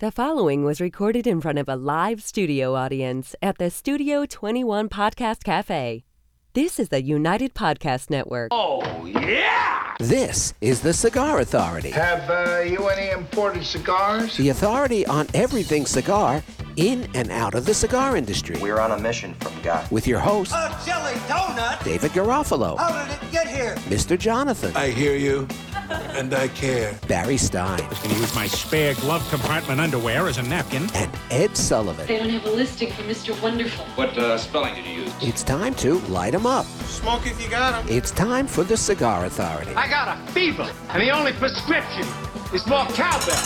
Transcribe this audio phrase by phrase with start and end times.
[0.00, 4.88] The following was recorded in front of a live studio audience at the Studio 21
[4.88, 6.04] Podcast Cafe.
[6.52, 8.48] This is the United Podcast Network.
[8.52, 9.94] Oh, yeah!
[9.98, 14.36] This is the Cigar Authority, Have uh, you any imported cigars?
[14.36, 16.44] the authority on everything cigar
[16.76, 18.54] in and out of the cigar industry.
[18.62, 19.90] We're on a mission from God.
[19.90, 21.82] With your host, A jelly donut?
[21.82, 23.74] David Garofalo, How did it get here?
[23.88, 24.16] Mr.
[24.16, 25.48] Jonathan, I hear you,
[25.90, 26.98] and I care.
[27.06, 30.88] Barry Stein, Can use my spare glove compartment underwear as a napkin.
[30.94, 32.06] and Ed Sullivan.
[32.06, 33.40] They don't have a listing for Mr.
[33.42, 33.84] Wonderful.
[33.96, 35.12] What uh, spelling did you use?
[35.20, 36.66] It's time to light 'em up.
[36.86, 37.88] Smoke if you got 'em.
[37.88, 39.72] It's time for the Cigar Authority.
[39.74, 42.06] I got a fever, and the only prescription
[42.52, 43.36] is more cowbell.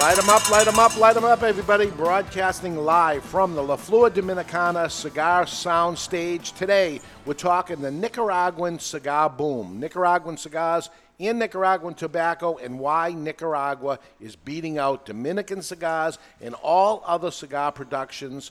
[0.00, 1.86] Light 'em up, light 'em up, light 'em up, everybody.
[1.86, 6.54] Broadcasting live from the La Flor Dominicana Cigar Soundstage.
[6.56, 9.78] Today, we're talking the Nicaraguan cigar boom.
[9.80, 17.02] Nicaraguan cigars and Nicaraguan tobacco, and why Nicaragua is beating out Dominican cigars and all
[17.06, 18.50] other cigar productions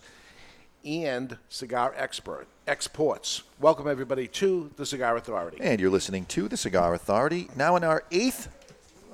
[0.84, 3.43] and cigar export exports.
[3.60, 5.58] Welcome, everybody, to the Cigar Authority.
[5.62, 8.49] And you're listening to the Cigar Authority, now in our eighth,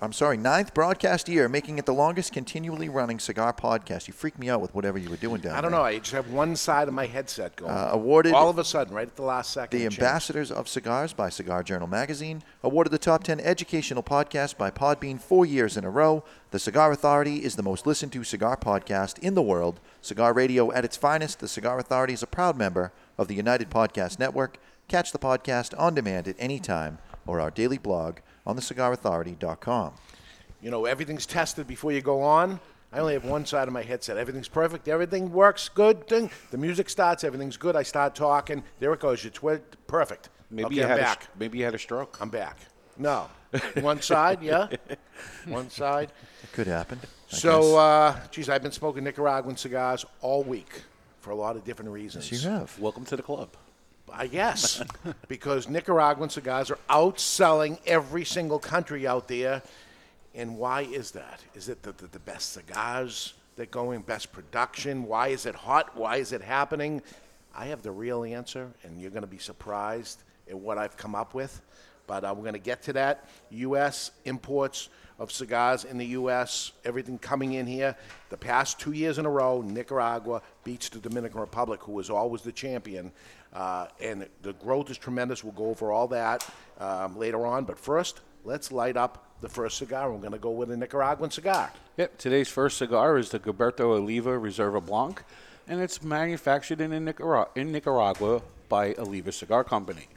[0.04, 4.08] I'm sorry, ninth broadcast year, making it the longest continually running cigar podcast.
[4.08, 5.58] You freaked me out with whatever you were doing down there.
[5.58, 5.84] I don't know.
[5.84, 7.72] I just have one side of my headset going.
[7.72, 9.78] Uh, awarded- all of a sudden, right at the last second.
[9.78, 10.00] The changed.
[10.00, 15.22] Ambassadors of Cigars by Cigar Journal Magazine, awarded the top 10 educational podcast by Podbean
[15.22, 16.24] four years in a row.
[16.50, 19.80] The Cigar Authority is the most listened to cigar podcast in the world.
[20.02, 21.40] Cigar radio at its finest.
[21.42, 24.58] The Cigar Authority is a proud member of the United Podcast Network.
[24.88, 28.18] Catch the podcast on demand at any time or our daily blog
[28.52, 29.94] on thecigarauthority.com.
[30.62, 32.60] You know, everything's tested before you go on.
[32.94, 34.18] I only have one side of my headset.
[34.18, 34.88] Everything's perfect.
[34.88, 36.06] Everything works good.
[36.08, 36.30] Ding.
[36.52, 37.24] The music starts.
[37.24, 37.76] Everything's good.
[37.76, 38.64] I start talking.
[38.80, 39.24] There it goes.
[39.24, 39.78] You twit.
[39.88, 40.30] Perfect.
[40.52, 41.24] Maybe okay, you I'm had back.
[41.24, 42.18] A, maybe you had a stroke.
[42.22, 42.58] I'm back.
[42.98, 43.28] No.
[43.82, 44.68] one side, yeah.
[45.48, 46.12] One side.
[46.44, 47.00] It could happen.
[47.04, 47.76] I So, guess.
[47.78, 50.84] uh, geez, I've been smoking Nicaraguan cigars all week
[51.22, 52.30] for a lot of different reasons.
[52.32, 52.78] Yes, you have.
[52.80, 53.50] Welcome to the club.
[54.12, 54.82] I guess,
[55.28, 59.62] because Nicaraguan cigars are outselling every single country out there.
[60.34, 61.42] And why is that?
[61.56, 65.04] Is it the, the, the best cigars that are going, best production?
[65.04, 65.96] Why is it hot?
[65.96, 67.02] Why is it happening?
[67.56, 71.16] I have the real answer, and you're going to be surprised at what I've come
[71.16, 71.62] up with.
[72.08, 73.30] But uh, we're going to get to that.
[73.50, 74.12] U.S.
[74.26, 74.90] imports
[75.22, 77.96] of cigars in the U.S., everything coming in here.
[78.30, 82.42] The past two years in a row, Nicaragua beats the Dominican Republic, who was always
[82.42, 83.12] the champion.
[83.54, 85.44] Uh, and the growth is tremendous.
[85.44, 86.50] We'll go over all that
[86.80, 87.66] um, later on.
[87.66, 90.12] But first, let's light up the first cigar.
[90.12, 91.72] We're going to go with a Nicaraguan cigar.
[91.98, 92.18] Yep.
[92.18, 95.22] Today's first cigar is the Gilberto Oliva Reserva Blanc,
[95.68, 100.08] and it's manufactured in, Nicara- in Nicaragua by Oliva Cigar Company.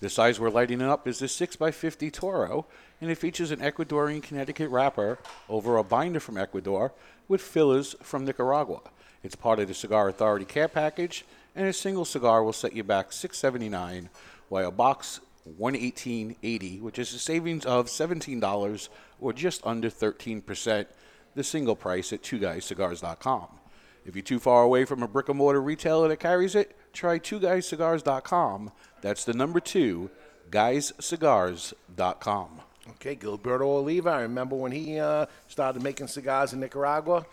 [0.00, 2.66] The size we're lighting up is the 6x50 Toro,
[3.04, 6.94] and it features an Ecuadorian Connecticut wrapper over a binder from Ecuador
[7.28, 8.80] with fillers from Nicaragua.
[9.22, 12.82] It's part of the Cigar Authority care package, and a single cigar will set you
[12.82, 14.08] back $6.79,
[14.48, 15.20] while a box
[15.60, 18.88] 118.80, which is a savings of $17
[19.20, 20.86] or just under 13%,
[21.34, 23.48] the single price at twoguyscigars.com.
[24.06, 27.18] If you're too far away from a brick and mortar retailer that carries it, try
[27.18, 28.72] twoguyscigars.com.
[29.02, 30.08] That's the number two,
[30.50, 32.60] guyscigars.com.
[32.90, 34.10] Okay, Gilberto Oliva.
[34.10, 37.24] I remember when he uh, started making cigars in Nicaragua,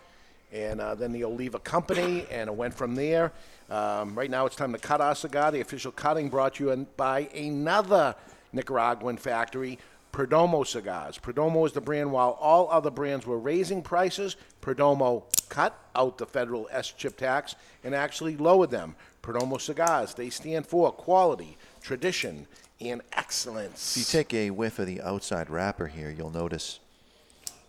[0.50, 3.32] and uh, then the Oliva Company, and it went from there.
[3.68, 5.52] Um, right now, it's time to cut our cigar.
[5.52, 8.14] The official cutting brought you in by another
[8.54, 9.78] Nicaraguan factory,
[10.10, 11.18] Perdomo Cigars.
[11.18, 12.12] Perdomo is the brand.
[12.12, 17.94] While all other brands were raising prices, Perdomo cut out the federal SCHIP tax and
[17.94, 18.94] actually lowered them.
[19.22, 20.14] Perdomo Cigars.
[20.14, 22.46] They stand for quality, tradition,
[22.80, 23.96] and excellence.
[23.96, 26.80] If you take a whiff of the outside wrapper here, you'll notice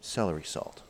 [0.01, 0.81] celery salt.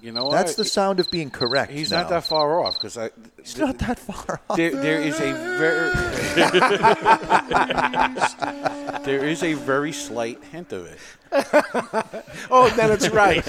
[0.00, 0.56] You know That's what?
[0.58, 1.72] the sound of being correct.
[1.72, 2.02] He's now.
[2.02, 3.10] not that far off because I.
[3.38, 4.58] It's not that far off.
[4.58, 5.94] There, there is a very
[9.04, 10.98] there is a very slight hint of it.
[12.50, 13.42] Oh, then it's right.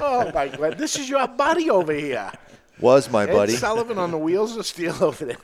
[0.00, 2.30] oh my God, this is your buddy over here.
[2.80, 3.52] Was my Ed buddy.
[3.54, 5.38] Sullivan on the wheels of steel over there.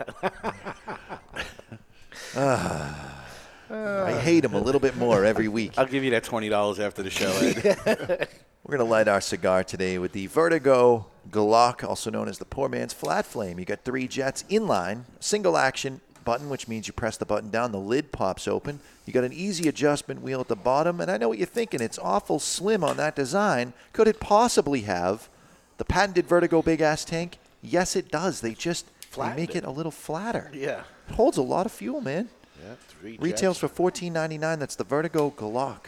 [3.71, 5.73] I hate him a little bit more every week.
[5.77, 7.31] I'll give you that twenty dollars after the show.
[7.31, 8.29] Ed.
[8.65, 12.45] We're going to light our cigar today with the Vertigo Glock, also known as the
[12.45, 13.59] poor man's flat flame.
[13.59, 17.73] You got three jets inline, single action button, which means you press the button down,
[17.73, 18.81] the lid pops open.
[19.07, 21.81] You got an easy adjustment wheel at the bottom, and I know what you're thinking.
[21.81, 23.73] It's awful slim on that design.
[23.95, 25.31] Could it possibly have
[25.79, 27.39] the patented Vertigo big ass tank?
[27.63, 28.41] Yes, it does.
[28.41, 28.87] They just
[29.17, 29.59] they make it.
[29.59, 30.51] it a little flatter.
[30.55, 30.83] Yeah.
[31.09, 32.29] It holds a lot of fuel, man.
[32.63, 33.73] Yeah, three Retails jets.
[33.73, 34.59] for $14.99.
[34.59, 35.87] That's the Vertigo Glock.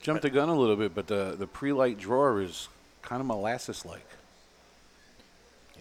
[0.00, 2.68] Jumped the gun a little bit, but the, the pre-light drawer is
[3.02, 4.06] kind of molasses-like.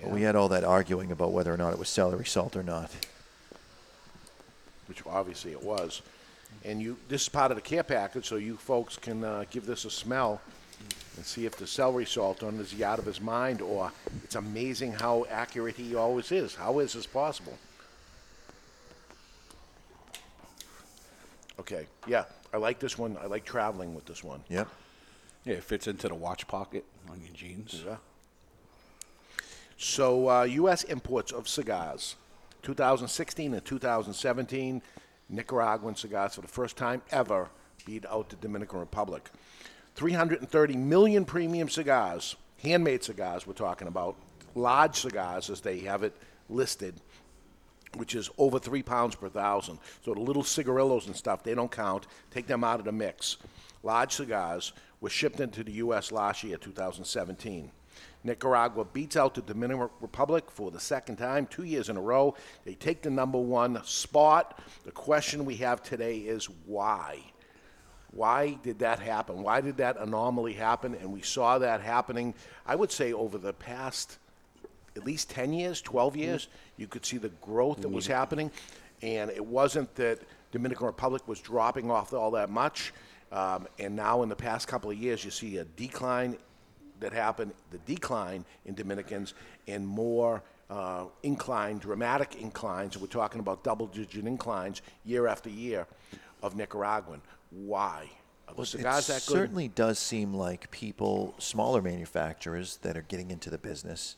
[0.01, 2.63] But We had all that arguing about whether or not it was celery salt or
[2.63, 2.91] not.
[4.88, 6.01] which obviously it was.
[6.65, 9.65] And you, this is part of the care package, so you folks can uh, give
[9.65, 10.41] this a smell
[11.15, 13.91] and see if the celery salt on is he out of his mind or
[14.23, 16.55] it's amazing how accurate he always is.
[16.55, 17.57] How is this possible?
[21.59, 22.23] Okay, yeah,
[22.53, 23.17] I like this one.
[23.21, 24.41] I like traveling with this one.
[24.49, 24.69] Yep.
[25.43, 27.83] Yeah, it fits into the watch pocket on your jeans.
[27.85, 27.97] Yeah.
[29.77, 30.83] So, uh, U.S.
[30.83, 32.15] imports of cigars,
[32.63, 34.81] 2016 and 2017,
[35.29, 37.49] Nicaraguan cigars for the first time ever
[37.85, 39.29] beat out the Dominican Republic.
[40.00, 44.16] 330 million premium cigars, handmade cigars, we're talking about,
[44.56, 46.16] large cigars as they have it
[46.48, 46.96] listed,
[47.98, 49.78] which is over three pounds per thousand.
[50.06, 52.07] So the little cigarillos and stuff, they don't count.
[52.31, 53.36] Take them out of the mix.
[53.84, 56.13] Large cigars were shipped into the U.S.
[56.13, 57.69] last year, 2017.
[58.24, 62.36] Nicaragua beats out the Dominican Republic for the second time, two years in a row.
[62.63, 64.62] They take the number one spot.
[64.86, 67.19] The question we have today is why?
[68.11, 69.44] Why did that happen?
[69.44, 70.95] Why did that anomaly happen?
[70.95, 72.33] And we saw that happening,
[72.65, 74.17] I would say, over the past
[74.95, 76.47] at least 10 years, 12 years.
[76.77, 78.51] You could see the growth that was happening.
[79.01, 80.19] And it wasn't that
[80.51, 82.94] Dominican Republic was dropping off all that much.
[83.31, 86.38] Um, and now, in the past couple of years, you see a decline
[87.00, 89.35] that happened, the decline in Dominicans,
[89.67, 92.97] and more uh, incline, dramatic inclines.
[92.97, 95.88] We're talking about double digit inclines year after year
[96.41, 97.21] of Nicaraguan.
[97.51, 98.10] Why?
[98.48, 99.34] Are the cigars it that good?
[99.34, 104.16] certainly does seem like people, smaller manufacturers that are getting into the business,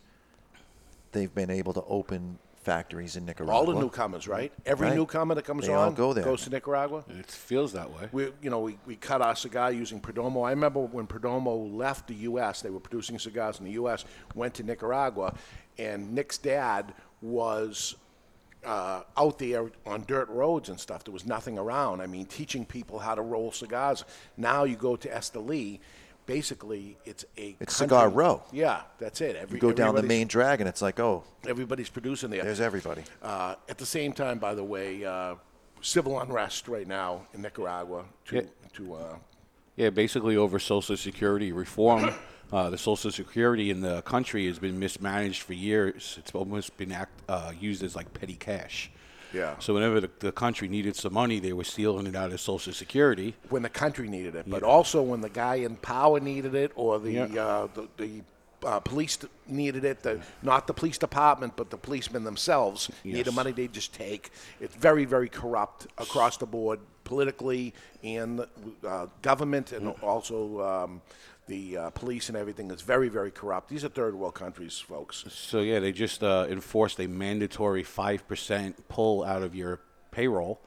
[1.12, 3.56] they've been able to open factories in Nicaragua.
[3.56, 4.54] All the newcomers, right?
[4.68, 4.95] Every Right.
[4.95, 6.24] newcomer that comes They on all go there.
[6.24, 7.04] goes to Nicaragua.
[7.10, 8.07] It feels that way.
[8.12, 10.45] We, you know, we, we cut our cigar using Perdomo.
[10.48, 14.06] I remember when Perdomo left the U.S., they were producing cigars in the U.S.,
[14.36, 15.33] went to Nicaragua,
[15.80, 17.95] and Nick's dad was
[18.65, 21.03] uh, out there on dirt roads and stuff.
[21.03, 22.01] There was nothing around.
[22.01, 24.03] I mean, teaching people how to roll cigars.
[24.37, 25.79] Now you go to Esteli,
[26.25, 28.43] basically it's a It's country- Cigar Row.
[28.51, 29.35] Yeah, that's it.
[29.35, 32.43] Every, You go down the everybody's- main drag and it's like, oh, Everybody's producing there.
[32.43, 33.03] there's everybody.
[33.21, 35.35] Uh, at the same time, by the way, uh,
[35.81, 38.41] civil unrest right now in Nicaragua to Yeah.
[38.73, 39.15] to uh,
[39.75, 42.13] Yeah, basically over Social Security reform.
[42.51, 46.15] Uh, the Social Security in the country has been mismanaged for years.
[46.19, 48.92] It's almost been act, uh, used as like petty cash.
[49.33, 49.56] Yeah.
[49.59, 52.74] So whenever the, the country needed some money, they were stealing it out of Social
[52.74, 53.36] Security.
[53.50, 57.00] when the country needed it, but also when the guy in power needed it, or
[57.00, 57.24] the Yeah.
[57.45, 58.21] uh, the, the
[58.68, 60.04] uh, police needed it.
[60.04, 63.36] The, not the police department, but the policemen themselves needed Yes.
[63.36, 63.54] money.
[63.54, 64.31] They just take.
[64.59, 67.74] It's very, very corrupt across the board, politically
[68.04, 68.45] and
[68.86, 71.01] uh, government, and also um,
[71.51, 73.69] the uh, police and everything is very, very corrupt.
[73.69, 75.25] These are third world countries, folks.
[75.30, 79.81] So yeah, they just uh, enforced a mandatory five percent pull out of your
[80.12, 80.62] payroll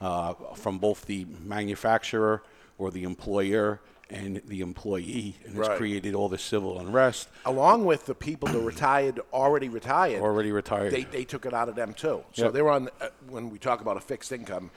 [0.00, 2.42] uh, from both the manufacturer
[2.78, 5.76] or the employer and the employee, and it's Right.
[5.78, 7.28] created all the civil unrest.
[7.44, 10.90] along with the people that retired, already retired, Already retired.
[10.92, 12.24] they, they took it out of them too.
[12.32, 12.52] So Yep.
[12.54, 12.88] they're on.
[13.00, 14.70] Uh, when we talk about a fixed income,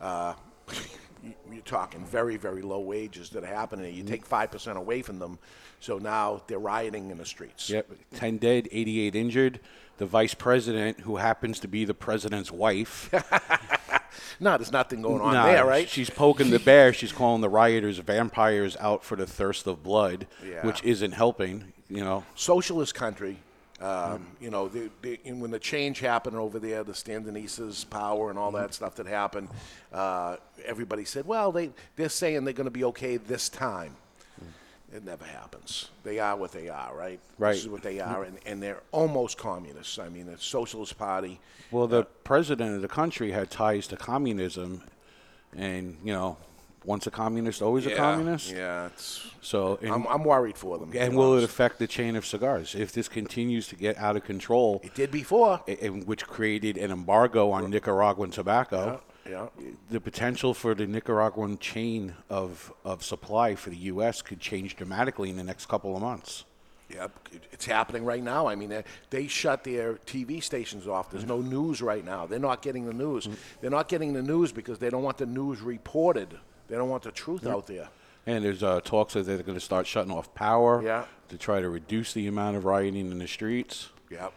[0.00, 0.32] uh,
[1.50, 3.94] you're talking very, very low wages that are happening.
[3.94, 4.28] You take mm-hmm.
[4.28, 5.38] five percent away from them,
[5.80, 7.68] so now they're rioting in the streets.
[7.70, 9.60] Yep, 10 dead, 88 injured.
[9.98, 13.10] The vice president, who happens to be the president's wife,
[14.40, 15.88] No, there's nothing going on Nah, there, right?
[15.88, 16.92] She's poking the bear.
[16.92, 20.66] She's calling the rioters vampires out for the thirst of blood, Yeah.
[20.66, 21.72] which isn't helping.
[21.88, 23.38] You know, socialist country.
[23.80, 28.28] Um, You know, the, the, and when the change happened over there, the Sandinistas' power
[28.30, 29.48] and all that stuff that happened,
[29.92, 33.96] uh, everybody said, "Well, they they're saying they're going to be okay this time."
[34.92, 35.88] It never happens.
[36.02, 37.20] They are what they are, right?
[37.38, 37.52] Right.
[37.52, 40.00] This is what they are, and, and they're almost communists.
[40.00, 41.38] I mean, the socialist party.
[41.70, 44.82] well, the president of the country had ties to communism,
[45.56, 46.36] and you know,
[46.84, 48.50] once a communist, always a communist.
[48.50, 49.26] Yeah, it's.
[49.40, 50.92] So, and, I'm, I'm worried for them.
[50.94, 54.24] and will it affect the chain of cigars if this continues to get out of
[54.24, 54.80] control?
[54.84, 55.62] It did before.
[55.66, 59.00] and which created an embargo on Nicaraguan tobacco.
[59.28, 59.48] Yeah.
[59.90, 64.22] The potential for the Nicaraguan chain of, of supply for the U.S.
[64.22, 66.44] could change dramatically in the next couple of months.
[66.92, 68.48] Yep, it's happening right now.
[68.48, 71.10] I mean, they, they shut their TV stations off.
[71.10, 72.26] There's no news right now.
[72.26, 73.28] They're not getting the news.
[73.28, 73.36] Mm.
[73.60, 76.36] They're not getting the news because they don't want the news reported.
[76.70, 77.88] They don't want the truth out there.
[78.26, 81.04] And there's uh, talks that they're going to start shutting off power Yeah.
[81.30, 83.88] to try to reduce the amount of rioting in the streets.
[84.08, 84.32] Yep.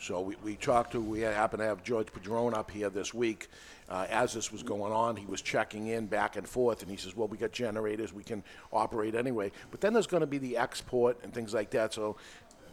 [0.00, 3.48] So we, we talked to, we happened to have George Padron up here this week.
[3.88, 6.96] Uh, as this was going on, he was checking in back and forth, and he
[6.96, 9.52] says, well, we got generators, we can operate anyway.
[9.70, 11.92] But then there's going to be the export and things like that.
[11.92, 12.16] So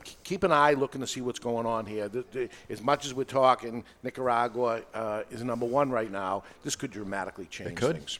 [0.05, 2.07] k- keep an eye looking to see what's going on here.
[2.07, 6.43] The, the, as much as we're talking, Nicaragua uh, is number one right now.
[6.63, 7.97] This could dramatically change could.
[7.97, 8.19] things.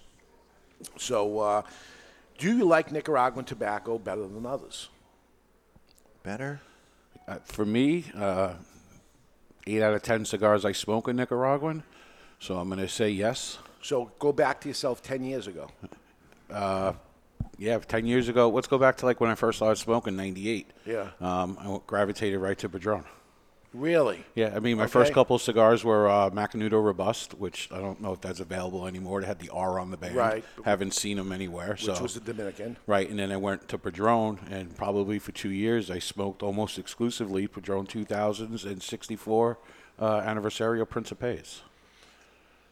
[0.98, 1.62] So, uh,
[2.38, 4.90] do you like Nicaraguan tobacco better than others?
[6.24, 6.62] Better?
[7.28, 8.54] Uh, for me, uh,
[9.68, 11.84] eight out of ten cigars I smoke are Nicaraguan,
[12.40, 13.60] so I'm going to say yes.
[13.82, 15.70] So go back to yourself 10 years ago.
[16.50, 16.94] Uh,
[17.58, 18.50] yeah, ten years ago.
[18.50, 20.68] Let's go back to like when I first started smoking, '98.
[20.86, 21.10] Yeah.
[21.20, 23.04] Um, I gravitated right to Padron.
[23.74, 24.26] Really?
[24.36, 24.92] Yeah, I mean, my Okay.
[24.92, 28.86] first couple of cigars were uh, Macanudo Robust, which I don't know if that's available
[28.86, 29.22] anymore.
[29.22, 30.16] It had the R on the band.
[30.16, 30.44] Right.
[30.66, 31.70] Haven't seen them anywhere.
[31.72, 32.02] Which so.
[32.02, 32.76] was the Dominican.
[32.86, 36.78] Right, and then I went to Padron, and probably for two years I smoked almost
[36.78, 39.58] exclusively Padron 2000s and 64
[40.00, 41.62] uh, Anniversario Principes.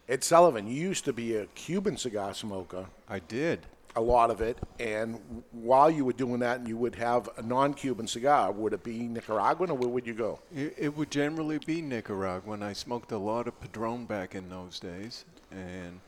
[0.10, 2.88] Ed Sullivan, you used to be a Cuban cigar smoker.
[3.08, 3.68] I did.
[3.96, 4.58] A lot of it.
[4.79, 8.74] And while you were doing that, and you would have a non Cuban cigar, would
[8.74, 10.39] it be Nicaraguan or where would you go?
[10.55, 12.62] It, it would generally be Nicaraguan.
[12.63, 16.00] I smoked a lot of Padron back in those days, and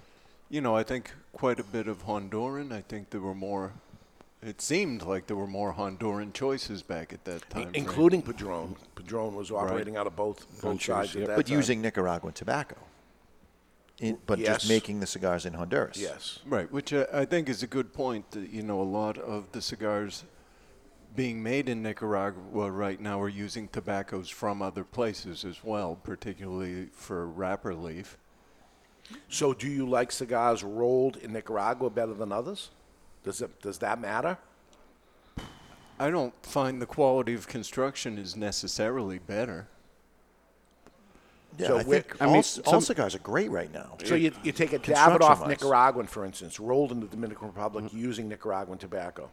[0.49, 2.71] you know, I think quite a bit of Honduran.
[2.71, 3.71] I think there were more.
[4.43, 7.75] It seemed like there were more Honduran choices back at that time, frame.
[7.75, 8.75] Including Padron.
[8.95, 11.23] Padron was operating out of both, both Countries, sides yep.
[11.23, 11.55] at that But time.
[11.57, 12.75] using Nicaraguan tobacco.
[14.01, 14.57] In, but Yes.
[14.61, 15.97] just making the cigars in Honduras.
[15.97, 16.39] Yes.
[16.45, 18.31] Right, which uh, I think is a good point.
[18.31, 20.25] That, you know, a lot of the cigars
[21.15, 26.87] being made in Nicaragua right now are using tobaccos from other places as well, particularly
[26.93, 28.17] for wrapper leaf.
[29.29, 32.71] So do you like cigars rolled in Nicaragua better than others?
[33.23, 34.37] Does, it, does that matter?
[35.99, 39.67] I don't find the quality of construction is necessarily better.
[41.57, 43.97] Yeah, So I where- think I all, mean, all some- cigars are great right now.
[44.03, 45.47] So you, you take a Construction Davidoff.
[45.47, 47.97] Nicaraguan, for instance, rolled in the Dominican Republic mm-hmm.
[47.97, 49.29] using Nicaraguan tobacco.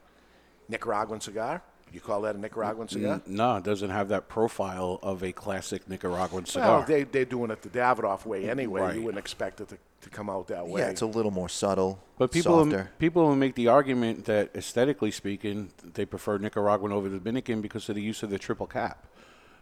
[0.68, 1.62] Nicaraguan cigar?
[1.92, 3.22] You call that a Nicaraguan cigar?
[3.26, 6.78] No, it doesn't have that profile of a classic Nicaraguan cigar.
[6.78, 8.82] Well, they, they're doing it the Davidoff way anyway.
[8.82, 8.96] Right.
[8.96, 10.82] You wouldn't expect it to, to come out that way.
[10.82, 12.90] Yeah, it's a little more subtle, But people softer.
[12.98, 17.88] people will make the argument that aesthetically speaking, they prefer Nicaraguan over the Dominican because
[17.88, 19.06] of the use of the triple cap,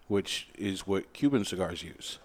[0.08, 2.18] which is what Cuban cigars use.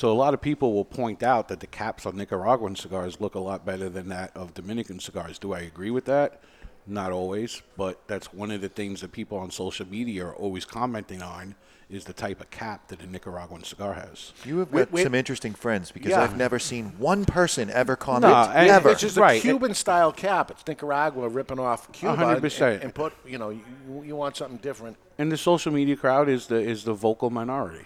[0.00, 3.34] So a lot of people will point out that the caps on Nicaraguan cigars look
[3.34, 5.38] a lot better than that of Dominican cigars.
[5.38, 6.40] Do I agree with that?
[6.86, 10.64] Not always, but that's one of the things that people on social media are always
[10.64, 11.54] commenting on
[11.90, 14.32] is the type of cap that a Nicaraguan cigar has.
[14.42, 16.22] You have Wait, got some interesting friends because Yeah.
[16.22, 18.88] I've never seen one person ever comment No, and ever.
[18.92, 19.42] It's just a Right.
[19.42, 20.50] Cuban style cap.
[20.50, 22.16] It's Nicaragua ripping off Cuba.
[22.16, 22.82] hundred and- percent.
[22.82, 23.60] And put, you know, you,
[24.02, 24.96] you want something different.
[25.18, 27.84] And the social media crowd is the is the vocal minority.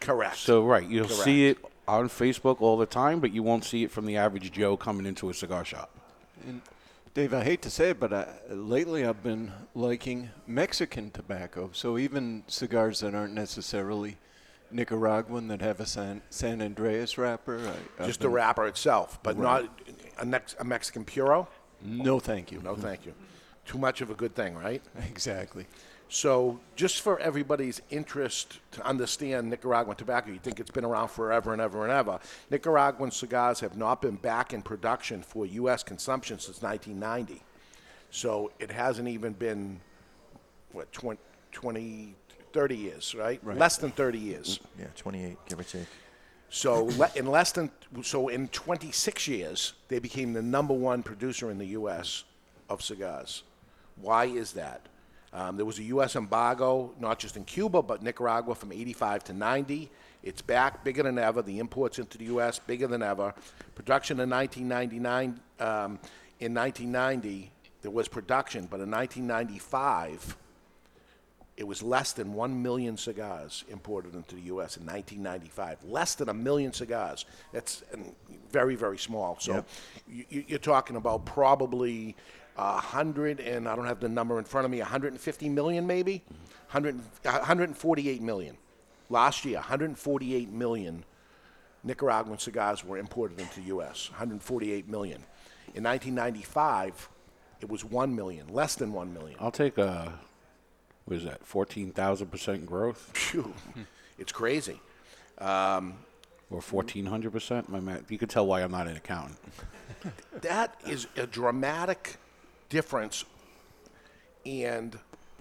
[0.00, 0.36] Correct.
[0.36, 1.22] So right, you'll Correct.
[1.22, 4.50] see it on Facebook all the time, but you won't see it from the average
[4.52, 5.90] Joe coming into a cigar shop.
[6.46, 6.62] And
[7.12, 11.70] Dave, I hate to say it, but I, lately I've been liking Mexican tobacco.
[11.72, 14.16] So even cigars that aren't necessarily
[14.70, 17.58] Nicaraguan that have a San, San Andrés wrapper.
[17.98, 19.64] I, I've just the wrapper itself, but Right.
[19.64, 19.80] not
[20.20, 21.48] a, Mex- a Mexican puro?
[21.82, 22.60] No, thank you.
[22.62, 23.12] No, thank you.
[23.66, 24.82] Too much of a good thing, right?
[25.10, 25.66] Exactly.
[26.12, 31.52] So, just for everybody's interest to understand Nicaraguan tobacco, you think it's been around forever
[31.52, 32.18] and ever and ever.
[32.50, 35.84] Nicaraguan cigars have not been back in production for U.S.
[35.84, 37.40] consumption since 1990.
[38.10, 39.80] So, it hasn't even been,
[40.72, 41.20] what, 20,
[41.52, 42.16] 20
[42.52, 43.40] 30 years, right?
[43.44, 43.56] Right.
[43.56, 44.58] Less than 30 years.
[44.58, 45.86] Mm, yeah, 28, give or take.
[46.48, 47.70] So le- in less than
[48.02, 52.24] so in 26 years, they became the number one producer in the U.S.
[52.68, 53.44] of cigars.
[53.94, 54.86] Why is that?
[55.32, 56.16] Um, there was a U.S.
[56.16, 59.90] embargo, not just in Cuba but Nicaragua, from 85 to 90.
[60.22, 61.40] It's back, bigger than ever.
[61.40, 62.58] The imports into the U.S.
[62.58, 63.32] bigger than ever.
[63.74, 65.40] Production in 1999.
[65.60, 65.98] Um,
[66.40, 67.50] in 1990,
[67.82, 70.36] there was production, but in 1995
[71.56, 74.78] it was less than 1 million cigars imported into the U.S.
[74.78, 75.84] in 1995.
[75.84, 77.26] Less than a million cigars.
[77.52, 77.82] That's
[78.50, 79.36] very, very small.
[79.40, 79.62] So
[80.08, 82.16] you, you- you're talking about probably
[82.60, 86.22] 100, and I don't have the number in front of me, 150 million maybe?
[86.70, 88.56] 100, 148 million.
[89.08, 91.04] Last year, 148 million
[91.82, 94.10] Nicaraguan cigars were imported into the U.S.
[94.10, 95.24] 148 million.
[95.74, 97.08] In 1995,
[97.60, 99.36] it was 1 million, less than 1 million.
[99.40, 100.12] I'll take a
[101.10, 103.52] what is that, fourteen thousand percent growth Phew.
[104.16, 104.80] It's crazy.
[105.38, 105.94] Um,
[106.50, 107.68] or fourteen hundred percent?
[107.68, 108.08] My math.
[108.12, 109.36] You can tell why I'm not an accountant.
[110.42, 112.18] that is a dramatic
[112.80, 113.24] difference.
[114.46, 114.98] And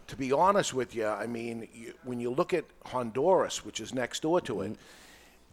[0.08, 3.94] to be honest with you, I mean, you, when you look at Honduras, which is
[3.94, 4.76] next door to it,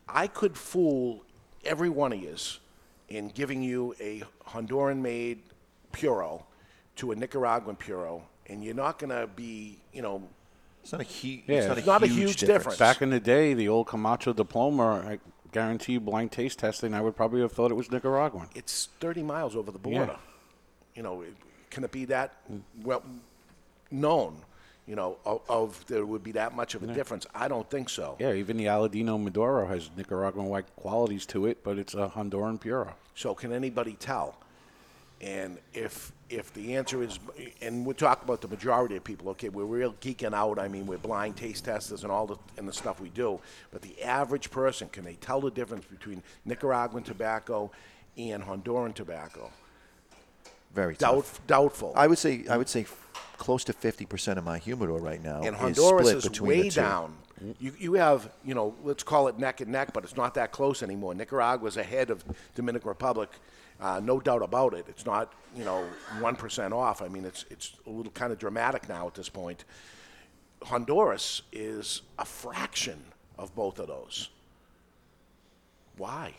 [0.09, 1.23] I could fool
[1.65, 2.35] every one of you
[3.09, 5.41] in giving you a Honduran-made
[5.93, 6.45] Puro
[6.97, 10.23] to a Nicaraguan Puro, and you're not going to be, you know,
[10.83, 11.59] It's not a, hu- Yeah.
[11.59, 12.79] it's not a, It's not a huge, huge difference.
[12.79, 15.19] Back in the day, the old Camacho diploma, I
[15.53, 18.49] guarantee you blind taste testing, I would probably have thought it was Nicaraguan.
[18.55, 20.17] it's 30 miles over the border.
[20.95, 21.35] You know, it-
[21.71, 22.35] can it be that
[22.83, 23.03] well
[23.91, 24.37] known?
[24.87, 27.27] You know, of, of there would be that much of a difference?
[27.35, 28.17] I don't think so.
[28.21, 32.61] Yeah, even the Aladino Maduro has Nicaraguan white qualities to it, but it's a Honduran
[32.61, 32.95] Puro.
[33.17, 34.37] So can anybody tell?
[35.21, 37.19] And if if the answer is,
[37.63, 40.59] and we're talking about the majority of people, okay, we're real geeking out.
[40.59, 43.41] I mean, we're blind taste testers and all the and the stuff we do.
[43.73, 47.71] But the average person, can they tell the difference between Nicaraguan tobacco
[48.17, 49.51] and Honduran tobacco?
[50.75, 51.47] Very Doubt, tough.
[51.47, 51.93] doubtful.
[51.97, 52.87] I would say I would say
[53.39, 56.71] close to 50% of my humidor right now and is split is between way the
[56.71, 56.81] two.
[56.81, 57.17] down.
[57.61, 60.53] You, you have, you know, let's call it neck and neck, but it's not that
[60.53, 61.15] close anymore.
[61.15, 63.29] Nicaragua's ahead of Dominican Republic,
[63.79, 64.87] uh, no doubt about it.
[64.89, 65.85] It's not, you know,
[66.21, 67.03] one percent off.
[67.03, 69.65] I mean, it's it's a little kind of dramatic now at this point.
[70.63, 73.03] Honduras is a fraction
[73.39, 74.31] of both of those.
[75.99, 76.33] Why?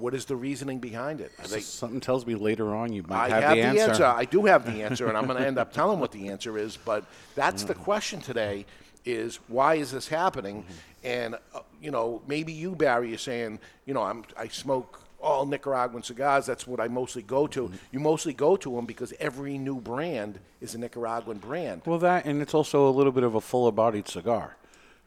[0.00, 1.32] What is the reasoning behind it?
[1.48, 4.04] They, Something tells me later on you might I have, have the the answer.
[4.04, 6.56] I do have the answer, and I'm going to end up telling what the answer
[6.58, 6.76] is.
[6.76, 7.04] But
[7.34, 7.68] that's Mm.
[7.68, 8.64] the question today:
[9.04, 10.62] is why is this happening?
[10.62, 10.72] Mm-hmm.
[11.04, 15.44] And uh, you know, maybe you, Barry, are saying, you know, I'm I smoke all
[15.46, 16.46] Nicaraguan cigars.
[16.46, 17.64] That's what I mostly go to.
[17.64, 17.76] Mm-hmm.
[17.92, 21.82] You mostly go to them because every new brand is a Nicaraguan brand.
[21.84, 24.56] Well, that and it's also a little bit of a fuller-bodied cigar,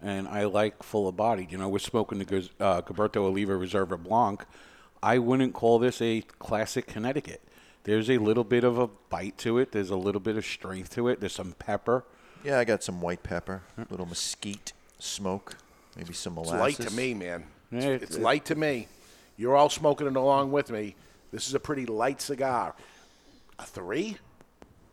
[0.02, 1.52] and I like fuller-bodied.
[1.52, 2.82] You know, we're smoking the uh,
[3.16, 4.46] Oliva Reserva Blanc.
[5.04, 7.42] I wouldn't call this a classic Connecticut.
[7.84, 9.74] There's a little bit of a bite to it.
[9.74, 11.20] There's a little bit of strength to it.
[11.20, 12.06] There's some pepper.
[12.44, 15.58] Yeah, I got some white pepper, a little mesquite smoke,
[15.98, 16.80] maybe some It's molasses.
[16.80, 17.44] light to me, man.
[17.72, 18.88] Yeah, It's, it- it's light to me.
[19.36, 20.96] You're all smoking it along with me.
[21.32, 22.76] This is a pretty light cigar.
[23.60, 24.18] A three?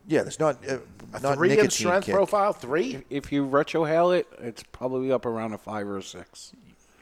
[0.09, 0.79] Yeah, there's not uh,
[1.13, 2.15] A not three in strength kick.
[2.15, 2.53] profile?
[2.53, 3.05] Three?
[3.11, 6.53] If you retrohale it, it's probably up around a five or a six.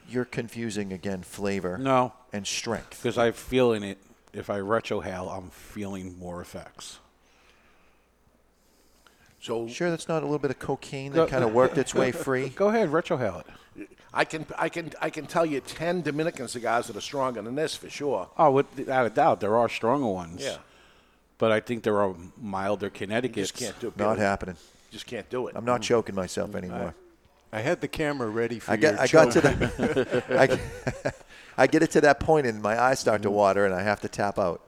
[0.09, 3.01] You're confusing again flavor No, and strength.
[3.01, 3.97] because I feel in it.
[4.31, 6.99] If I retrohale, I'm feeling more effects.
[9.41, 12.11] So Sure, that's not a little bit of cocaine that kind of worked its way
[12.25, 12.49] free.
[12.49, 13.89] Go ahead, retrohale it.
[14.13, 17.55] I can I can I can tell you ten Dominican cigars that are stronger than
[17.55, 18.29] this for sure.
[18.37, 20.41] Oh, without a doubt, there are stronger ones.
[20.43, 20.57] Yeah.
[21.37, 23.33] But I think there are milder Connecticut.
[23.33, 23.51] Connecticut's.
[23.51, 23.97] just can't do it.
[23.97, 24.57] Not happening.
[24.91, 25.55] Just can't do it.
[25.55, 26.95] I'm not choking myself anymore.
[27.51, 30.23] I had the camera ready for I your got I got to the
[31.09, 31.11] I,
[31.63, 33.29] I get it to that point and my eyes start Mm-hmm.
[33.29, 34.61] to water and I have to tap out.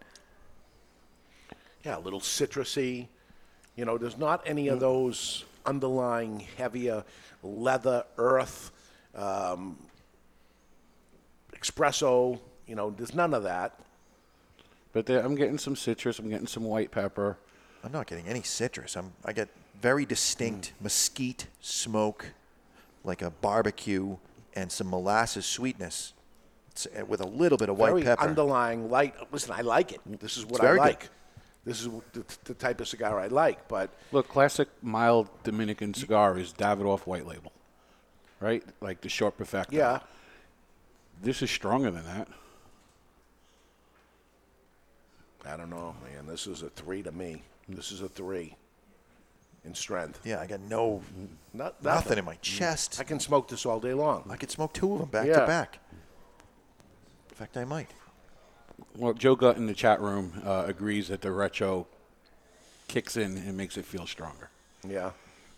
[1.86, 3.08] Yeah, a little citrusy.
[3.76, 7.04] You know, there's not any of those underlying heavier
[7.44, 8.72] leather, earth,
[9.15, 9.78] um,
[11.56, 12.39] espresso.
[12.67, 13.80] You know, there's none of that.
[14.94, 16.20] But there, I'm getting some citrus.
[16.20, 17.38] I'm getting some white pepper.
[17.84, 18.96] I'm not getting any citrus.
[18.96, 19.50] I'm I get
[19.82, 20.84] very distinct Mm.
[20.84, 22.28] mesquite smoke,
[23.04, 24.18] like a barbecue,
[24.56, 26.14] and some molasses sweetness,
[26.72, 28.22] it's, uh, with a little bit of white Very pepper.
[28.24, 29.14] underlying light.
[29.32, 30.02] Listen, I like it.
[30.20, 30.84] This is what I very good.
[30.86, 31.10] like.
[31.64, 33.68] This is the, the type of cigar I like.
[33.68, 37.52] But Look, classic mild Dominican cigar is Davidoff White Label,
[38.40, 38.64] right?
[38.82, 39.76] Like the short perfecto.
[39.76, 40.00] yeah,
[41.22, 42.28] This is stronger than that.
[45.46, 46.28] I don't know, man.
[46.28, 47.42] This is a three to me.
[47.68, 48.56] This is a three
[49.63, 50.19] in strength.
[50.26, 51.02] yeah, I got no
[51.54, 52.97] Not, nothing in my chest.
[53.00, 54.26] I can smoke this all day long.
[54.30, 55.41] I could smoke two of them back Yeah.
[55.41, 55.80] to back.
[57.30, 57.89] In fact, I might.
[58.97, 61.88] Well, Joe Gutt in the chat room uh, agrees that the retro
[62.88, 64.50] kicks in and makes it feel stronger.
[64.88, 65.12] Yeah.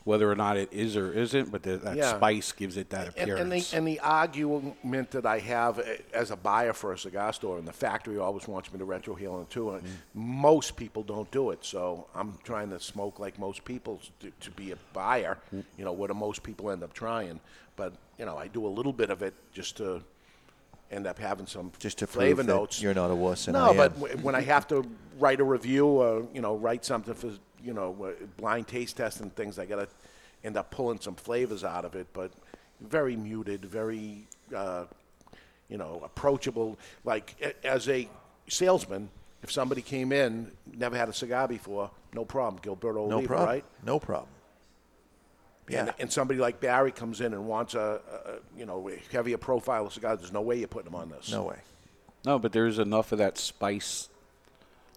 [0.05, 2.17] Whether or not it is or isn't, but the, that Yeah.
[2.17, 3.41] spice gives it that And, appearance.
[3.41, 7.31] and, the, and the argument that I have eh, as a buyer for a cigar
[7.31, 9.71] store, and the factory always wants me to retrohale it too.
[9.71, 14.31] And most people don't do it, so I'm trying to smoke like most people to,
[14.41, 15.37] to be a buyer.
[15.53, 17.39] You know, what do most people end up trying?
[17.77, 20.03] But you know, I do a little bit of it just to
[20.91, 22.81] end up having some Just to flavor prove that notes.
[22.81, 24.85] you're not a wuss and no, I but w- when I have to
[25.17, 27.31] write a review or you know write something for
[27.63, 29.87] you know blind taste test and things, I gotta
[30.43, 32.07] end up pulling some flavors out of it.
[32.13, 32.31] But
[32.81, 34.85] very muted, very uh,
[35.69, 36.77] you know approachable.
[37.05, 38.09] Like a- as a
[38.47, 39.09] salesman,
[39.41, 43.47] if somebody came in never had a cigar before, no problem, Gilberto No Oliva, problem.
[43.49, 43.65] right?
[43.85, 44.29] No problem.
[45.69, 45.79] Yeah.
[45.85, 49.37] And, and somebody like Barry comes in and wants a, a you know a heavier
[49.37, 50.17] profile of cigar.
[50.17, 51.31] There's no way you're putting him on this.
[51.31, 51.57] no way.
[52.25, 54.09] no, but there's enough of that spice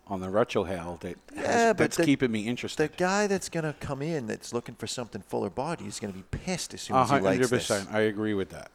[0.08, 2.92] on the retrohale that has, Yeah, but that's the- keeping me interested.
[2.92, 6.22] The guy that's gonna come in that's looking for something fuller body is gonna be
[6.30, 7.68] pissed as soon as he likes this.
[7.68, 7.92] 100%.
[7.92, 8.70] I agree with that.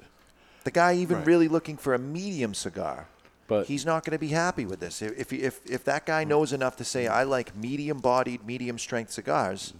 [0.63, 1.27] The guy even Right.
[1.27, 3.07] really looking for a medium cigar,
[3.47, 5.01] But- he's not going to be happy with this.
[5.01, 9.73] If if if, if that guy knows enough to say I like medium-bodied, medium-strength cigars,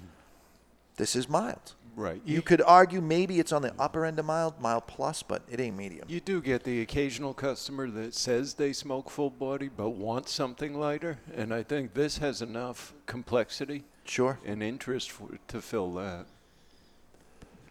[0.97, 1.73] this is mild.
[1.95, 2.21] Right.
[2.25, 5.59] You could argue maybe it's on the upper end of mild, mild plus, but it
[5.59, 6.05] ain't medium.
[6.07, 10.73] You do get the occasional customer that says they smoke full body but wants something
[10.73, 14.39] lighter, and I think this has enough complexity Sure.
[14.45, 16.25] and interest for, to fill that.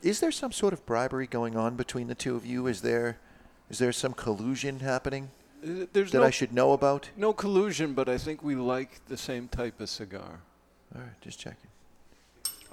[0.03, 2.67] Is there some sort of bribery going on between the two of you?
[2.67, 3.19] Is there
[3.69, 5.31] is there some collusion happening
[5.63, 7.11] There's that no, I should know about?
[7.17, 10.41] no collusion, but I think we like the same type of cigar.
[10.95, 11.70] All right, just checking.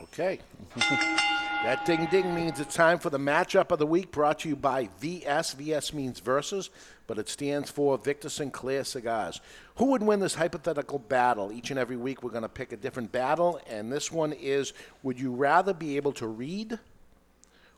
[0.04, 0.40] Okay.
[0.76, 4.56] that ding ding means it's time for the matchup of the week brought to you
[4.56, 5.54] by VS.
[5.54, 6.70] VS means versus,
[7.08, 9.42] but it stands for Victor Sinclair Cigars.
[9.76, 11.52] Who would win this hypothetical battle?
[11.52, 14.74] Each and every week we're going to pick a different battle, and this one is
[15.04, 16.80] Would you rather be able to read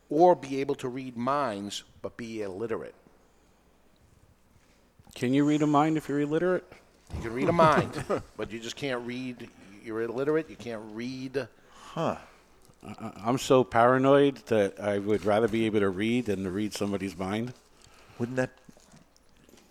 [0.10, 2.96] or be able to read minds but be illiterate?
[5.16, 6.66] Can you read a mind if you're illiterate?
[7.16, 8.04] You can read a mind,
[8.38, 9.50] but you just can't read.
[9.84, 10.50] You're illiterate.
[10.50, 11.48] You can't read.
[11.94, 12.16] Huh.
[12.86, 16.74] I- I'm so paranoid that I would rather be able to read than to read
[16.74, 17.54] somebody's mind.
[18.18, 18.52] Wouldn't that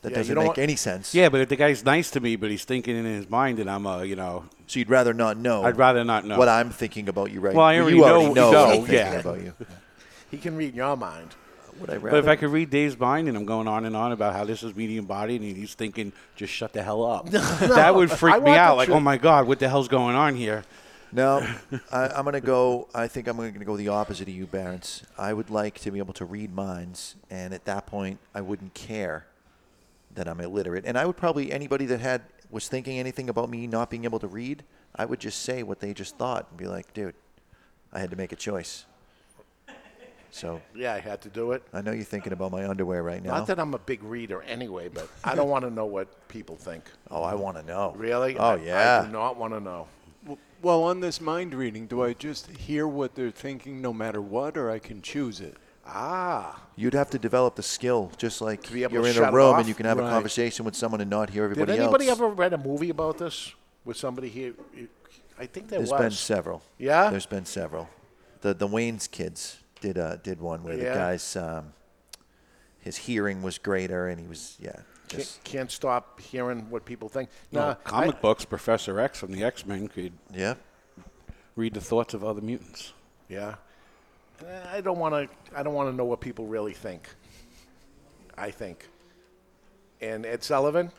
[0.03, 1.15] that Yeah, you doesn't don't make want- any sense?
[1.15, 3.69] Yeah, but if the guy's nice to me, but he's thinking in his mind, and
[3.69, 5.65] I'm a, you know, So you'd rather not know.
[5.65, 6.39] I'd rather not know.
[6.39, 7.59] what I'm thinking about you right now.
[7.59, 7.83] Well, I now.
[7.83, 9.13] already you know- already know, know, what I'm thinking yeah.
[9.15, 9.53] about you.
[10.31, 11.35] He can read your mind.
[11.81, 12.11] Would I rather?
[12.11, 14.45] But if I could read Dave's mind and I'm going on and on about how
[14.45, 18.15] this is medium body and he's thinking, just shut the hell up, that would I
[18.17, 18.77] freak me want the out.
[18.77, 18.97] Like, truth.
[18.97, 20.65] oh my God, what the hell's going on here?
[21.11, 21.47] No,
[21.91, 22.89] I, I'm going to go.
[22.95, 25.03] I think I'm going to go the opposite of you, Barons.
[25.17, 28.75] I would like to be able to read minds, and at that point, I wouldn't
[28.75, 29.27] care
[30.15, 30.85] that I'm illiterate.
[30.87, 34.19] And I would probably anybody that had was thinking anything about me not being able
[34.19, 34.65] to read,
[34.97, 37.15] I would just say what they just thought and be like, dude,
[37.93, 38.85] I had to make a choice.
[40.31, 41.63] So Yeah, I had to do it.
[41.73, 43.31] I know you're thinking about my underwear right now.
[43.31, 46.57] Not that I'm a big reader anyway, but I don't want to know what people
[46.57, 46.85] think.
[47.11, 47.95] oh, I want to know.
[47.97, 48.37] Really?
[48.37, 49.01] Oh I- yeah.
[49.03, 49.89] I do not want to know.
[50.29, 54.21] W- Well, on this mind reading, do I just hear what they're thinking no matter
[54.21, 55.57] what, or I can choose it?
[55.87, 56.61] Ah.
[56.77, 59.29] You'd have to develop the skill, just like be able you're to in shut a
[59.29, 59.59] it room off?
[59.61, 60.11] and you can have a Right.
[60.11, 61.73] conversation with someone and not hear everybody.
[61.73, 62.19] Did everybody anybody else.
[62.19, 63.55] ever read a movie about this
[63.87, 64.53] with somebody here?
[65.39, 66.01] I think there There's was.
[66.01, 66.63] been several.
[66.79, 67.09] Yeah?
[67.11, 67.89] There's been several.
[68.43, 70.93] The the Wayne's kids did uh, did one where Yeah.
[70.93, 71.73] the guy's um,
[72.81, 74.81] his hearing was greater and he was yeah.
[75.09, 77.31] Can't, Just, can't stop hearing what people think.
[77.51, 80.55] No, Nah, comic I- books, Professor X from the X Men could yeah.
[81.57, 82.93] read the thoughts of other mutants.
[83.29, 83.55] Yeah.
[84.47, 85.59] Eh, I don't want to.
[85.59, 87.09] I don't want to know what people really think.
[88.37, 88.87] I think.
[90.01, 90.93] And Ed Sullivan.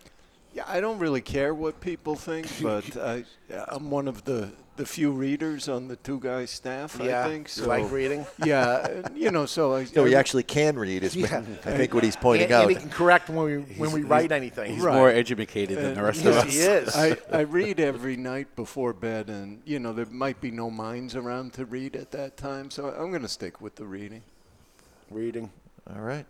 [0.54, 3.24] Yeah, I don't really care what people think, but I,
[3.68, 6.98] I'm one of the, the few readers on the two guy staff.
[7.02, 7.68] Yeah, I think you so.
[7.68, 8.26] like reading?
[8.44, 9.84] Yeah, you know, so I.
[9.86, 11.04] So he actually can read.
[11.04, 11.44] Is Yeah.
[11.66, 12.62] I think what he's pointing and, out.
[12.64, 14.74] and he can correct when we when we write anything.
[14.74, 14.96] He's Right.
[14.96, 16.52] more educated than the rest of us.
[16.52, 16.96] he is.
[16.96, 21.16] I, I read every night before bed, and you know there might be no minds
[21.16, 24.24] around to read at that time, so I'm going to stick with the reading.
[25.12, 25.52] reading.
[25.94, 26.26] All right.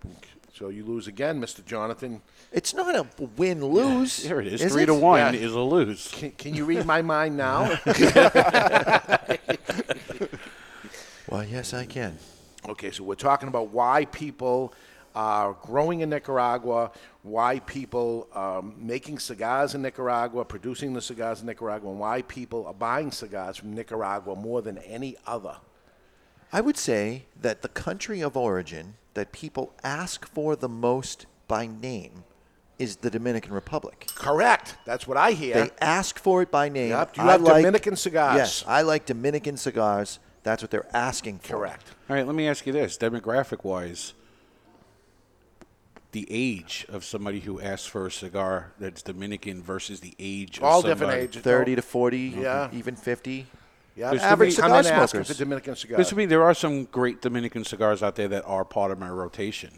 [0.54, 1.64] So you lose again, Mr.
[1.66, 2.22] Jonathan.
[2.52, 3.06] It's not a
[3.38, 4.24] win lose.
[4.24, 4.62] Here it is.
[4.62, 4.88] is Three it?
[4.88, 5.40] to one Yeah.
[5.40, 6.10] is a lose.
[6.12, 7.78] Can, can you read my mind now?
[11.30, 12.18] Well, yes, I can.
[12.68, 14.74] Okay, so we're talking about why people
[15.14, 16.90] are growing in Nicaragua,
[17.22, 22.66] why people are making cigars in Nicaragua, producing the cigars in Nicaragua, and why people
[22.66, 25.58] are buying cigars from Nicaragua more than any other.
[26.52, 31.66] I would say that the country of origin that people ask for the most by
[31.68, 32.24] name
[32.78, 34.08] is the Dominican Republic.
[34.16, 34.78] Correct.
[34.86, 35.54] That's what I hear.
[35.56, 36.90] They ask for it by name.
[36.92, 37.14] Yep.
[37.16, 38.38] Do you I have like- Dominican cigars?
[38.38, 40.20] Yes, I like Dominican cigars.
[40.44, 41.58] That's what they're asking for.
[41.58, 41.92] Correct.
[42.10, 44.14] All right, let me ask you this: demographic wise,
[46.12, 50.64] the age of somebody who asks for a cigar that's Dominican versus the age of
[50.64, 51.00] All somebody.
[51.00, 51.42] different ages.
[51.44, 52.70] 30 to 40, Yeah.
[52.72, 53.48] even 50.
[54.00, 54.12] Yeah.
[54.12, 55.28] Because to Average me- Come cigar in asking smokers.
[55.28, 55.98] for Dominican cigars.
[55.98, 58.98] Because to me, there are some great Dominican cigars out there that are part of
[59.00, 59.72] my rotation.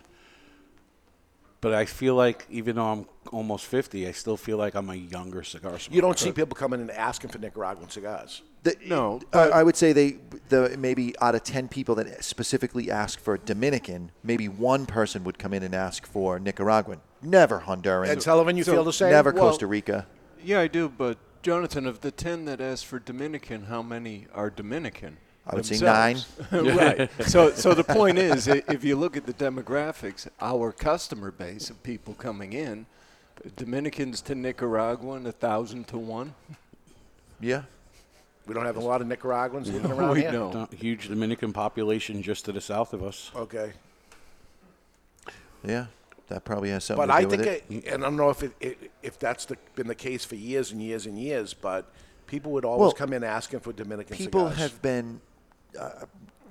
[1.60, 4.96] But I feel like, even though I'm almost 50, I still feel like I'm a
[4.96, 5.94] younger cigar smoker.
[5.96, 8.42] You don't see people coming in and asking for Nicaraguan cigars.
[8.64, 10.18] The- No, I, I would say they
[10.50, 15.38] the maybe out of 10 people that specifically ask for Dominican, maybe one person would
[15.40, 17.02] come in and ask for Nicaraguan.
[17.24, 18.08] Never Honduran.
[18.08, 19.12] Ed Sullivan, you So- feel the same?
[19.12, 20.08] Never Well- Costa Rica.
[20.44, 24.50] Yeah, I do, but Jonathan, of the 10 that asked for Dominican, how many are
[24.50, 25.18] Dominican?
[25.48, 26.20] I would say nine.
[26.52, 27.10] right.
[27.24, 31.82] So, so the point is, if you look at the demographics, our customer base of
[31.82, 32.86] people coming in
[33.56, 36.36] Dominicans to Nicaraguan, a thousand to one.
[37.40, 37.64] Yeah.
[38.46, 40.32] We don't have a lot of Nicaraguans living No, around we here.
[40.32, 40.56] don't.
[40.56, 43.32] Uh, Huge Dominican population just to the south of us.
[43.36, 43.74] Okay.
[45.64, 45.88] Yeah.
[46.32, 47.63] That probably has something But to I do think, with it.
[47.70, 50.36] it, and I don't know if it, it, if that's the, been the case for
[50.36, 51.91] years and years and years, but
[52.26, 54.26] people would always Well, come in asking for Dominican cigars.
[54.28, 54.58] People cigars.
[54.72, 55.20] have been,
[55.78, 55.89] uh,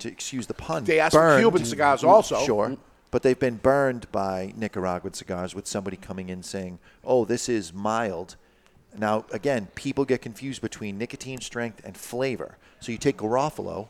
[0.00, 2.44] to excuse the pun, They ask for Cuban cigars also.
[2.44, 2.76] Sure,
[3.10, 7.72] but they've been burned by Nicaraguan cigars with somebody coming in saying, "Oh, this is
[7.72, 8.36] mild."
[8.96, 12.56] Now, again, people get confused between nicotine strength and flavor.
[12.80, 13.88] So you take Garofalo,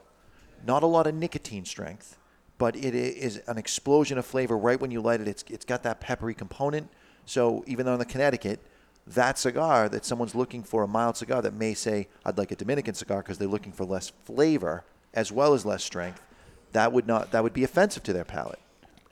[0.65, 2.17] not a lot of nicotine strength,
[2.61, 5.27] but it is an explosion of flavor right when you light it.
[5.27, 6.91] It's it's got that peppery component.
[7.25, 8.61] So even though in the Connecticut,
[9.07, 12.57] that cigar that someone's looking for a mild cigar that may say, "I'd like a
[12.57, 16.21] Dominican cigar" because they're looking for less flavor as well as less strength,
[16.73, 18.61] that would not that would be offensive to their palate.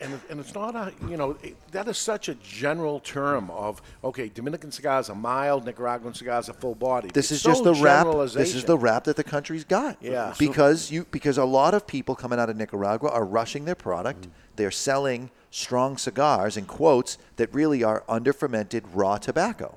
[0.00, 3.50] And, it- and it's not a, you know, it, that is such a general term
[3.50, 7.08] of, okay, Dominican cigars are mild, Nicaraguan cigars are full body.
[7.12, 8.06] This It's is just so the rap.
[8.32, 9.96] This is the rap that the country's got.
[10.00, 10.34] Yeah.
[10.38, 14.22] Because you because a lot of people coming out of Nicaragua are rushing their product.
[14.22, 14.30] Mm.
[14.56, 19.76] They're selling strong cigars in quotes that really are under fermented raw tobacco.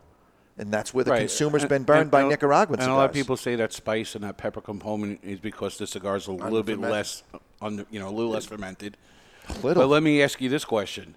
[0.58, 1.20] And that's where the Right.
[1.20, 2.88] consumer's And- been burned and- by and- Nicaraguan and cigars.
[2.88, 5.88] And a lot of people say that spice and that pepper component is because the
[5.88, 6.92] cigar's are a little bit Under-fermented.
[6.92, 7.24] less,
[7.62, 8.98] under, you know, a little less fermented.
[9.64, 9.84] Little.
[9.84, 11.16] But let me ask you this question: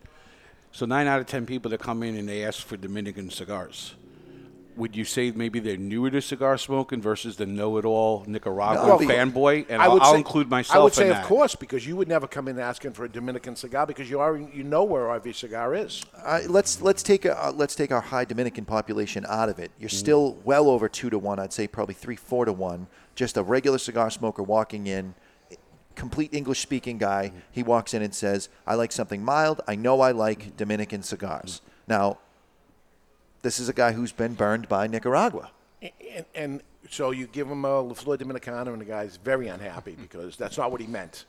[0.72, 3.94] So nine out of ten people that come in and they ask for Dominican cigars,
[4.76, 9.66] would you say maybe they're newer to cigar smoking versus the know-it-all Nicaraguan Well, fanboy?
[9.68, 11.26] And I I'll, would I'll say- include myself I would say, in of that.
[11.26, 14.48] course, because you would never come in asking for a Dominican cigar because you already
[14.52, 16.02] you know where RV cigar is.
[16.22, 19.70] Uh, let's let's take a, uh, let's take our high Dominican population out of it.
[19.78, 21.38] You're still well over two to one.
[21.38, 22.88] I'd say probably three, four to one.
[23.14, 25.14] Just a regular cigar smoker walking in,
[25.94, 27.32] complete English speaking guy.
[27.52, 29.60] He walks in and says, "I like something mild.
[29.66, 32.18] I know I like Dominican cigars." Now,
[33.42, 35.50] this is a guy who's been burned by Nicaragua.
[35.82, 39.96] And, and so you give him a La Flor Dominicana, and the guy's very unhappy
[40.00, 41.24] because that's not what he meant.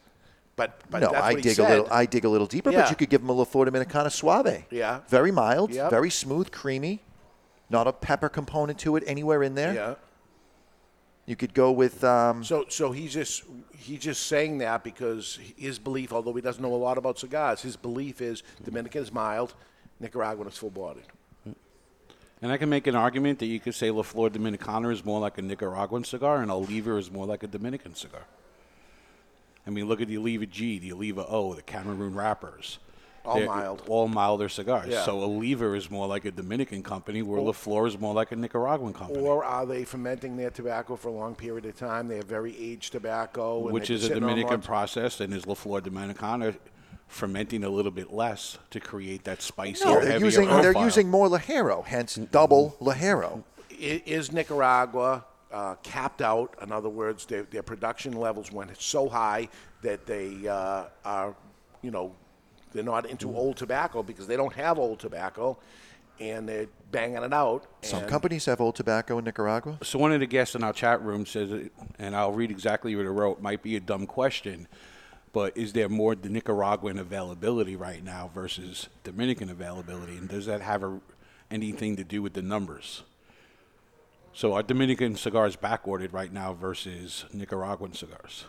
[0.55, 1.87] But, but no, that's I he dig a little.
[1.91, 2.83] I dig a little deeper, Yeah.
[2.83, 4.63] but you could give him a La Flor Dominicana Suave.
[4.71, 5.01] Yeah.
[5.09, 5.89] Very mild, Yep.
[5.89, 7.01] very smooth, creamy.
[7.69, 9.73] Not a pepper component to it anywhere in there.
[9.73, 9.95] Yeah.
[11.25, 13.43] You could go with um, So, so he's just
[13.77, 17.61] he's just saying that because his belief, although he doesn't know a lot about cigars,
[17.61, 19.55] his belief is Dominican is mild,
[19.99, 21.05] Nicaraguan is full bodied.
[22.41, 25.19] And I can make an argument that you could say La Flor Dominicana is more
[25.19, 28.25] like a Nicaraguan cigar, and Oliva is more like a Dominican cigar.
[29.65, 32.77] I mean, look at the Oliva G, the Oliva O, the Cameroon wrappers.
[33.25, 33.83] All They're mild.
[33.87, 34.87] All milder cigars.
[34.89, 35.03] Yeah.
[35.03, 38.35] So Oliva is more like a Dominican company, where La Flor is more like a
[38.35, 39.19] Nicaraguan company.
[39.19, 42.07] Or are they fermenting their tobacco for a long period of time?
[42.07, 45.81] They have very aged tobacco, and which is a Dominican process, and is La Flor
[45.81, 46.55] Dominicana
[47.07, 50.83] fermenting a little bit less to create that spicy No, they're heavier using they're profile.
[50.83, 53.43] using more Ligero, hence double Ligero.
[53.69, 56.55] Is Nicaragua uh, capped out?
[56.61, 59.49] In other words, their, their production levels went so high
[59.81, 61.35] that they uh, are,
[61.81, 62.13] you know,
[62.75, 63.35] they're not into Mm.
[63.35, 65.57] old tobacco because they don't have old tobacco,
[66.19, 67.65] and they're banging it out.
[67.81, 69.79] Some and- companies have old tobacco in Nicaragua.
[69.81, 72.95] So one of the guests in our chat room says, it- and I'll read exactly
[72.95, 73.41] what it wrote.
[73.41, 74.67] Might be a dumb question,
[75.33, 80.61] but is there more the Nicaraguan availability right now versus Dominican availability, and does that
[80.61, 80.99] have a,
[81.49, 83.03] anything to do with the numbers?
[84.33, 88.45] So are Dominican cigars backordered right now versus Nicaraguan cigars?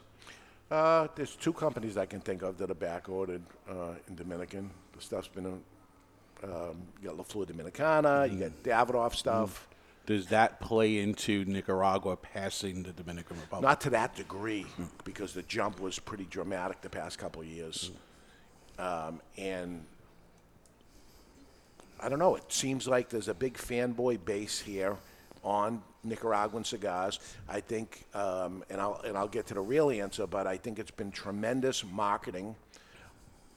[0.70, 4.70] Uh, there's two companies I can think of that are back ordered uh, in Dominican.
[4.96, 9.68] The stuff's been, uh, um, you got La Flor Dominicana, you got Davidoff stuff.
[10.06, 13.68] Does that play into Nicaragua passing the Dominican Republic?
[13.68, 14.66] Not to that degree,
[15.04, 17.90] because the jump was pretty dramatic the past couple of years.
[18.78, 19.84] Um, and
[22.00, 24.96] I don't know, it seems like there's a big fanboy base here
[25.42, 27.18] on Nicaraguan cigars.
[27.48, 30.78] I think, um, and, I'll, and I'll get to the real answer, but I think
[30.78, 32.54] it's been tremendous marketing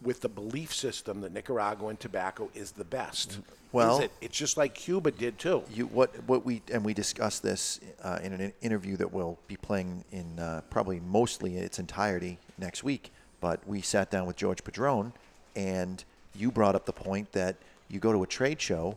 [0.01, 3.39] with the belief system that Nicaraguan tobacco is the best.
[3.71, 4.11] Well- Is it?
[4.21, 5.63] it's just like Cuba did too.
[5.71, 9.57] You what what we and we discussed this uh, in an interview that we'll be
[9.57, 13.11] playing in uh, probably mostly in its entirety next week.
[13.41, 15.13] But we sat down with George Padron,
[15.55, 16.03] and
[16.35, 17.57] you brought up the point that
[17.89, 18.95] you go to a trade show,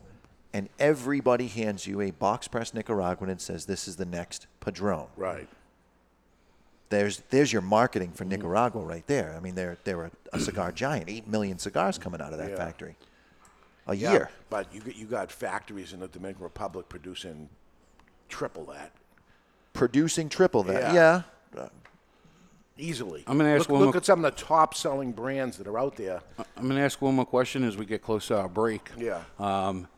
[0.55, 5.07] and everybody hands you a box press Nicaraguan and says this is the next Padron.
[5.17, 5.49] Right.
[6.91, 9.35] There's there's your marketing for Nicaragua right there.
[9.37, 11.09] I mean they're they're a, a cigar giant.
[11.09, 12.57] Eight million cigars coming out of that Yeah.
[12.57, 12.97] factory
[13.87, 14.31] a Yeah, year.
[14.51, 17.49] But you got, you got factories in the Dominican Republic producing
[18.29, 18.93] triple that
[19.73, 20.93] Producing triple that.
[20.95, 21.23] Yeah.
[21.57, 21.69] yeah.
[22.77, 23.25] easily.
[23.27, 25.67] I'm gonna ask look, one look more- at some of the top selling brands that
[25.67, 26.21] are out there.
[26.39, 28.89] I'm going to ask one more question as we get close to our break.
[28.99, 29.23] Yeah.
[29.39, 29.89] Um,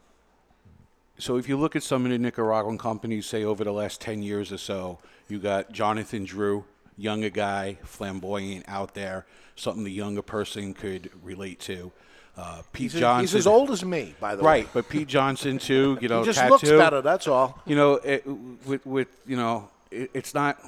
[1.18, 4.22] So if you look at some of the Nicaraguan companies, say over the last 10
[4.22, 4.98] years or so,
[5.28, 6.64] you got Jonathan Drew,
[6.96, 11.92] younger guy, flamboyant out there, something the younger person could relate to.
[12.36, 13.20] Uh, Pete He's, Johnson.
[13.22, 14.60] he's as old as me, by the right, way.
[14.62, 15.96] Right, but Pete Johnson too.
[16.02, 16.50] You know, he just tattoo.
[16.50, 17.00] looks better.
[17.00, 17.62] That's all.
[17.64, 18.26] You know, it,
[18.66, 20.58] with with you know, it, it's not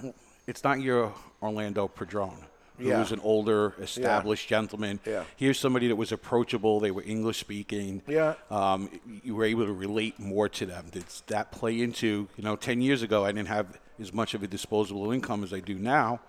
[0.46, 2.36] it's not your Orlando Padron,
[2.78, 2.98] who Yeah.
[2.98, 5.00] was an older, established gentleman.
[5.06, 5.24] Yeah.
[5.36, 6.80] Here's somebody that was approachable.
[6.80, 8.02] They were English speaking.
[8.06, 8.34] Yeah.
[8.50, 8.90] Um,
[9.24, 10.86] you were able to relate more to them.
[10.92, 12.56] Did that play into you know?
[12.56, 15.74] Ten years ago, I didn't have as much of a disposable income as I do
[15.76, 16.20] now.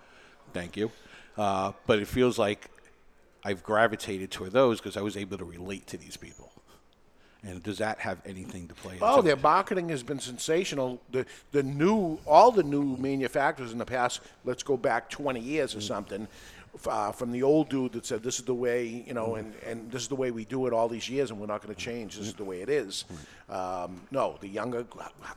[0.52, 0.90] Thank you.
[1.36, 2.70] Uh, but it feels like
[3.44, 6.50] I've gravitated toward those because I was able to relate to these people.
[7.44, 8.98] And does that have anything to play?
[9.00, 11.00] Oh, their marketing has been sensational.
[11.12, 15.72] The the new all the new manufacturers in the past, let's go back 20 years
[15.72, 15.78] Mm.
[15.78, 19.14] or something, f- uh, from the old dude that said this is the way you
[19.14, 21.46] know, and, and this is the way we do it all these years, and we're
[21.46, 22.16] not going to change.
[22.16, 23.04] This is the way it is.
[23.48, 24.86] Um, no, the younger.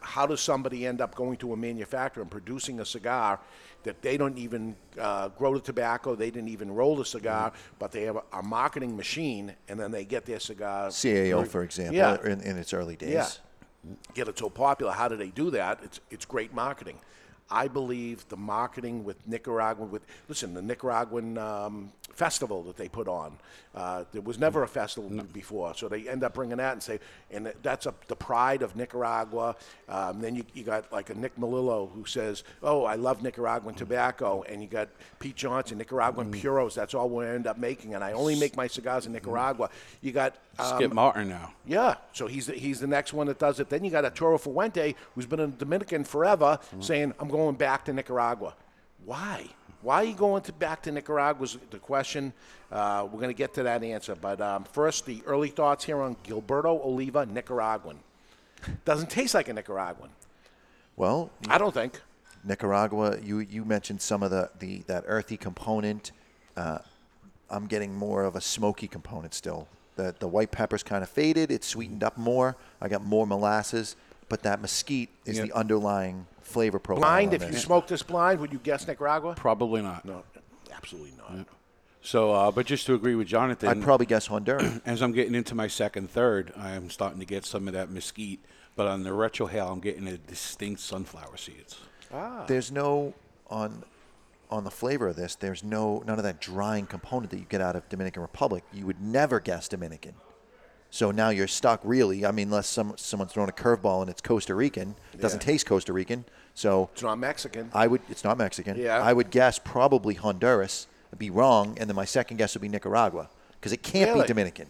[0.02, 3.39] How does somebody end up going to a manufacturer and producing a cigar?
[3.84, 7.91] That they don't even uh, grow the tobacco, they didn't even roll the cigar, but
[7.91, 10.89] they have a, a marketing machine, and then they get their cigar.
[10.89, 12.22] CAO, for example, Yeah.
[12.24, 13.10] in, in its early days.
[13.10, 13.28] Yeah.
[14.13, 14.91] Get it so popular.
[14.91, 15.80] How do they do that?
[15.84, 17.00] It's it's great marketing.
[17.49, 23.08] I believe the marketing with Nicaraguan with listen the Nicaraguan um, festival that they put
[23.08, 23.38] on.
[23.73, 26.99] Uh, there was never a festival before, so they end up bringing that and say,
[27.31, 29.55] and that's a, the pride of Nicaragua.
[29.88, 33.73] Um, then you, you got like a Nick Melillo who says, "Oh, I love Nicaraguan
[33.75, 36.75] tobacco," and you got Pete Johnson, Nicaraguan puros.
[36.75, 39.69] That's all we end up making, and I only make my cigars in Nicaragua.
[40.01, 41.53] You got um, Skip Martin now.
[41.65, 43.69] yeah, so he's the, he's the next one that does it.
[43.69, 47.93] Then you got Arturo Fuente, who's been in Dominican forever, saying, "I'm going back to
[47.93, 48.53] Nicaragua."
[49.05, 49.47] Why?
[49.82, 51.39] Why are you going to back to Nicaragua?
[51.41, 52.34] Was the question.
[52.72, 56.02] Uh, we're going to get to that answer, but um, first, the early thoughts here
[56.02, 57.98] on Gilberto Oliva, Nicaraguan.
[58.86, 60.10] Doesn't taste like a Nicaraguan.
[60.96, 62.00] Well, I don't think.
[62.44, 66.12] Nicaragua, you you mentioned some of the, the that earthy component.
[66.56, 66.80] Uh,
[67.50, 69.67] I'm getting more of a smoky component still.
[69.96, 71.52] The the white pepper's kind of faded.
[71.52, 72.56] It's sweetened up more.
[72.80, 73.96] I got more molasses,
[74.30, 75.46] but that mesquite is Yeah.
[75.46, 77.01] the underlying flavor profile.
[77.01, 77.29] Blind.
[77.29, 77.63] on If you this.
[77.63, 79.33] smoked this blind, would you guess Nicaragua?
[79.35, 80.05] Probably not.
[80.05, 80.23] No,
[80.71, 81.45] absolutely not.
[82.03, 84.81] So, uh, but just to agree with Jonathan, I'd probably guess Honduran.
[84.85, 87.89] as I'm getting into my second third, I am starting to get some of that
[87.91, 88.39] mesquite.
[88.75, 91.77] But on the retrohale, I'm getting a distinct sunflower seeds.
[92.13, 92.45] Ah.
[92.47, 93.13] There's no
[93.49, 93.83] on
[94.49, 95.35] on the flavor of this.
[95.35, 98.63] There's no none of that drying component that you get out of Dominican Republic.
[98.73, 100.13] You would never guess Dominican.
[100.89, 102.25] So now you're stuck really.
[102.25, 105.45] I mean, unless some someone's thrown a curveball and it's Costa Rican, it doesn't Yeah.
[105.51, 106.25] taste Costa Rican.
[106.53, 107.71] So It's not Mexican.
[107.73, 108.01] I would.
[108.09, 108.77] It's not Mexican.
[108.77, 109.01] Yeah.
[109.01, 110.87] I would guess probably Honduras.
[111.13, 114.21] I'd be wrong, and then my second guess would be Nicaragua because it can't Really?
[114.21, 114.67] be Dominican.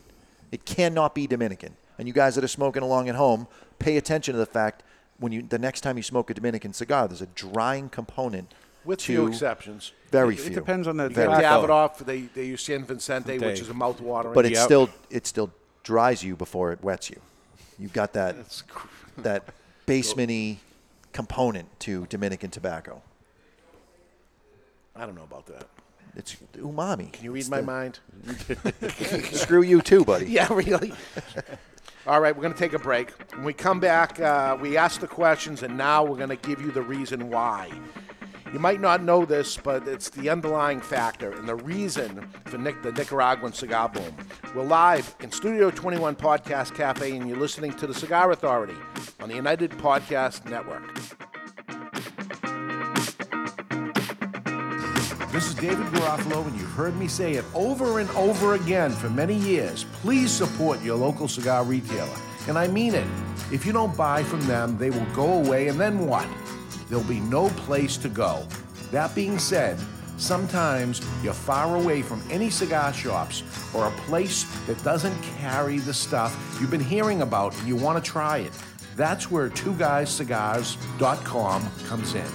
[0.52, 1.76] It cannot be Dominican.
[1.98, 3.48] And you guys that are smoking along at home,
[3.80, 4.84] pay attention to the fact
[5.20, 8.54] when you the next time you smoke a Dominican cigar, there's a drying component.
[8.84, 9.92] With to few exceptions.
[10.10, 10.52] Very It few.
[10.52, 11.68] It depends on the You got tobacco.
[11.68, 11.98] Davidoff.
[12.00, 14.34] They, they use San Vicente, which is a mouth-watering.
[14.34, 14.64] But it Yep.
[14.66, 15.52] still it still
[15.84, 17.20] dries you before it wets you.
[17.78, 18.36] You've got that
[18.68, 19.44] cr- that
[19.88, 20.58] basementy
[21.14, 23.02] component to Dominican tobacco.
[24.96, 25.68] I don't know about that.
[26.16, 27.14] It's umami.
[27.14, 28.00] Can you read It's my the- mind?
[29.32, 30.26] Screw you too, buddy.
[30.28, 30.94] Yeah, really.
[32.06, 33.12] All right, we're going to take a break.
[33.36, 36.60] When we come back, uh, we ask the questions, and now we're going to give
[36.62, 37.70] you the reason why.
[38.54, 42.84] You might not know this, but it's the underlying factor and the reason for Nic-
[42.84, 44.14] the Nicaraguan cigar boom.
[44.54, 48.76] We're live in Studio 21 Podcast Cafe, and you're listening to the Cigar Authority
[49.22, 50.84] on the United Podcast Network.
[55.32, 59.10] This is David Garofalo, and you've heard me say it over and over again for
[59.10, 59.86] many years.
[60.02, 62.18] Please support your local cigar retailer.
[62.50, 63.08] And I mean it.
[63.50, 66.28] If you don't buy from them, they will go away, and then what?
[66.92, 68.46] There'll be no place to go.
[68.92, 69.80] That being said,
[70.18, 75.94] sometimes you're far away from any cigar shops or a place that doesn't carry the
[75.94, 78.52] stuff you've been hearing about and you want to try it.
[78.98, 82.28] That's where twoguyscigars.com comes in.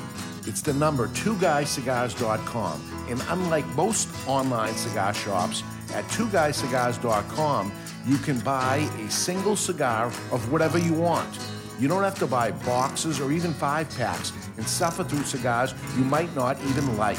[0.47, 3.07] It's the number twoguyscigars.com.
[3.11, 7.73] And unlike most online cigar shops, at twoguyscigars.com,
[8.07, 11.39] you can buy a single cigar of whatever you want.
[11.79, 16.05] You don't have to buy boxes or even five packs and suffer through cigars you
[16.05, 17.19] might not even like.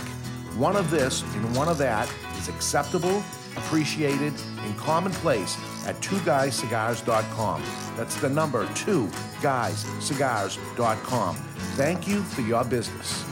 [0.58, 3.24] One of this and one of that is acceptable,
[3.55, 5.55] appreciated, and commonplace
[5.86, 7.64] at twoguyscigars.com.
[7.95, 9.08] That's the number two
[9.41, 11.36] guyscigars.com.
[11.76, 13.24] Thank you for your business.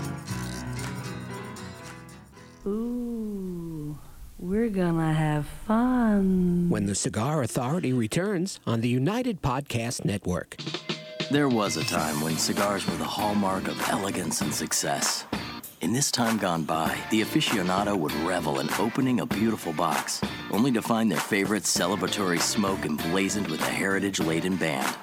[2.67, 3.97] Ooh,
[4.37, 6.69] we're gonna have fun.
[6.69, 10.57] When the Cigar Authority returns on the United Podcast Network.
[11.35, 15.25] There was a time when cigars were the hallmark of elegance and success.
[15.81, 20.71] In this time gone by, the aficionado would revel in opening a beautiful box, only
[20.71, 24.95] to find their favorite celebratory smoke emblazoned with a heritage laden band.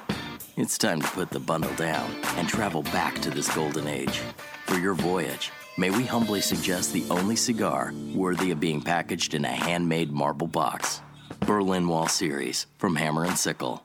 [0.56, 4.22] It's time to put the bundle down and travel back to this golden age.
[4.64, 9.44] For your voyage, may we humbly suggest the only cigar worthy of being packaged in
[9.44, 11.02] a handmade marble box.
[11.40, 13.84] Berlin Wall Series from Hammer and Sickle.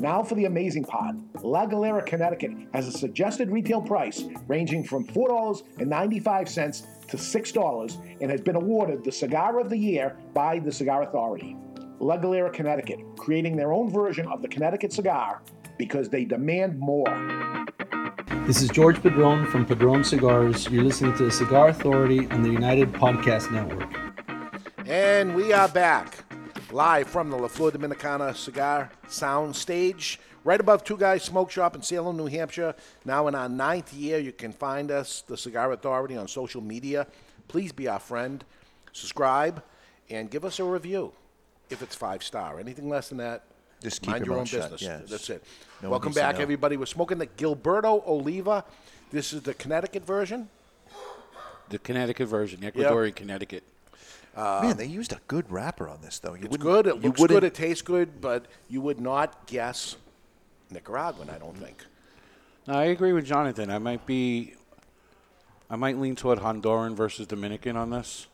[0.00, 1.16] Now for the amazing part.
[1.42, 8.40] La Galera, Connecticut has a suggested retail price ranging from $4.95 to $6 and has
[8.40, 11.56] been awarded the Cigar of the Year by the Cigar Authority.
[11.98, 15.42] La Galera, Connecticut, creating their own version of the Connecticut cigar
[15.78, 17.66] because they demand more.
[18.46, 20.68] This is George Padron from Padron Cigars.
[20.68, 23.92] You're listening to the Cigar Authority on the United Podcast Network.
[24.86, 26.25] And we are back.
[26.72, 31.74] Live from the La Flor Dominicana Cigar Sound Stage, right above Two Guys Smoke Shop
[31.76, 32.74] in Salem, New Hampshire.
[33.04, 37.06] Now in our ninth year, you can find us, the Cigar Authority, on social media.
[37.48, 38.44] Please be our friend,
[38.92, 39.62] subscribe,
[40.10, 41.12] and give us a review
[41.70, 42.58] if it's five star.
[42.58, 43.44] Anything less than that,
[43.82, 44.82] Just keep mind your your, own shut, business.
[44.82, 45.02] yes.
[45.10, 45.44] That's it.
[45.82, 46.76] No Welcome back, everybody.
[46.76, 48.64] We're smoking the Gilberto Oliva.
[49.10, 50.48] This is the Connecticut version.
[51.68, 53.64] The Connecticut version, Ecuadorian Connecticut.
[54.36, 56.34] Uh, Man, they used a good wrapper on this, though.
[56.34, 56.86] You It's good.
[56.86, 57.44] It looks wouldn't- good.
[57.44, 59.96] It tastes good, but you would not guess
[60.70, 61.30] Nicaraguan.
[61.30, 61.84] I don't think.
[62.68, 63.70] No, I agree with Jonathan.
[63.70, 64.54] I might be,
[65.70, 68.26] I might lean toward Honduran versus Dominican on this.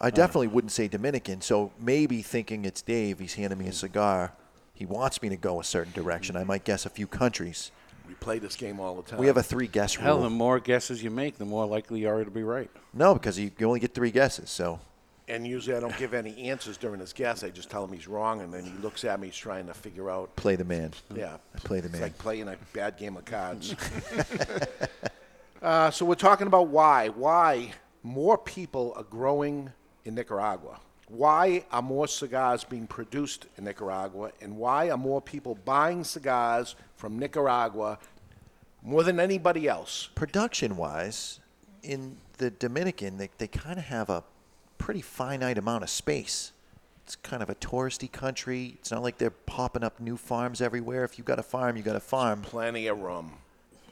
[0.00, 1.40] I definitely wouldn't say Dominican.
[1.40, 4.32] So maybe thinking it's Dave, he's handing me a cigar.
[4.74, 6.36] He wants me to go a certain direction.
[6.36, 7.70] I might guess a few countries.
[8.08, 9.20] We play this game all the time.
[9.20, 10.04] We have a three guess rule.
[10.04, 10.24] Hell, rule.
[10.24, 12.68] the more guesses you make, the more likely you are to be right.
[12.92, 14.50] No, because you, you only get three guesses.
[14.50, 14.80] So
[15.26, 17.42] And usually I don't give any answers during his guess.
[17.42, 19.28] I just tell him he's wrong, and then he looks at me.
[19.28, 20.36] He's trying to figure out.
[20.36, 20.92] play the man.
[21.14, 21.94] Yeah, Play the man.
[21.94, 23.74] it's like playing a bad game of cards.
[25.62, 27.08] uh, so we're talking about why.
[27.08, 27.72] Why
[28.02, 29.72] more people are growing
[30.04, 30.78] in Nicaragua.
[31.08, 36.76] Why are more cigars being produced in Nicaragua, and why are more people buying cigars
[36.96, 37.98] from Nicaragua
[38.82, 40.08] more than anybody else?
[40.14, 41.40] Production wise,
[41.82, 44.24] in the Dominican, they, they kind of have a
[44.78, 46.52] pretty finite amount of space.
[47.04, 48.76] It's kind of a touristy country.
[48.80, 51.04] It's not like they're popping up new farms everywhere.
[51.04, 52.42] If you got a farm, you got a farm.
[52.42, 53.32] Plenty of rum.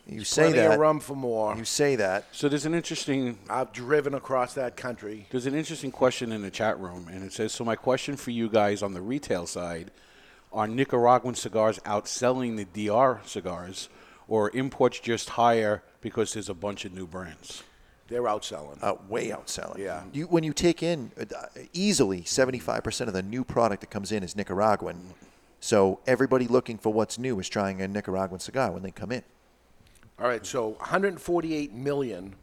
[0.07, 0.73] You say Plenty that.
[0.73, 1.55] of rum for more.
[1.57, 2.25] You say that.
[2.33, 3.39] So there's an interesting.
[3.49, 5.27] I've driven across that country.
[5.31, 8.31] There's an interesting question in the chat room, and it says, "So my question for
[8.33, 9.93] you guys on the retail side:
[10.53, 13.89] Are Nicaraguan cigars outselling the DR cigars,
[14.27, 17.63] or imports just higher because there's a bunch of new brands?"
[18.13, 18.77] They're outselling.
[18.83, 19.79] Uh, way outselling.
[19.79, 20.03] Yeah.
[20.13, 21.25] You, when you take in uh,
[21.73, 25.15] easily 75% of the new product that comes in is Nicaraguan.
[25.61, 29.23] So everybody looking for what's new is trying a Nicaraguan cigar when they come in.
[30.19, 32.35] All right, so 148 million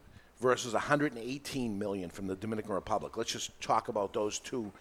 [0.42, 3.16] versus 118 million from the Dominican Republic.
[3.16, 4.72] Let's just talk about those two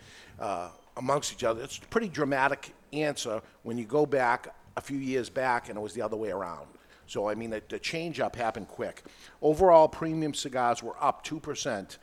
[0.41, 1.63] uh, amongst each other.
[1.63, 5.81] It's a pretty dramatic answer when you go back a few years back and it
[5.81, 6.67] was the other way around.
[7.09, 9.03] So, I mean, the, the change up happened quick.
[9.43, 11.97] Overall, premium cigars were up 2%,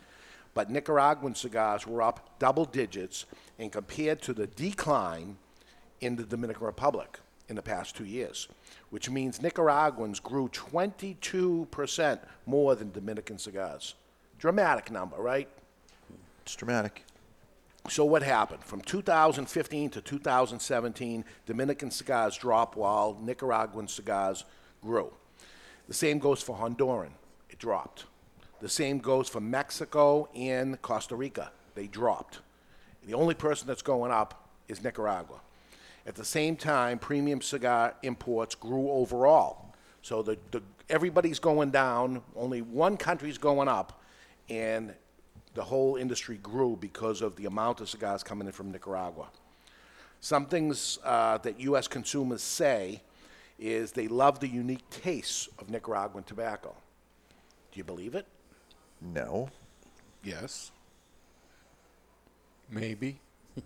[0.53, 3.25] but Nicaraguan cigars were up double digits,
[3.59, 5.37] and compared to the decline
[6.01, 8.47] in the Dominican Republic in the past two years,
[8.89, 13.93] which means Nicaraguans grew 22% more than Dominican cigars.
[14.39, 15.47] Dramatic number, right?
[16.41, 17.03] It's dramatic.
[17.89, 18.63] So what happened?
[18.63, 24.43] From 2015 to 2017, Dominican cigars dropped while Nicaraguan cigars
[24.85, 25.11] grew.
[25.87, 27.09] The same goes for Honduran.
[27.49, 28.05] It dropped.
[28.61, 31.51] The same goes for Mexico and Costa Rica.
[31.73, 32.39] They dropped.
[33.05, 35.41] The only person that's going up is Nicaragua.
[36.07, 39.73] At the same time, premium cigar imports grew overall.
[40.01, 44.01] So the, the, everybody's going down, only one country's going up,
[44.49, 44.93] and
[45.55, 49.27] the whole industry grew because of the amount of cigars coming in from Nicaragua.
[50.19, 51.87] Some things uh, that U.S.
[51.87, 53.01] consumers say
[53.59, 56.75] is they love the unique taste of Nicaraguan tobacco.
[57.71, 58.25] Do you believe it?
[59.01, 59.49] No.
[60.23, 60.71] Yes.
[62.69, 63.19] Maybe.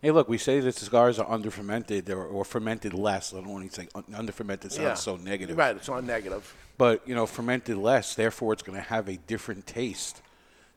[0.02, 3.32] Hey, look, we say that cigars are under fermented or, or fermented less.
[3.32, 4.94] I don't want to say under fermented sounds Yeah.
[4.94, 5.57] so negative.
[5.57, 6.54] Right, it's on negative.
[6.76, 10.20] But, you know, fermented less, therefore it's going to have a different taste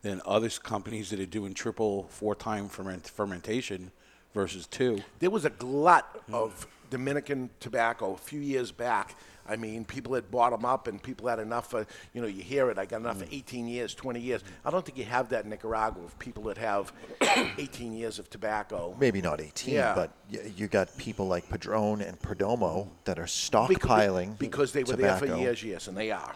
[0.04, 3.92] than other companies that are doing triple, four time ferment- fermentation
[4.34, 5.00] versus two.
[5.20, 9.16] There was a glut of Dominican tobacco a few years back.
[9.48, 12.44] I mean, people had bought them up, and people had enough for, you know, you
[12.44, 14.44] hear it, I got enough for 18 years, 20 years.
[14.64, 16.94] I don't think you have that in Nicaragua of people that have
[17.58, 18.96] 18 years of tobacco.
[19.00, 19.96] Maybe not 18, Yeah.
[19.96, 24.96] but y- you got people like Padron and Perdomo that are stockpiling because they were
[24.96, 26.36] there for years, yes, and they are.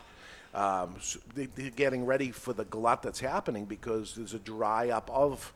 [0.56, 5.10] Um, so they're getting ready for the glut that's happening because there's a dry up
[5.12, 5.54] of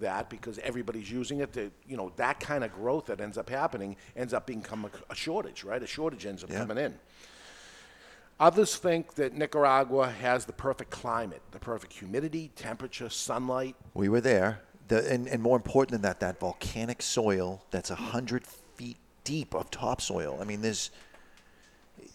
[0.00, 1.52] that because everybody's using it.
[1.54, 5.12] To, you know, that kind of growth that ends up happening ends up becoming a,
[5.12, 5.82] a shortage, right?
[5.82, 6.60] A shortage ends up Yeah.
[6.60, 6.94] coming in.
[8.40, 13.76] Others think that Nicaragua has the perfect climate, the perfect humidity, temperature, sunlight.
[13.94, 14.60] We were there.
[14.88, 18.44] The, and, and more important than that, that volcanic soil that's a hundred
[18.76, 20.38] feet deep of topsoil.
[20.40, 20.90] I mean, there's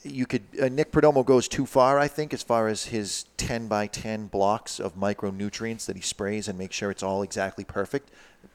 [0.04, 3.68] you could uh, Nick Perdomo goes too far, I think, as far as his ten
[3.68, 8.10] by ten blocks of micronutrients that he sprays and makes sure it's all exactly perfect.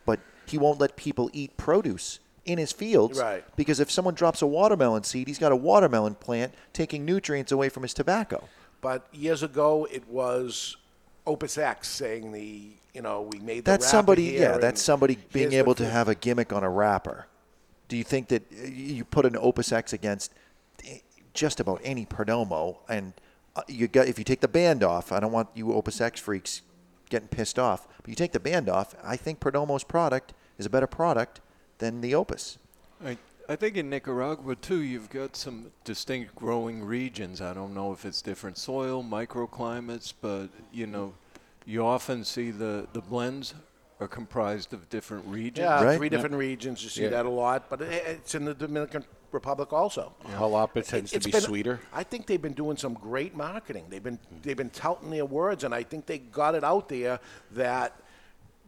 [0.06, 3.42] But he won't let people eat produce in his fields Right.
[3.56, 7.70] because if someone drops a watermelon seed, he's got a watermelon plant taking nutrients away
[7.70, 8.44] from his tobacco.
[8.82, 10.76] But years ago, it was
[11.26, 14.24] Opus X saying the you know we made the That's somebody.
[14.24, 17.26] Yeah, that's somebody being able to have a gimmick on a wrapper.
[17.88, 20.32] Do you think that uh, you put an Opus X against
[21.34, 23.12] just about any Perdomo, and
[23.56, 26.20] uh, you got if you take the band off, I don't want you Opus X
[26.20, 26.62] freaks
[27.10, 30.70] getting pissed off, but you take the band off, I think Perdomo's product is a
[30.70, 31.40] better product
[31.78, 32.58] than the Opus.
[33.04, 33.18] I,
[33.48, 37.40] I think in Nicaragua too, you've got some distinct growing regions.
[37.40, 41.14] I don't know if it's different soil, microclimates, but you know,
[41.66, 43.54] you often see the, the blends
[44.00, 45.64] are comprised of different regions.
[45.64, 46.82] Yeah, three different regions.
[46.82, 49.04] You see that a lot, but it, it's in the Dominican
[49.34, 50.14] Republic also.
[50.38, 51.80] Jalapa tends to It's be been- sweeter.
[51.92, 53.86] I think they've been doing some great marketing.
[53.90, 57.20] They've been they've been touting their words, and I think they got it out there
[57.52, 57.92] that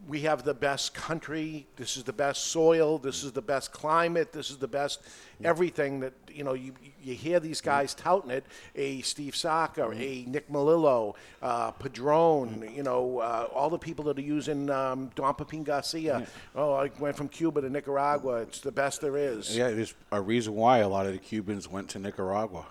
[0.09, 1.67] we have the best country.
[1.77, 2.99] This is the best soil.
[2.99, 4.33] This is the best climate.
[4.33, 5.01] This is the best
[5.43, 6.55] everything that you know.
[6.55, 8.45] You you hear these guys touting it.
[8.75, 12.71] A Steve Saka, a Nick Melillo, uh, Padron.
[12.75, 16.27] You know uh, all the people that are using um, Don Pepin Garcia.
[16.55, 18.43] Oh, I went from Cuba to Nicaragua.
[18.43, 19.57] It's the best there is.
[19.57, 22.67] Yeah, there's a reason why a lot of the Cubans went to Nicaragua.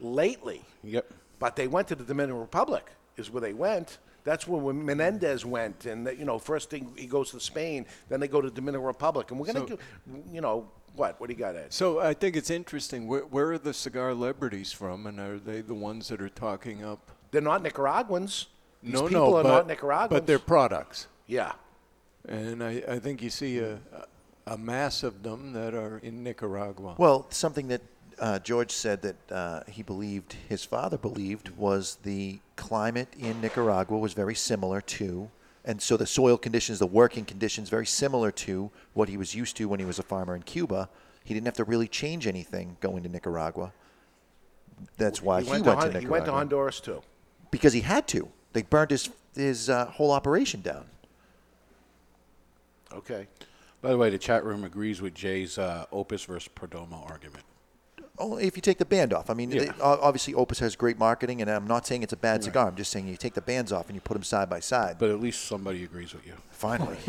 [0.00, 0.62] lately.
[0.84, 1.10] Yep.
[1.38, 2.86] But they went to the Dominican Republic,
[3.16, 3.98] is where they went.
[4.24, 7.86] That's where when Menendez went, and that, you know, first thing he goes to Spain,
[8.08, 9.78] then they go to Dominican Republic, and we're gonna So- do,
[10.32, 11.20] you know, what?
[11.20, 11.72] What do you got, Ed?
[11.72, 13.06] So I think it's interesting.
[13.06, 16.84] Where, where are the cigar celebrities from, and are they the ones that are talking
[16.84, 17.10] up?
[17.30, 18.46] They're not Nicaraguans.
[18.82, 20.10] These no, people no, are but, not Nicaraguans.
[20.10, 21.08] but they're products.
[21.26, 21.52] Yeah.
[22.28, 23.78] And I, I think you see a,
[24.46, 26.94] a mass of them that are in Nicaragua.
[26.96, 27.82] Well, something that
[28.18, 33.98] uh, George said that uh, he believed, his father believed, was the climate in Nicaragua
[33.98, 35.30] was very similar to,
[35.64, 39.56] and so the soil conditions, the working conditions, very similar to what he was used
[39.56, 40.88] to when he was a farmer in Cuba.
[41.24, 43.72] He didn't have to really change anything going to Nicaragua.
[44.98, 46.00] That's why he, went, to, Hon- Nicaragua.
[46.00, 47.02] He went to Honduras too.
[47.50, 48.28] because he had to.
[48.52, 50.84] They burned his his uh, whole operation down.
[52.92, 53.26] Okay.
[53.82, 57.44] By the way, the chat room agrees with Jay's uh, Opus versus Perdomo argument.
[58.16, 59.28] Only if you take the band off.
[59.28, 59.64] I mean, Yeah.
[59.72, 62.44] they- obviously Opus has great marketing, and I'm not saying it's a bad Right.
[62.44, 62.68] cigar.
[62.68, 64.96] I'm just saying you take the bands off and you put them side by side.
[64.98, 66.34] But at least somebody agrees with you.
[66.52, 67.08] Finally, it's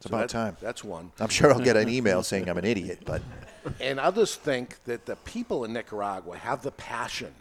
[0.00, 0.56] So about that- time.
[0.60, 1.12] That's one.
[1.18, 3.22] I'm sure I'll get an email saying I'm an idiot, but
[3.80, 7.32] And others think that the people in Nicaragua have the passion.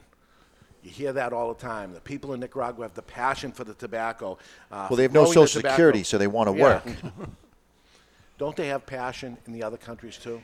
[0.83, 1.93] You hear that all the time.
[1.93, 4.37] The people in Nicaragua have the passion for the tobacco.
[4.71, 6.63] Uh, well, they have no social security, so they want to Yeah.
[6.63, 6.83] work.
[8.37, 10.41] Don't they have passion in the other countries too?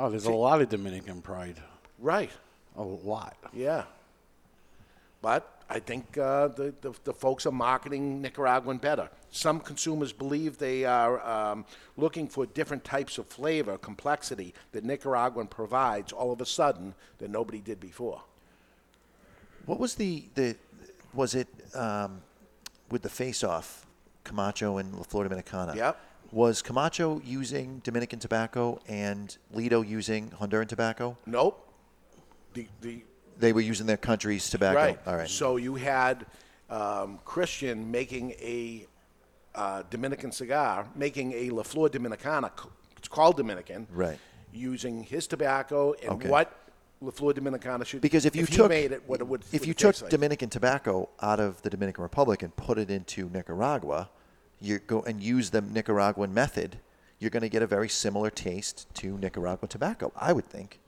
[0.00, 1.60] Oh, there's See- a lot of Dominican pride.
[1.98, 2.30] Right.
[2.76, 3.36] A lot.
[3.52, 3.84] Yeah.
[5.20, 9.10] But I think uh, the, the, the folks are marketing Nicaraguan better.
[9.30, 11.66] Some consumers believe they are um,
[11.98, 17.30] looking for different types of flavor, complexity that Nicaraguan provides all of a sudden that
[17.30, 18.22] nobody did before.
[19.66, 20.56] What was the the
[21.12, 22.22] was it um,
[22.90, 23.86] with the face off
[24.24, 25.76] Camacho and La Flor Dominicana?
[25.76, 26.00] Yep.
[26.32, 31.16] Was Camacho using Dominican tobacco and Litto using Honduran tobacco?
[31.26, 31.66] Nope.
[32.54, 33.02] The, the,
[33.38, 34.76] They were using their country's tobacco.
[34.76, 34.98] Right.
[35.06, 35.28] All right.
[35.28, 36.26] So you had
[36.68, 38.86] um, Christian making a
[39.56, 42.50] uh, Dominican cigar, making a La Flor Dominicana.
[42.96, 43.88] It's called Dominican.
[43.92, 44.18] Right.
[44.52, 46.28] Using his tobacco and Okay.
[46.28, 46.56] what
[47.00, 48.02] La Flor Dominicana should.
[48.02, 49.42] Because if you he took made it, what it would.
[49.52, 50.10] if you took like.
[50.10, 54.10] Dominican tobacco out of the Dominican Republic and put it into Nicaragua,
[54.60, 56.78] you go and use the Nicaraguan method,
[57.18, 60.12] you're going to get a very similar taste to Nicaraguan tobacco.
[60.16, 60.80] I would think.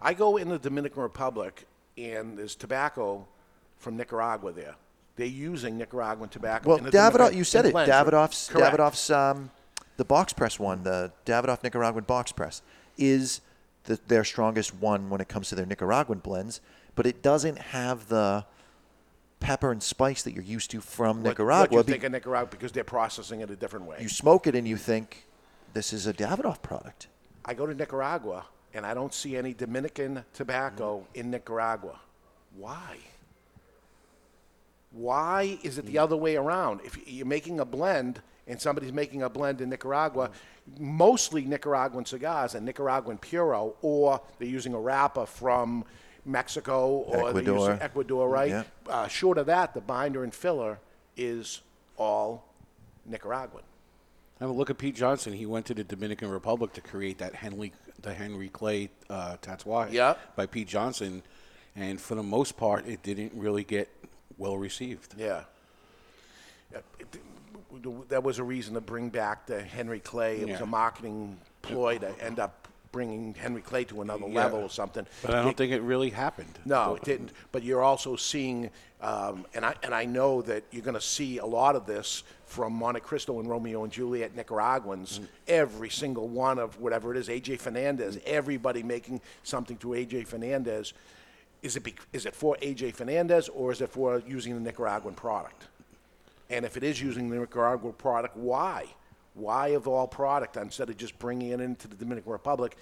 [0.00, 3.26] I go in the Dominican Republic and there's tobacco
[3.78, 4.74] from Nicaragua there.
[5.16, 6.68] They're using Nicaraguan tobacco.
[6.68, 7.74] Well, Davidoff, you said it.
[7.74, 7.88] right?
[7.88, 8.76] Davidoff's Correct.
[8.76, 9.50] Davidoff's um,
[9.96, 12.62] the box press one, the Davidoff Nicaraguan box press,
[12.98, 13.40] is
[13.84, 16.60] the, their strongest one when it comes to their Nicaraguan blends,
[16.94, 18.44] but it doesn't have the
[19.40, 21.76] pepper and spice that you're used to from What- Nicaragua.
[21.78, 23.98] What you think of Nicaragua because they're processing it a different way.
[24.00, 25.26] you smoke it and you think
[25.72, 27.08] this is a Davidoff product.
[27.44, 31.98] I go to Nicaragua and I don't see any Dominican tobacco in Nicaragua.
[32.56, 32.98] Why?
[34.90, 36.02] Why is it the mm.
[36.02, 36.80] other way around?
[36.84, 40.30] If you're making a blend and somebody's making a blend in Nicaragua,
[40.78, 45.84] mostly Nicaraguan cigars and Nicaraguan Puro, or they're using a wrapper from
[46.26, 47.58] Mexico or they're Ecuador.
[47.70, 48.50] using Ecuador, right?
[48.50, 48.62] Yeah.
[48.88, 50.78] Uh, short of that, the binder and filler
[51.16, 51.60] is
[51.96, 52.44] all
[53.06, 53.62] Nicaraguan.
[54.40, 55.32] I mean, look at Pete Johnson.
[55.32, 57.72] He went to the Dominican Republic to create that Henry,
[58.02, 60.36] the Henry Clay uh, Tatuaje Yep.
[60.36, 61.22] by Pete Johnson,
[61.74, 63.88] and for the most part, it didn't really get
[64.36, 65.14] well received.
[65.16, 65.44] Yeah.
[66.72, 67.20] Yeah, it-
[68.08, 70.36] That was a reason to bring back the Henry Clay.
[70.40, 70.62] It was Yeah.
[70.62, 72.65] a marketing ploy to end up
[72.96, 74.42] bringing Henry Clay to another Yeah.
[74.44, 75.06] level or something.
[75.20, 76.58] But I don't You- think it really happened.
[76.64, 77.30] no, it didn't.
[77.52, 78.70] But you're also seeing,
[79.02, 82.22] um, and I and I know that you're going to see a lot of this
[82.46, 85.20] from Monte Cristo and Romeo and Juliet Nicaraguans.
[85.46, 90.94] Every single one of whatever it is, AJ Fernandez, everybody making something to AJ Fernandez.
[91.62, 95.14] Is it bec is it for AJ Fernandez or is it for using the Nicaraguan
[95.14, 95.66] product?
[96.48, 98.86] And if it is using the Nicaraguan product, why?
[99.36, 102.76] Why of all product instead of just bringing it into the Dominican Republic?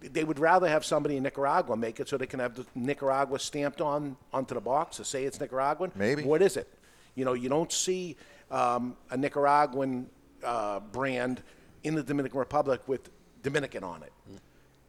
[0.00, 3.38] They would rather have somebody in Nicaragua make it so they can have the Nicaragua
[3.38, 5.92] stamped on onto the box to say it's Nicaraguan.
[5.94, 6.22] Maybe.
[6.22, 6.68] What is it?
[7.14, 8.16] You know, you don't see
[8.50, 10.08] um, a Nicaraguan
[10.42, 11.42] uh, brand
[11.84, 13.10] in the Dominican Republic with
[13.42, 14.12] Dominican on it.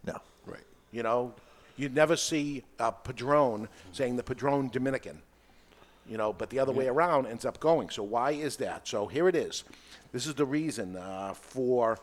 [0.05, 0.17] No.
[0.45, 0.63] Right.
[0.91, 1.33] You know,
[1.75, 5.21] you'd never see a Padron saying the Padron Dominican
[6.07, 7.89] you know, but the other way around ends up going.
[7.89, 8.87] So why is that?
[8.87, 9.63] So here it is.
[10.11, 11.97] This is the reason uh, for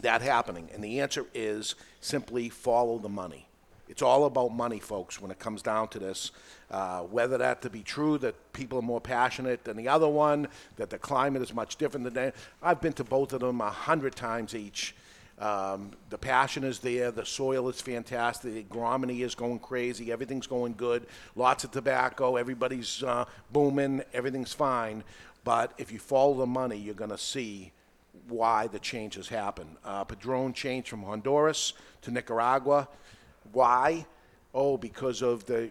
[0.00, 3.46] that happening, and the answer is simply follow the money.
[3.88, 6.30] It's all about money, folks, when it comes down to this.
[6.70, 10.48] Uh, whether that to be true, that people are more passionate than the other one,
[10.76, 12.34] that the climate is much different than that.
[12.62, 14.94] I've been to both of them a hundred times each.
[15.42, 17.10] Um, the passion is there.
[17.10, 18.54] The soil is fantastic.
[18.54, 20.12] The agronomy is going crazy.
[20.12, 21.06] Everything's going good.
[21.34, 22.36] Lots of tobacco.
[22.36, 24.04] Everybody's uh, booming.
[24.14, 25.02] Everything's fine.
[25.42, 27.72] But if you follow the money, you're going to see
[28.28, 29.76] why the changes happen.
[29.84, 31.72] Uh, Padron changed from Honduras
[32.02, 32.86] to Nicaragua.
[33.50, 34.06] Why?
[34.54, 35.70] Oh, because of the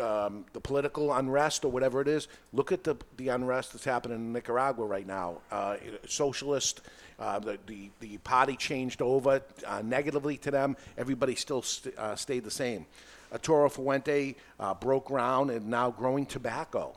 [0.00, 2.28] um, the political unrest or whatever it is.
[2.54, 5.42] Look at the the unrest that's happening in Nicaragua right now.
[5.50, 5.76] Uh,
[6.08, 6.80] socialist.
[7.22, 10.76] Uh, the, the, the party changed over uh, negatively to them.
[10.98, 12.84] Everybody still st- uh, stayed the same.
[13.32, 16.92] Arturo Fuente uh, broke ground and now growing tobacco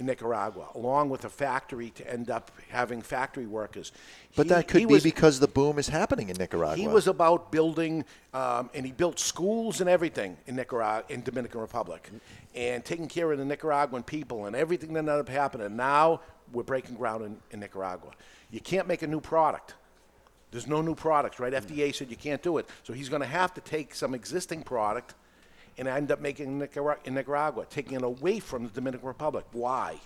[0.00, 3.92] in Nicaragua, along with a factory to end up having factory workers.
[4.34, 6.74] But He- that could be was- because the boom is happening in Nicaragua.
[6.76, 11.60] he was about building, um, and he built schools and everything in Nicaragua, in Dominican
[11.60, 12.10] Republic,
[12.56, 15.76] and taking care of the Nicaraguan people and everything that ended up happening.
[15.76, 16.20] Now
[16.52, 18.10] we're breaking ground in, in Nicaragua.
[18.50, 19.74] You can't make a new product.
[20.50, 21.52] There's no new products, right?
[21.52, 24.62] FDA said you can't do it, so he's going to have to take some existing
[24.62, 25.14] product
[25.78, 29.44] and end up making it in Nicaragua, taking it away from the Dominican Republic.
[29.52, 30.00] Why?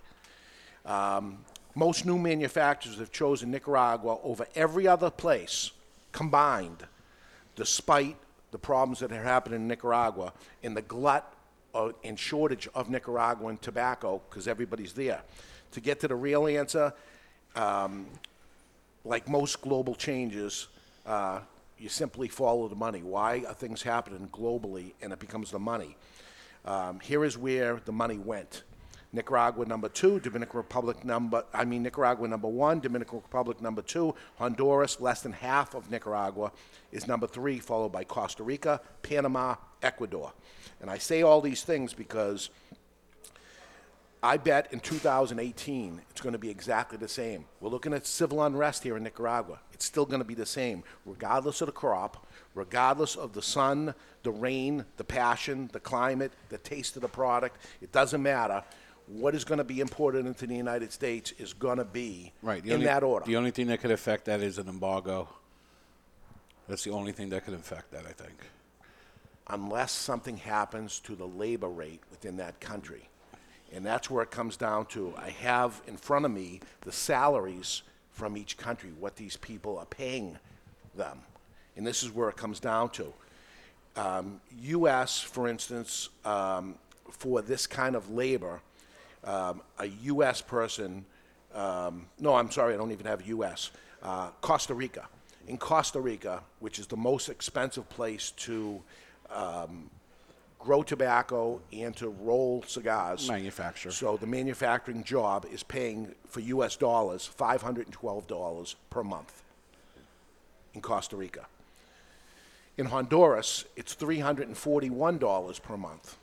[0.84, 1.38] Um,
[1.74, 5.70] most new manufacturers have chosen Nicaragua over every other place
[6.12, 6.84] combined,
[7.54, 8.16] despite
[8.50, 10.32] the problems that are happening in Nicaragua
[10.62, 11.32] and the glut
[11.74, 15.22] of, and shortage of Nicaraguan tobacco because everybody's there.
[15.72, 16.92] To get to the real answer,
[17.54, 18.06] um,
[19.04, 20.68] like most global changes,
[21.06, 21.40] uh,
[21.78, 23.02] you simply follow the money.
[23.02, 25.96] Why are things happening globally and it becomes the money?
[26.64, 28.62] Um, here is where the money went.
[29.12, 34.14] Nicaragua number two, Dominican Republic number, I mean Nicaragua number one, Dominican Republic number two,
[34.38, 36.52] Honduras, less than half of Nicaragua,
[36.92, 40.32] is number three, followed by Costa Rica, Panama, Ecuador.
[40.80, 42.50] And I say all these things because
[44.22, 47.46] I bet in 2018 it's going to be exactly the same.
[47.60, 49.60] We're looking at civil unrest here in Nicaragua.
[49.72, 53.94] It's still going to be the same, regardless of the crop, regardless of the sun,
[54.22, 57.56] the rain, the passion, the climate, the taste of the product.
[57.80, 58.62] It doesn't matter.
[59.06, 62.64] What is going to be imported into the United States is going to be Right.
[62.64, 63.24] In only, that order.
[63.24, 65.28] The only thing that could affect that is an embargo.
[66.68, 68.34] That's the only thing that could affect that, I think.
[69.48, 73.08] unless something happens to the labor rate within that country.
[73.72, 75.14] And that's where it comes down to.
[75.16, 79.86] I have in front of me the salaries from each country, what these people are
[79.86, 80.38] paying
[80.96, 81.20] them.
[81.76, 83.12] And this is where it comes down to.
[83.96, 86.74] Um, U.S., for instance, um,
[87.10, 88.60] for this kind of labor,
[89.24, 90.40] um, a U.S.
[90.40, 91.04] person,
[91.54, 93.70] um, no, I'm sorry, I don't even have U.S.,
[94.02, 95.08] uh, Costa Rica.
[95.48, 98.80] In Costa Rica, which is the most expensive place to
[99.30, 99.90] um,
[100.60, 103.28] grow tobacco and to roll cigars.
[103.28, 103.90] Manufacture.
[103.90, 106.76] So the manufacturing job is paying for U.S.
[106.76, 109.42] dollars $512 per month
[110.74, 111.46] in Costa Rica.
[112.76, 116.16] In Honduras, it's $341 per month.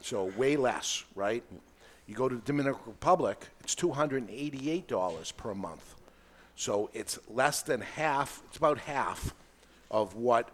[0.00, 1.42] So way less, right?
[2.06, 5.94] You go to the Dominican Republic, it's $288 per month.
[6.54, 9.34] So it's less than half, it's about half
[9.90, 10.48] of what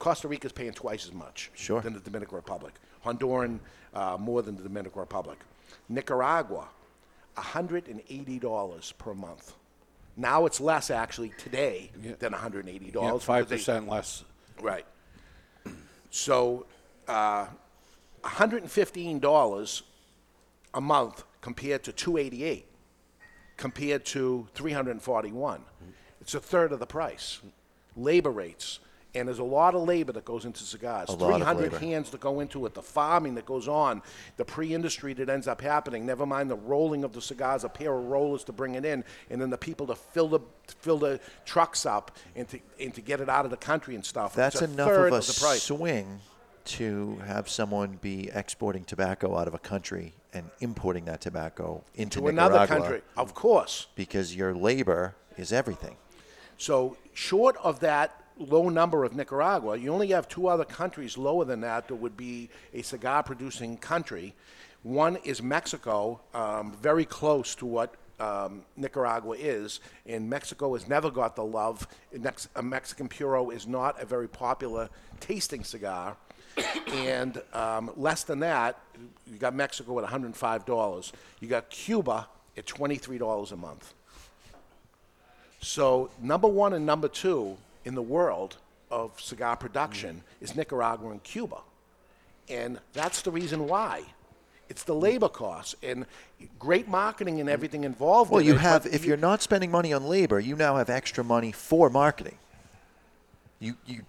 [0.00, 1.80] Costa Rica is paying twice as much Sure.
[1.80, 2.74] than the Dominican Republic.
[3.04, 3.60] Honduran,
[3.94, 5.38] uh, more than the Dominican Republic.
[5.88, 6.68] Nicaragua,
[7.36, 9.54] $180 per month.
[10.16, 13.02] Now it's less actually today than $180.
[13.02, 14.24] Yeah, because five they- percent less.
[14.60, 14.86] Right.
[16.10, 16.66] So,
[17.06, 17.46] uh,
[18.24, 19.82] $115
[20.74, 22.66] a month compared to 288
[23.56, 25.64] compared to 341
[26.20, 27.40] It's a third of the price.
[27.96, 28.78] Labor rates.
[29.14, 31.08] And there's a lot of labor that goes into cigars.
[31.08, 31.78] A lot of 300 labor.
[31.78, 34.02] hands that go into it, the farming that goes on,
[34.36, 36.06] the pre-industry that ends up happening.
[36.06, 39.04] Never mind the rolling of the cigars, a pair of rollers to bring it in,
[39.28, 43.00] and then the people to fill the fill the trucks up and to and to
[43.00, 44.34] get it out of the country and stuff.
[44.34, 45.62] That's enough of a price.
[45.62, 46.20] swing
[46.66, 52.20] to have someone be exporting tobacco out of a country and importing that tobacco into
[52.20, 53.88] To another country, of course.
[53.96, 55.96] because your labor is everything.
[56.58, 61.44] So, short of that low number of Nicaragua, you only have two other countries lower
[61.44, 64.34] than that that would be a cigar producing country.
[64.82, 71.10] One is Mexico, um, very close to what um, Nicaragua is, and Mexico has never
[71.10, 71.86] got the love.
[72.12, 74.88] Mex- a Mexican Puro is not a very popular
[75.20, 76.16] tasting cigar.
[76.88, 78.78] and um, less than that,
[79.30, 81.12] you got Mexico at $105.
[81.40, 83.94] You got Cuba at $23 a month.
[85.62, 88.56] So number one and number two in the world
[88.90, 90.42] of cigar production mm.
[90.42, 91.58] is Nicaragua and Cuba,
[92.48, 94.02] and that's the reason why.
[94.68, 96.06] It's the labor costs and
[96.60, 98.30] great marketing and everything involved.
[98.30, 100.76] Well, in you it, have if you- you're not spending money on labor, you now
[100.76, 102.36] have extra money for marketing.
[103.58, 104.02] You you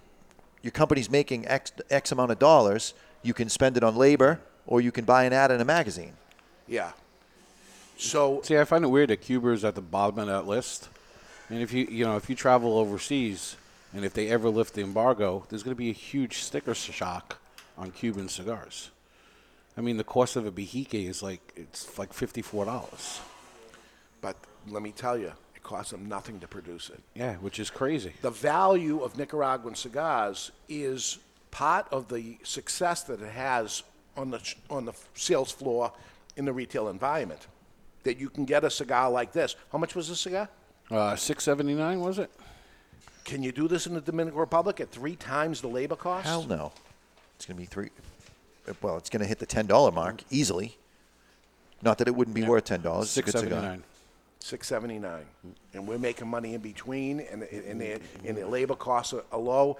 [0.62, 4.80] your company's making X X amount of dollars, you can spend it on labor or
[4.80, 6.12] you can buy an ad in a magazine.
[6.68, 6.92] yeah.
[7.98, 10.88] So See, I find it weird that Cuba is at the bottom of that list.
[11.50, 13.56] And if you you know if you travel overseas,
[13.92, 17.38] and if they ever lift the embargo, there's going to be a huge sticker shock
[17.76, 18.90] on Cuban cigars.
[19.76, 23.20] I mean, the cost of a Behike is like it's like fifty four dollars.
[24.20, 24.36] But
[24.68, 27.00] let me tell you, it costs them nothing to produce it.
[27.14, 28.12] Yeah, which is crazy.
[28.22, 31.18] The value of Nicaraguan cigars is
[31.50, 33.82] part of the success that it has
[34.16, 35.92] on the on the sales floor
[36.36, 37.46] in the retail environment.
[38.04, 39.56] That you can get a cigar like this.
[39.70, 40.48] How much was this cigar?
[40.90, 42.30] Uh, Six seventy nine was it?
[43.24, 46.26] Can you do this in the Dominican Republic at three times the labor cost?
[46.26, 46.72] Hell no.
[47.36, 47.90] It's going to be three.
[48.80, 50.76] Well, it's going to hit the ten dollar mark easily.
[51.82, 53.10] Not that it wouldn't be worth ten dollars.
[53.10, 53.82] Six seventy nine.
[54.38, 55.24] Six seventy nine,
[55.72, 59.38] and we're making money in between, and and their and their labor costs are, are
[59.38, 59.78] low.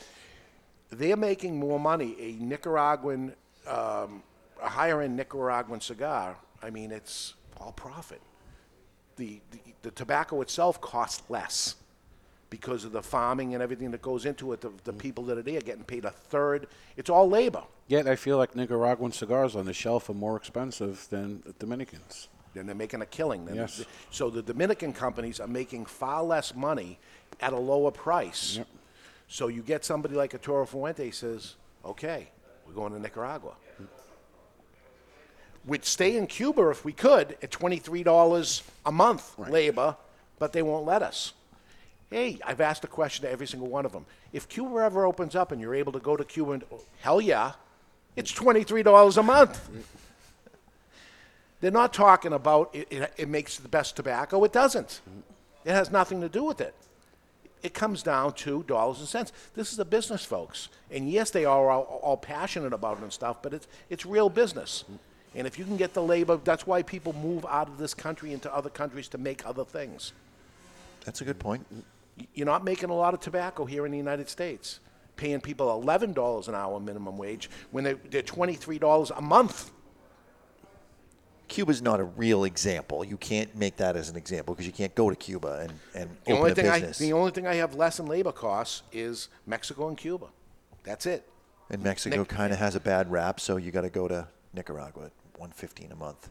[0.90, 2.16] They're making more money.
[2.20, 3.34] A Nicaraguan,
[3.66, 4.22] um,
[4.62, 6.36] a higher end Nicaraguan cigar.
[6.62, 8.20] I mean, it's all profit.
[9.16, 11.76] The, the the tobacco itself costs less
[12.52, 14.60] because of the farming and everything that goes into it.
[14.60, 14.98] The, the mm.
[14.98, 16.66] people that are there getting paid a third.
[16.98, 17.62] It's all labor.
[17.88, 22.28] Yet I feel like Nicaraguan cigars on the shelf are more expensive than the Dominicans.
[22.52, 23.46] Then they're making a killing.
[23.46, 23.82] Then Yes.
[24.10, 26.98] So the Dominican companies are making far less money
[27.40, 28.58] at a lower price.
[28.58, 28.68] Yep.
[29.28, 32.28] So you get somebody like Arturo Fuente says, okay,
[32.66, 33.54] we're going to Nicaragua.
[35.64, 39.96] We'd stay in Cuba if we could at $23 a month labor,
[40.38, 41.32] but they won't let us.
[42.12, 44.04] Hey, I've asked a question to every single one of them.
[44.34, 46.64] If Cuba ever opens up and you're able to go to Cuba, and,
[47.00, 47.52] hell yeah,
[48.16, 49.70] it's $23 a month.
[51.62, 54.44] They're not talking about it, it, it makes the best tobacco.
[54.44, 55.00] It doesn't.
[55.64, 56.74] It has nothing to do with it.
[57.62, 59.32] It comes down to dollars and cents.
[59.54, 60.68] This is a business, folks.
[60.90, 64.28] And yes, they are all, all passionate about it and stuff, but it's, it's real
[64.28, 64.84] business.
[65.34, 68.34] And if you can get the labor, that's why people move out of this country
[68.34, 70.12] into other countries to make other things.
[71.04, 71.64] That's a good point.
[72.34, 74.80] You're not making a lot of tobacco here in the United States,
[75.16, 79.70] paying people $11 an hour minimum wage when they're, they're $23 a month.
[81.48, 83.04] Cuba's not a real example.
[83.04, 86.10] You can't make that as an example because you can't go to Cuba and, and
[86.24, 86.98] The open only a thing I business.
[86.98, 90.28] the only thing I have less in labor costs is Mexico and Cuba.
[90.82, 91.28] That's it.
[91.70, 94.26] and Mexico Nic- kind of has a bad rap, so you got to go to
[94.54, 96.30] Nicaragua at one fifteen a month.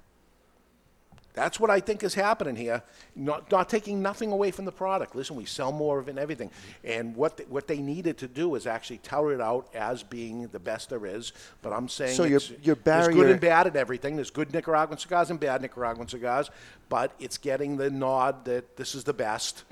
[1.33, 2.83] That's what I think is happening here.
[3.15, 5.15] Not, not taking nothing away from the product.
[5.15, 6.51] Listen, we sell more of it and everything.
[6.83, 10.47] And what they, what they needed to do is actually tout it out as being
[10.49, 11.31] the best there is.
[11.61, 14.15] But I'm saying So your- it's- your there's good barrier- and bad at everything.
[14.15, 16.49] There's good Nicaraguan cigars and bad Nicaraguan cigars.
[16.89, 19.63] But it's getting the nod that this is the best,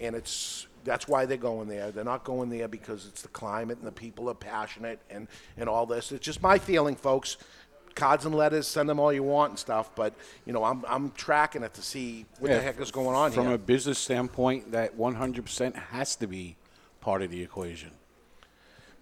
[0.00, 1.90] and it's that's why they're going there.
[1.90, 5.68] They're not going there because it's the climate and the people are passionate and and
[5.68, 6.12] all this.
[6.12, 7.38] It's just my feeling, folks
[7.96, 9.90] cards and letters, send them all you want and stuff.
[9.96, 13.16] But you know, I'm I'm tracking it to see what Yeah, the heck is going
[13.16, 13.52] on From here.
[13.52, 16.56] From a business standpoint, that 100% has to be
[17.00, 17.90] part of the equation.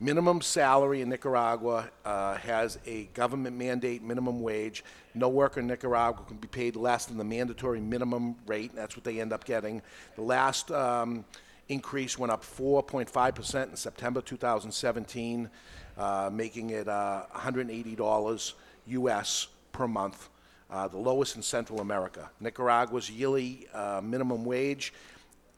[0.01, 4.84] minimum salary in Nicaragua uh, has a government mandate minimum wage.
[5.14, 8.70] No worker in Nicaragua can be paid less than the mandatory minimum rate.
[8.70, 9.82] And that's what they end up getting.
[10.16, 11.24] The last um,
[11.68, 15.49] increase went up 4.5% in September 2017,
[15.97, 18.53] uh, making it uh, $180
[18.87, 19.49] U.S.
[19.72, 20.28] per month.
[20.70, 22.30] Uh, the lowest in Central America.
[22.41, 24.93] Nicaragua's yearly uh, minimum wage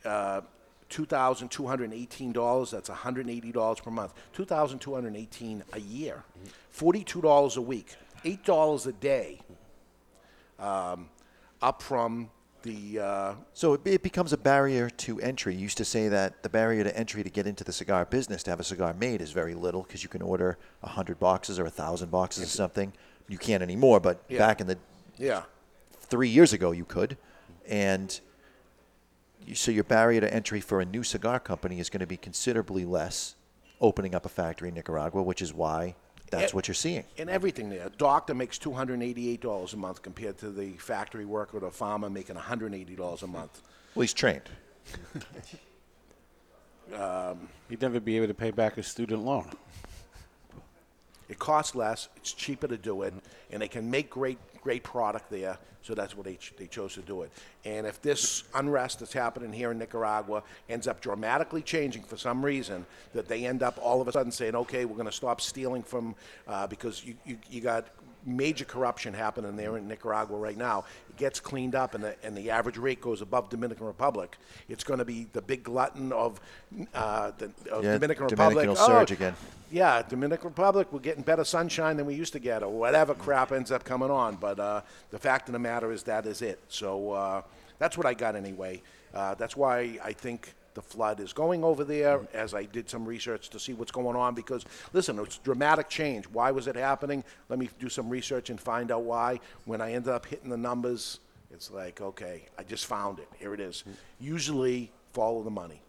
[0.05, 0.41] uh,
[0.91, 2.71] $2,218.
[2.71, 4.15] That's $180 per month.
[4.35, 6.23] 2,218 a year.
[6.77, 7.97] $42 a week.
[8.25, 9.41] $8 a day.
[10.59, 11.09] Um,
[11.61, 12.31] up from
[12.63, 13.01] the.
[13.01, 15.55] Uh, So it, it becomes a barrier to entry.
[15.55, 18.43] You used to say that the barrier to entry to get into the cigar business,
[18.45, 21.65] to have a cigar made, is very little because you can order 100 boxes or
[21.65, 22.93] 1,000 boxes or something.
[23.29, 24.39] You can't anymore, but Yeah.
[24.39, 24.79] back in the
[25.17, 25.43] Yeah.
[26.01, 27.17] three years ago, you could.
[27.67, 28.19] And
[29.45, 32.17] you, so your barrier to entry for a new cigar company is going to be
[32.17, 33.35] considerably less
[33.81, 35.95] opening up a factory in Nicaragua, which is why
[36.31, 37.05] that's what you're seeing.
[37.19, 37.87] and everything there.
[37.87, 42.37] A doctor makes $288 a month compared to the factory worker or the farmer making
[42.37, 43.63] $180 a month.
[43.95, 44.43] Well, he's trained.
[46.95, 49.51] Um, He'd never be able to pay back his student loan.
[51.29, 52.09] It costs less.
[52.17, 53.15] It's cheaper to do it,
[53.51, 55.59] and they can make great, great product there.
[55.83, 57.31] So that's what they, ch- they chose to do it.
[57.65, 62.45] And if this unrest that's happening here in Nicaragua ends up dramatically changing for some
[62.45, 65.41] reason, that they end up all of a sudden saying, okay, we're going to stop
[65.41, 66.17] stealing from,
[66.49, 67.87] uh, because you, you, you got
[68.27, 70.85] major corruption happening there in Nicaragua right now.
[71.09, 74.37] It gets cleaned up, and the, and the average rate goes above Dominican Republic.
[74.69, 76.41] It's going to be the big glutton of,
[76.93, 78.69] uh, the, of Yeah, Dominican Dominican Republic.
[78.69, 79.35] will Oh, surge again.
[79.71, 83.53] yeah, Dominican Republic, we're getting better sunshine than we used to get, or whatever crap
[83.53, 84.35] ends up coming on.
[84.37, 86.59] But uh, the fact of the matter is that is it.
[86.69, 87.43] So uh,
[87.79, 88.83] that's what I got anyway.
[89.15, 93.05] Uh, that's why I think the flood is going over there, as I did some
[93.05, 94.35] research to see what's going on.
[94.35, 96.27] Because listen, it's dramatic change.
[96.27, 97.25] Why was it happening?
[97.49, 99.41] Let me do some research and find out why.
[99.65, 101.19] When I ended up hitting the numbers,
[101.51, 103.29] it's like, okay, I just found it.
[103.39, 103.85] Here it is.
[104.21, 105.81] Usually, follow the money.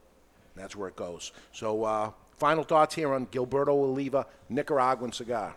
[0.56, 1.34] That's where it goes.
[1.52, 5.54] So, uh, final thoughts here on Gilberto Oliva Nicaraguan cigar.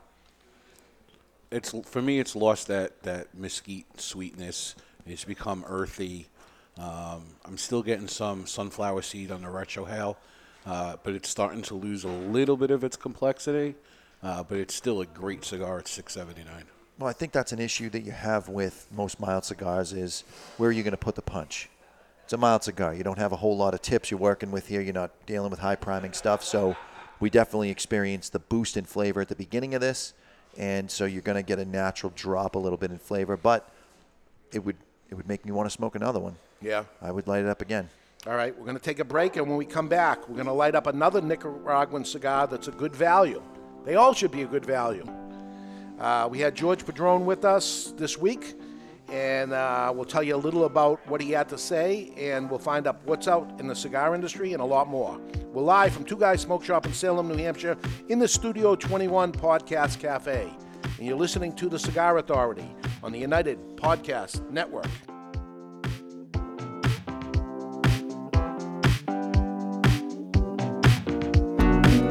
[1.53, 2.19] It's for me.
[2.19, 4.75] It's lost that that mesquite sweetness.
[5.07, 6.27] It's become earthy.
[6.81, 10.17] Um, I'm still getting some sunflower seed on the retrohale,
[10.65, 13.75] uh, but it's starting to lose a little bit of its complexity.
[14.23, 16.45] Uh, but it's still a great cigar at 6.79.
[16.99, 20.25] Well, I think that's an issue that you have with most mild cigars is
[20.59, 21.71] where are you going to put the punch?
[22.25, 22.95] It's a mild cigar.
[22.95, 24.83] You don't have a whole lot of tips you're working with here.
[24.83, 26.45] You're not dealing with high priming stuff.
[26.45, 26.77] So
[27.19, 30.13] we definitely experienced the boost in flavor at the beginning of this.
[30.59, 33.71] And so you're going to get a natural drop a little bit in flavor, but
[34.53, 34.77] it would
[35.11, 36.37] it would make me want to smoke another one.
[36.63, 36.85] Yeah.
[37.03, 37.89] I would light it up again.
[38.27, 40.47] All right, we're going to take a break, and when we come back, we're going
[40.47, 43.43] to light up another Nicaraguan cigar that's a good value.
[43.85, 45.07] They all should be a good value.
[45.99, 48.55] Uh, we had George Padron with us this week,
[49.11, 52.59] and uh, we'll tell you a little about what he had to say, and we'll
[52.59, 55.19] find out what's out in the cigar industry and a lot more.
[55.55, 57.77] We're live from Two Guys Smoke Shop in Salem, New Hampshire,
[58.11, 60.53] in the Studio 21 Podcast Cafe.
[60.99, 62.69] And you're listening to The Cigar Authority
[63.03, 64.87] on the United Podcast Network.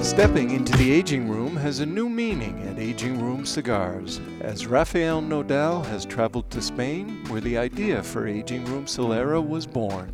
[0.02, 5.22] Stepping into the aging room has a new meaning at Aging Room Cigars, as Rafael
[5.22, 10.14] Nodal has traveled to Spain, where the idea for Aging Room Solera was born.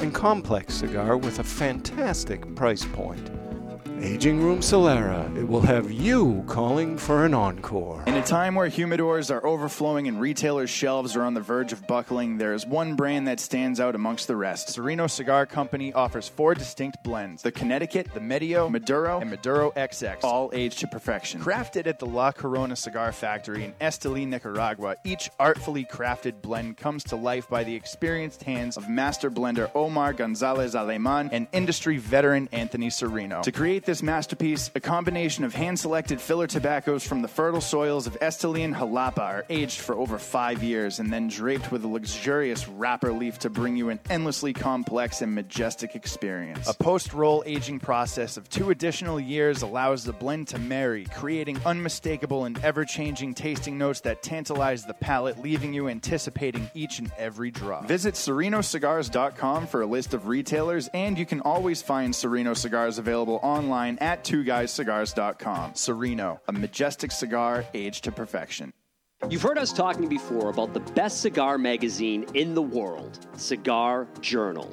[0.00, 3.30] and complex cigar with a fantastic price point.
[4.02, 8.04] Aging Room Solera, it will have you calling for an encore.
[8.06, 11.86] In a time where humidors are overflowing and retailers' shelves are on the verge of
[11.86, 14.68] buckling, there is one brand that stands out amongst the rest.
[14.68, 20.22] Sereno Cigar Company offers four distinct blends the Connecticut, the Medio, Maduro, and Maduro XX,
[20.22, 21.40] all aged to perfection.
[21.40, 27.02] Crafted at the La Corona Cigar Factory in Esteli, Nicaragua, each artfully crafted blend comes
[27.04, 32.48] to life by the experienced hands of master blender Omar Gonzalez Aleman and industry veteran
[32.52, 33.40] Anthony Sereno.
[33.40, 38.08] To create this masterpiece, a combination of hand selected filler tobaccos from the fertile soils
[38.08, 41.88] of Esteli and Jalapa are aged for over five years and then draped with a
[41.88, 46.68] luxurious wrapper leaf to bring you an endlessly complex and majestic experience.
[46.68, 51.58] A post roll aging process of two additional years allows the blend to marry, creating
[51.64, 57.12] unmistakable and ever changing tasting notes that tantalize the palate, leaving you anticipating each and
[57.16, 57.86] every drop.
[57.86, 63.38] Visit serenocigars.com for a list of retailers, and you can always find Sereno cigars available
[63.44, 65.74] online at twoguyscigars.com.
[65.74, 68.72] Sereno, a majestic cigar aged to perfection.
[69.30, 74.72] You've heard us talking before about the best cigar magazine in the world, Cigar Journal.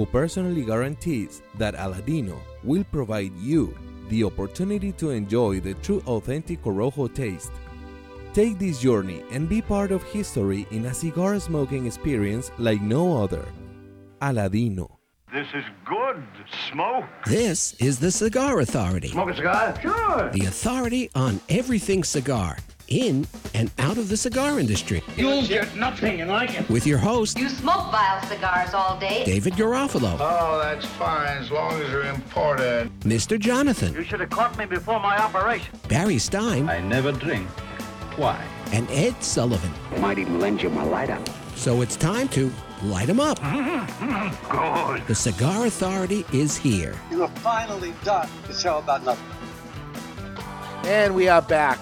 [0.00, 3.76] who personally guarantees that Aladino will provide you
[4.08, 7.52] the opportunity to enjoy the true authentic Corojo taste.
[8.32, 13.22] Take this journey and be part of history in a cigar smoking experience like no
[13.22, 13.44] other.
[14.22, 14.88] Aladino.
[15.34, 16.24] This is good.
[16.72, 17.04] Smoke.
[17.26, 19.80] This is the Cigar Authority, Smoke a cigar?
[19.82, 20.30] Sure.
[20.32, 22.56] the authority on everything cigar,
[22.90, 25.02] in and out of the cigar industry.
[25.16, 26.68] You'll get nothing and like it.
[26.68, 29.24] With your host, You smoke vile cigars all day.
[29.24, 32.90] David Garofalo, Oh, that's fine as long as you're imported.
[33.00, 33.38] Mr.
[33.38, 35.78] Jonathan, You should have caught me before my operation.
[35.88, 37.48] Barry Stein, I never drink.
[38.16, 38.42] Why?
[38.72, 39.72] and Ed Sullivan.
[40.00, 41.18] Might even lend you my lighter.
[41.56, 42.52] So it's time to
[42.84, 43.36] light them up.
[44.48, 45.06] Good.
[45.08, 46.94] The Cigar Authority is here.
[47.10, 49.26] You are finally done to show about nothing.
[50.84, 51.80] And we are back.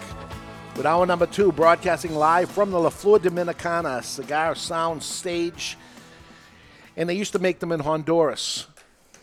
[0.79, 5.77] With hour number two, broadcasting live from the La Flor Dominicana Cigar Sound Stage.
[6.97, 8.69] And they used to make them in Honduras,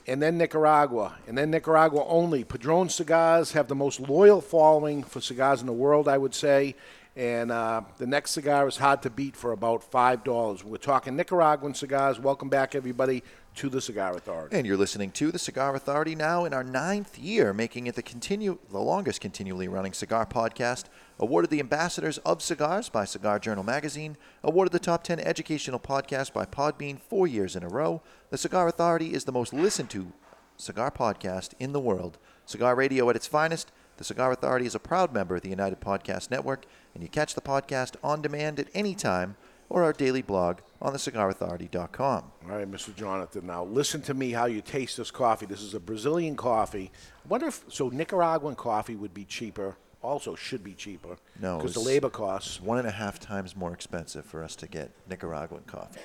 [0.05, 2.43] and then Nicaragua, and then Nicaragua only.
[2.43, 6.75] Padron cigars have the most loyal following for cigars in the world, I would say.
[7.15, 10.63] And uh, the next cigar is hard to beat for about $5.
[10.65, 12.19] We're talking Nicaraguan cigars.
[12.19, 13.23] Welcome back, everybody,
[13.55, 14.57] to the Cigar Authority.
[14.57, 18.03] And you're listening to the Cigar Authority now in our ninth year, making it the
[18.03, 20.87] continue the longest continually running cigar podcast.
[21.17, 24.17] Awarded the Ambassadors of Cigars by Cigar Journal Magazine.
[24.43, 28.01] Awarded the top 10 educational podcast by Podbean four years in a row.
[28.31, 30.11] The Cigar Authority is the most listened to
[30.57, 32.17] cigar podcast in the world.
[32.45, 33.71] Cigar radio at its finest.
[33.95, 37.33] The Cigar Authority is a proud member of the United Podcast Network, and you catch
[37.33, 39.37] the podcast on demand at any time
[39.69, 42.31] or our daily blog on thecigarauthority.com.
[42.43, 42.93] All right, Mr.
[42.93, 43.47] Jonathan.
[43.47, 45.45] Now listen to me how you taste this coffee.
[45.45, 46.91] This is a Brazilian coffee.
[47.23, 49.77] I wonder if so Nicaraguan coffee would be cheaper.
[50.05, 51.17] Also, should be cheaper.
[51.41, 52.61] No, because the it's- labor costs.
[52.61, 55.99] one and a half times more expensive for us to get Nicaraguan coffee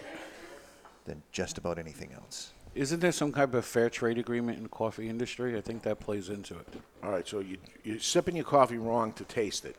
[1.04, 2.52] than just about anything else.
[2.74, 5.56] Isn't there some type of fair trade agreement in the coffee industry?
[5.58, 6.66] I think that plays into it.
[7.02, 9.76] All right, so you you're sipping your coffee wrong to taste it.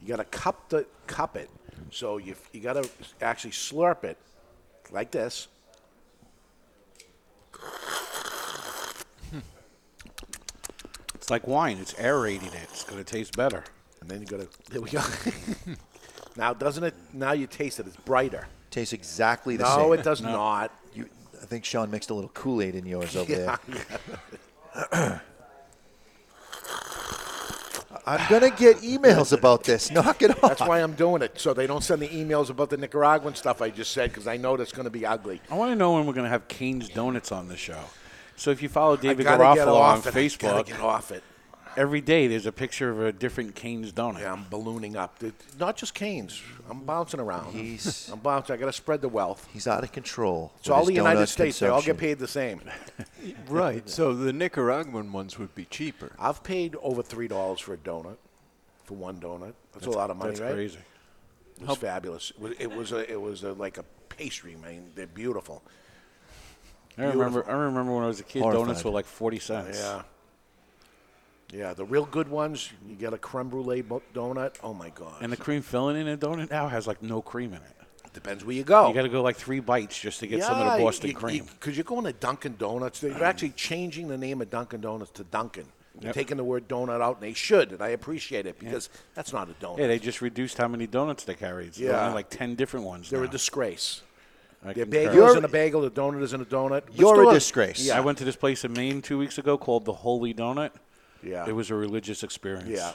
[0.00, 1.50] You got to cup the cup it.
[1.90, 2.88] So you you got to
[3.20, 4.16] actually slurp it
[4.90, 5.48] like this.
[11.30, 11.78] It's like wine.
[11.78, 12.66] It's aerating it.
[12.72, 13.62] It's going to taste better.
[14.00, 14.48] And then you got to.
[14.68, 15.00] There we go.
[16.36, 16.92] now doesn't it?
[17.12, 17.86] Now you taste it.
[17.86, 18.48] It's brighter.
[18.72, 19.78] Tastes exactly the same.
[19.78, 20.72] no, it does not.
[20.92, 21.08] You,
[21.40, 23.56] I think Sean mixed a little Kool Aid in yours over Yeah,
[24.90, 25.22] there.
[28.06, 29.88] I'm gonna get emails about this.
[29.92, 30.40] Knock it off.
[30.40, 33.62] That's why I'm doing it, so they don't send the emails about the Nicaraguan stuff
[33.62, 35.40] I just said, because I know that's going to be ugly.
[35.48, 37.78] I want to know when we're going to have Kane's Donuts on the show.
[38.40, 40.04] So if you follow David gotta Garofalo on it.
[40.04, 41.22] Facebook, get off it.
[41.76, 44.20] every day there's a picture of a different Kane's donut.
[44.20, 45.22] Yeah, I'm ballooning up.
[45.22, 46.40] It- Not just Kanes.
[46.70, 47.52] I'm bouncing around.
[47.52, 48.54] He's- I'm bouncing.
[48.54, 49.46] I got to spread the wealth.
[49.52, 50.52] He's out of control.
[50.60, 51.58] It's all the United States.
[51.58, 52.62] They all get paid the same.
[53.50, 53.86] Right.
[53.86, 56.12] So the Nicaraguan ones would be cheaper.
[56.18, 58.16] I've paid over three dollars for a donut,
[58.84, 59.52] for one donut.
[59.74, 60.54] That's, a lot of money, that's right?
[60.54, 60.78] crazy.
[61.60, 62.30] It was fabulous.
[62.30, 64.92] It was, it was a, it was a, like a pastry, man.
[64.94, 65.62] They're beautiful.
[67.00, 67.48] I remember.
[67.48, 68.66] I remember when I was a kid, Horrified.
[68.66, 69.78] donuts were like forty cents.
[69.78, 70.02] Yeah.
[71.52, 74.54] Yeah, the real good ones, you get a creme brulee bo- donut.
[74.62, 75.20] Oh my god!
[75.20, 77.80] And the cream filling in a donut now has like no cream in it.
[78.12, 78.88] Depends where you go.
[78.88, 81.44] You got to go like three bites just to get some of the Boston cream.
[81.44, 83.00] Because you, are going to Dunkin' Donuts.
[83.00, 83.20] They're mm.
[83.20, 85.66] actually changing the name of Dunkin' Donuts to Dunkin'.
[85.94, 86.14] They're Yep.
[86.14, 89.50] taking the word donut out, and they should, and I appreciate it because that's not
[89.50, 89.78] a donut.
[89.78, 91.74] yeah, they just reduced how many donuts they carried.
[91.74, 92.12] So Yeah.
[92.14, 93.10] like ten different ones.
[93.10, 93.26] They're now.
[93.26, 94.02] a disgrace.
[94.62, 94.90] I Their concur.
[95.10, 95.80] bagel isn't a bagel.
[95.82, 96.82] The donut isn't a donut.
[96.86, 97.80] But You're a still disgrace.
[97.86, 97.96] Yeah.
[97.96, 100.70] I went to this place in Maine two weeks ago called the Holy Donut.
[101.22, 101.46] Yeah.
[101.48, 102.68] It was a religious experience.
[102.68, 102.92] Yeah.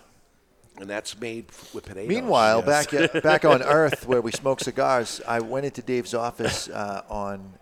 [0.80, 2.10] And that's made f- with potatoes.
[2.10, 2.88] Meanwhile, Yes.
[2.88, 7.54] back back on Earth where we smoke cigars, I went into Dave's office uh, on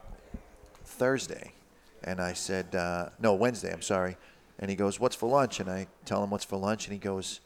[0.84, 1.53] Thursday,
[2.03, 3.71] and I said, uh, no, Wednesday.
[3.71, 4.17] I'm sorry.
[4.59, 6.99] And he goes, "What's for lunch?" And I tell him what's for lunch, and he
[6.99, 7.39] goes,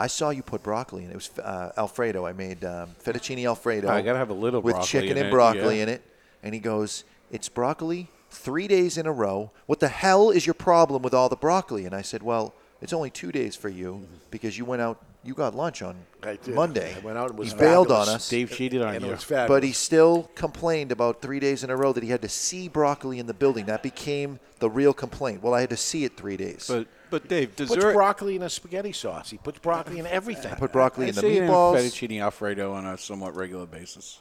[0.00, 1.12] "I saw you put broccoli in it.
[1.12, 2.26] It was uh, Alfredo.
[2.26, 3.88] I made um, fettuccine Alfredo.
[3.88, 5.84] I gotta have a little with broccoli chicken in and it, broccoli yeah.
[5.84, 6.02] in it."
[6.42, 9.50] And he goes, "It's broccoli three days in a row.
[9.66, 12.94] What the hell is your problem with all the broccoli?" And I said, "Well." It's
[12.94, 16.54] only two days for you because you went out, you got lunch on I did.
[16.54, 16.94] Monday.
[16.96, 18.26] I went out and was he bailed on us.
[18.30, 19.12] Dave cheated on And it you.
[19.12, 19.48] was fabulous.
[19.48, 22.68] But he still complained about three days in a row that he had to see
[22.68, 23.66] broccoli in the building.
[23.66, 25.42] That became the real complaint.
[25.42, 26.68] Well, I had to see it three days.
[26.68, 27.68] But but Dave, dessert.
[27.74, 27.94] puts dessert.
[27.94, 29.30] broccoli in a spaghetti sauce.
[29.30, 30.52] He puts broccoli in everything.
[30.52, 31.76] I put broccoli I in the see it meatballs.
[31.76, 34.20] fettuccine alfredo on a somewhat regular basis,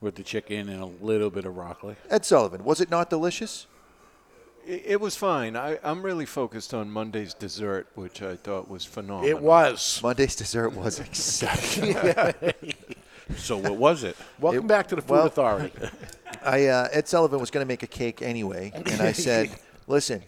[0.00, 1.96] with the chicken and a little bit of broccoli.
[2.08, 3.66] Ed Sullivan, was it not delicious?
[4.66, 5.56] It, it was fine.
[5.56, 9.28] I, I'm really focused on Monday's dessert, which I thought was phenomenal.
[9.28, 10.00] It was.
[10.02, 12.32] Monday's dessert was exceptional.
[13.36, 14.16] So what was it?
[14.40, 15.72] Welcome It- back to the Food well- Authority.
[16.44, 19.50] I uh, Ed Sullivan was going to make a cake anyway, and I said,
[19.86, 20.22] "Listen,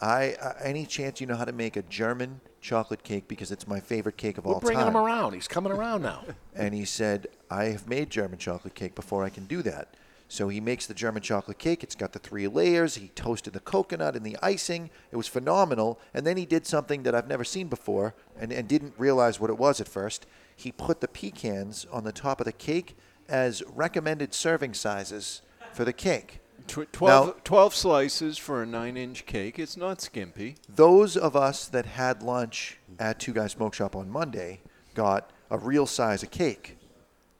[0.00, 3.66] I uh, any chance you know how to make a German chocolate cake because it's
[3.66, 5.32] my favorite cake of We're all bringing time." him around.
[5.34, 6.24] He's coming around now.
[6.54, 9.94] And he said, I have made German chocolate cake before I can do that.
[10.26, 11.82] So he makes the German chocolate cake.
[11.84, 12.96] It's got the three layers.
[12.96, 14.90] He toasted the coconut and the icing.
[15.12, 15.98] It was phenomenal.
[16.12, 19.50] And then he did something that I've never seen before and, and didn't realize what
[19.50, 20.26] it was at first.
[20.54, 22.96] He put the pecans on the top of the cake
[23.28, 25.42] as recommended serving sizes
[25.72, 26.40] for the cake.
[26.68, 29.58] Tw- 12, Now- 12 slices for a nine inch cake.
[29.58, 30.56] It's not skimpy.
[30.68, 34.60] Those of us that had lunch at Two Guys Smoke Shop on Monday
[34.94, 36.76] got a real size of cake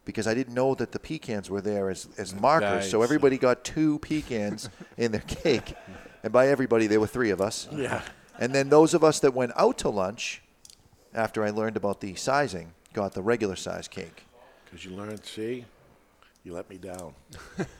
[0.04, 2.90] because I didn't know that the pecans were there as, as markers.
[2.90, 5.74] So everybody got two pecans in their cake.
[6.22, 7.68] And by everybody, there were three of us.
[7.70, 8.00] Yeah.
[8.38, 10.42] And then those of us that went out to lunch
[11.14, 14.24] after I learned about the sizing got the regular size cake.
[14.64, 15.64] Because you learned, see,
[16.48, 17.12] you let me down.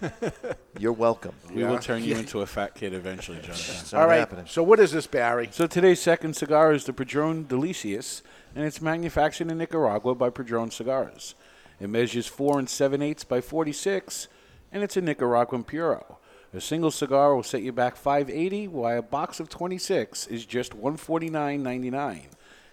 [0.78, 1.34] You're welcome.
[1.54, 1.70] We Yeah.
[1.70, 3.56] will turn you into a fat kid eventually, John.
[3.98, 4.28] All right.
[4.46, 5.48] So what is this, Barry?
[5.50, 8.20] So today's second cigar is the Padron Delicias,
[8.54, 11.34] and it's manufactured in Nicaragua by Padron Cigars.
[11.80, 14.28] It measures four and seven eighths by 46,
[14.70, 16.18] and it's a Nicaraguan puro.
[16.52, 20.72] A single cigar will set you back 580, while a box of 26 is just
[20.76, 22.24] 149.99.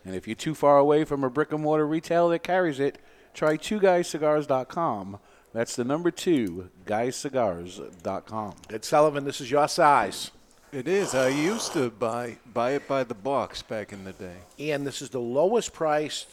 [0.04, 2.98] And if you're too far away from a brick and mortar retailer that carries it,
[3.34, 5.20] try twoguyscigars.com.
[5.56, 8.56] That's the number two, guyscigars.com.
[8.70, 10.32] Ed Sullivan, this is your size.
[10.74, 11.16] It is.
[11.16, 14.36] I used to buy buy it by the box back in the day.
[14.60, 16.28] And this is the lowest priced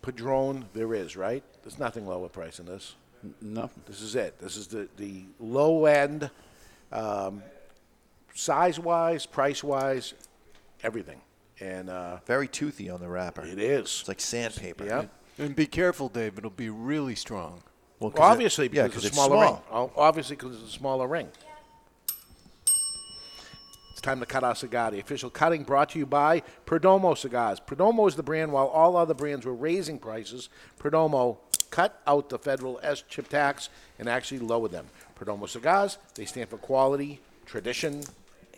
[0.00, 1.44] Padron there is, right?
[1.62, 2.94] There's nothing lower price than this.
[3.42, 3.68] No.
[3.84, 4.38] This is it.
[4.38, 6.30] This is the, the low end,
[6.90, 7.42] um,
[8.34, 10.14] size wise, price wise,
[10.82, 11.20] everything.
[11.60, 13.44] And uh, Very toothy on the wrapper.
[13.44, 13.98] It is.
[14.00, 14.86] It's like sandpaper.
[14.86, 15.10] Yep.
[15.36, 16.38] And be careful, Dave.
[16.38, 17.62] It'll be really strong.
[18.00, 19.58] Well, Well, obviously, because 'cause it's a smaller ring.
[19.70, 21.28] Oh, Obviously, because it's a smaller ring.
[23.92, 24.90] It's time to cut our cigar.
[24.90, 27.60] The official cutting brought to you by Perdomo Cigars.
[27.60, 30.48] Perdomo is the brand, while all other brands were raising prices.
[30.78, 31.38] Perdomo
[31.70, 33.68] cut out the federal SCHIP tax
[33.98, 34.86] and actually lowered them.
[35.18, 38.02] Perdomo Cigars, they stand for quality, tradition,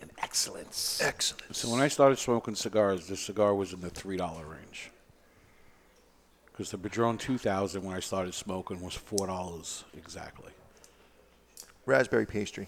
[0.01, 0.99] and excellence.
[1.01, 1.55] Excellent.
[1.55, 4.91] So when I started smoking cigars, this cigar was in the three dollar range.
[6.57, 10.51] Because the Padron 2000, when I started smoking, was four dollars exactly.
[11.85, 12.67] Raspberry pastry.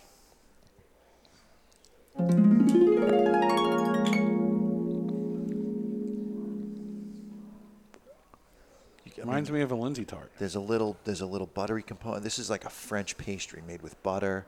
[9.18, 10.32] Reminds me of a Linzer tart.
[10.38, 12.24] There's a little there's a little buttery component.
[12.24, 14.45] This is like a French pastry made with butter,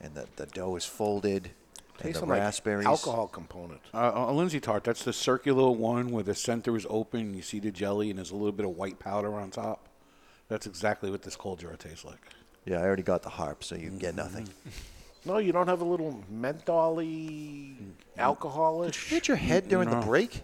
[0.00, 1.50] and the, the dough is folded.
[1.98, 2.86] And Tastes the like raspberries.
[2.86, 3.80] alcohol component.
[3.94, 4.84] Uh, a Linzer tart.
[4.84, 7.32] That's the circular one where the center is open.
[7.34, 9.88] You see the jelly, and there's a little bit of white powder on top.
[10.48, 12.20] That's exactly what this cold jar tastes like.
[12.66, 14.48] Yeah, I already got the harp, so you get nothing.
[15.24, 17.74] No, you don't have a little mentholy,
[18.18, 19.08] alcoholish.
[19.08, 20.06] Hit your head during the No.
[20.06, 20.42] break.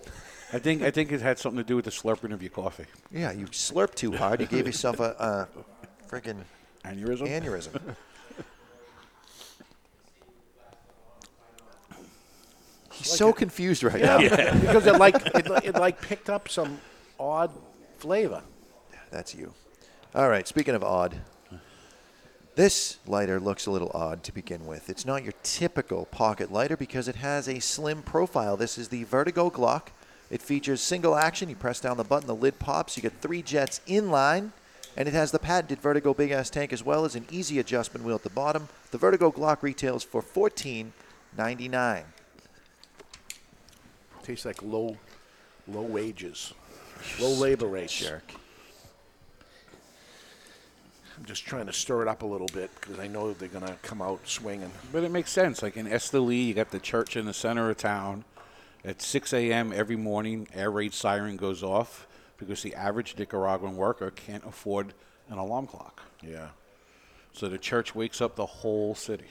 [0.52, 2.84] I think I think it had something to do with the slurping of your coffee.
[3.10, 4.40] Yeah, you slurped too hard.
[4.40, 5.48] You gave yourself a, a
[6.08, 6.42] freaking
[6.84, 7.28] Aneurysm.
[7.28, 7.94] aneurysm.
[13.02, 14.54] He's so confused right Yeah, now.
[14.60, 16.80] because it like it, it like picked up some
[17.18, 17.50] odd
[17.98, 18.42] flavor.
[19.10, 19.52] That's you.
[20.14, 21.20] All right, speaking of odd,
[22.54, 24.90] this lighter looks a little odd to begin with.
[24.90, 28.56] It's not your typical pocket lighter because it has a slim profile.
[28.56, 29.88] This is the Vertigo Glock.
[30.30, 31.48] It features single action.
[31.48, 32.96] You press down the button, the lid pops.
[32.96, 34.52] You get three jets in line,
[34.96, 38.04] and it has the patented Vertigo big ass tank as well as an easy adjustment
[38.04, 38.68] wheel at the bottom.
[38.90, 40.92] The Vertigo Glock retails for fourteen
[41.36, 42.04] ninety nine.
[44.22, 44.96] Tastes like low,
[45.66, 46.52] low wages,
[47.20, 47.98] low labor rates.
[47.98, 48.32] Jerk.
[51.18, 53.76] I'm just trying to stir it up a little bit because I know they're gonna
[53.82, 54.70] come out swinging.
[54.92, 55.62] But it makes sense.
[55.62, 58.24] Like in Esteli, you got the church in the center of town.
[58.84, 59.72] At 6 a.m.
[59.72, 62.08] every morning, air raid siren goes off
[62.38, 64.94] because the average Nicaraguan worker can't afford
[65.28, 66.02] an alarm clock.
[66.20, 66.48] Yeah.
[67.32, 69.28] So the church wakes up the whole city.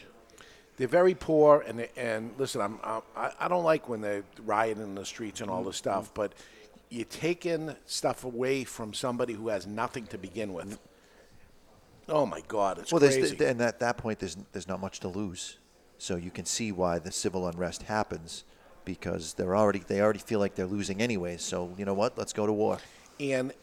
[0.81, 4.23] They're very poor, and they, and listen, I'm, I'm I I don't like when they
[4.43, 5.91] riot in the streets and all this mm-hmm.
[5.91, 6.33] stuff, but
[6.89, 10.65] you're taking stuff away from somebody who has nothing to begin with.
[10.65, 12.11] Mm-hmm.
[12.11, 13.35] Oh my God, it's well, crazy.
[13.35, 15.59] there's, and at that point, there's there's not much to lose,
[15.99, 18.43] so you can see why the civil unrest happens
[18.83, 21.37] because they're already they already feel like they're losing anyway.
[21.37, 22.17] So you know what?
[22.17, 22.79] Let's go to war.
[23.19, 23.53] and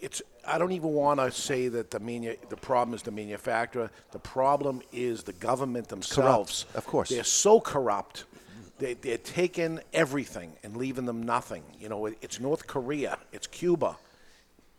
[0.00, 3.90] it's I don't even want to say that the manu- the problem is the manufacturer.
[4.10, 6.66] The problem is the government themselves.
[6.74, 7.08] of course.
[7.10, 8.24] they're so corrupt.
[8.78, 11.62] They, they're taking everything and leaving them nothing.
[11.78, 13.96] You know, it, it's North Korea, it's Cuba.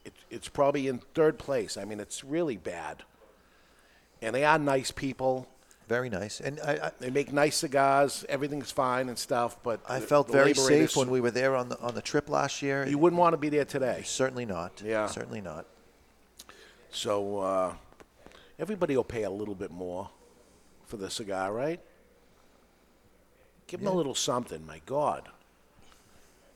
[0.04, 1.78] It, it's probably in third place.
[1.78, 3.04] I mean, it's really bad.
[4.22, 5.48] And they are nice people.
[5.88, 8.24] Very nice, and I, I they make nice cigars.
[8.30, 9.58] Everything's fine and stuff.
[9.64, 11.94] But I the- felt the very labor safe when we were there on the on
[11.94, 12.86] the trip last year.
[12.88, 14.02] You wouldn't want to be there today.
[14.06, 14.82] Certainly not.
[14.84, 15.08] Yeah.
[15.08, 15.66] certainly not.
[16.90, 17.74] So uh,
[18.60, 20.10] everybody will pay a little bit more
[20.86, 21.82] for the cigar, right?
[23.68, 24.66] Give them a little something.
[24.66, 25.28] My God,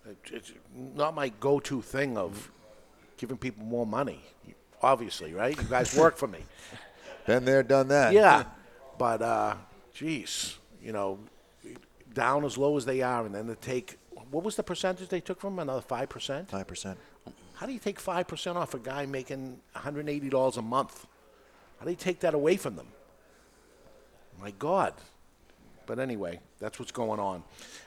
[0.06, 2.50] It- it's not my go-to thing of
[3.18, 4.22] giving people more money.
[4.82, 5.58] Obviously, right?
[5.58, 6.40] You guys work for me.
[7.26, 8.14] Been there, done that.
[8.14, 8.44] Yeah,
[8.98, 9.56] but uh,
[9.94, 11.20] geez, you know,
[12.14, 13.98] down as low as they are, and then to take
[14.32, 15.70] what was the percentage they took from them?
[15.70, 16.50] another five percent?
[16.50, 16.98] Five percent.
[17.56, 20.62] How do you take five percent off a guy making one hundred eighty dollars a
[20.62, 21.06] month?
[21.80, 22.88] How do you take that away from them?
[24.40, 24.94] My God,
[25.88, 27.44] But anyway, that's what's going on.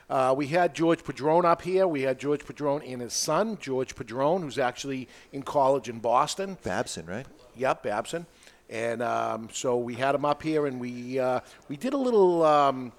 [0.09, 1.87] Uh, we had George Padron up here.
[1.87, 6.57] We had George Padron and his son, George Padron, who's actually in college in Boston.
[6.65, 7.27] Babson, right?
[7.57, 8.27] Yep, Babson.
[8.71, 12.45] And um, so we had him up here, and we uh, we did a little.
[12.45, 12.93] Um,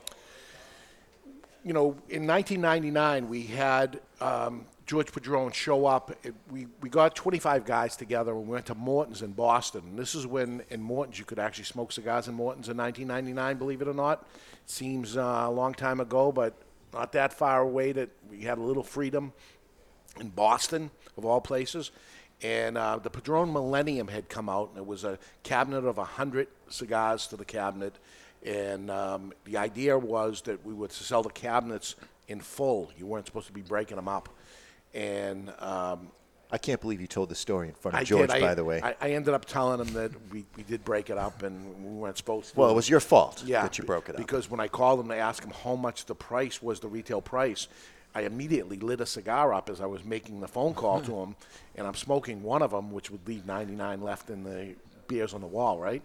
[1.63, 6.11] you know, in 1999, we had um, George Padron show up.
[6.23, 9.83] It, we, we got 25 guys together and we went to Morton's in Boston.
[9.85, 13.57] And this is when in Morton's you could actually smoke cigars in Morton's in 1999,
[13.57, 14.27] believe it or not.
[14.65, 16.55] Seems uh, a long time ago, but
[16.93, 19.33] not that far away that we had a little freedom
[20.19, 21.91] in Boston, of all places.
[22.43, 26.47] And uh, the Padron Millennium had come out, and it was a cabinet of 100
[26.69, 27.95] cigars to the cabinet.
[28.43, 31.95] And um, the idea was that we would sell the cabinets
[32.27, 32.91] in full.
[32.97, 34.29] You weren't supposed to be breaking them up.
[34.93, 36.11] And um,
[36.51, 38.37] I can't believe you told the story in front of I George, did.
[38.37, 38.81] I- by the way.
[38.81, 41.91] I, I ended up telling him that we, we did break it up and we
[41.91, 42.59] weren't supposed to.
[42.59, 44.17] Well, it was your fault yeah, that you broke it up.
[44.17, 47.21] Because when I called him to ask him how much the price was, the retail
[47.21, 47.67] price,
[48.13, 51.35] I immediately lit a cigar up as I was making the phone call to him,
[51.75, 54.75] and I'm smoking one of them, which would leave 99 left in the
[55.07, 56.01] beers on the wall, right?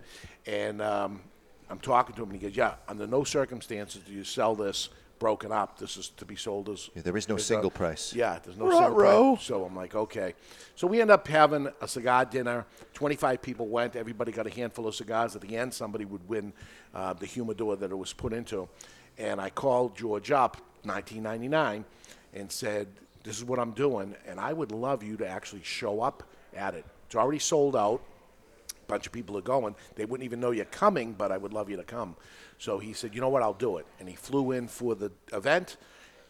[0.47, 1.21] And um,
[1.69, 4.89] I'm talking to him, and he goes, "Yeah, under no circumstances do you sell this."
[5.19, 5.79] Broken up.
[5.79, 6.91] This is to be sold as.
[6.95, 8.15] Yeah, there is no as a- single price.
[8.15, 9.43] Yeah, there's no single price.
[9.47, 10.35] So I'm like, okay.
[10.75, 12.67] So we end up having a cigar dinner.
[12.93, 13.97] 25 people went.
[13.97, 15.35] Everybody got a handful of cigars.
[15.35, 16.53] At the end, somebody would win
[16.95, 18.69] uh, the humidor that it was put into.
[19.17, 21.87] And I called George up, 1999,
[22.37, 22.87] and said,
[23.25, 26.23] this is what I'm doing, and I would love you to actually show up
[26.55, 26.85] at it.
[27.07, 28.01] It's already sold out.
[28.71, 29.75] A bunch of people are going.
[29.97, 32.15] They wouldn't even know you're coming, but I would love you to come.
[32.59, 33.87] So he said, you know what, I'll do it.
[33.99, 35.77] And he flew in for the event.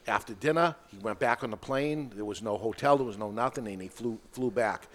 [0.07, 2.13] After dinner, he went back on the plane.
[2.15, 4.87] There was no hotel, there was no nothing, and he flew flew back.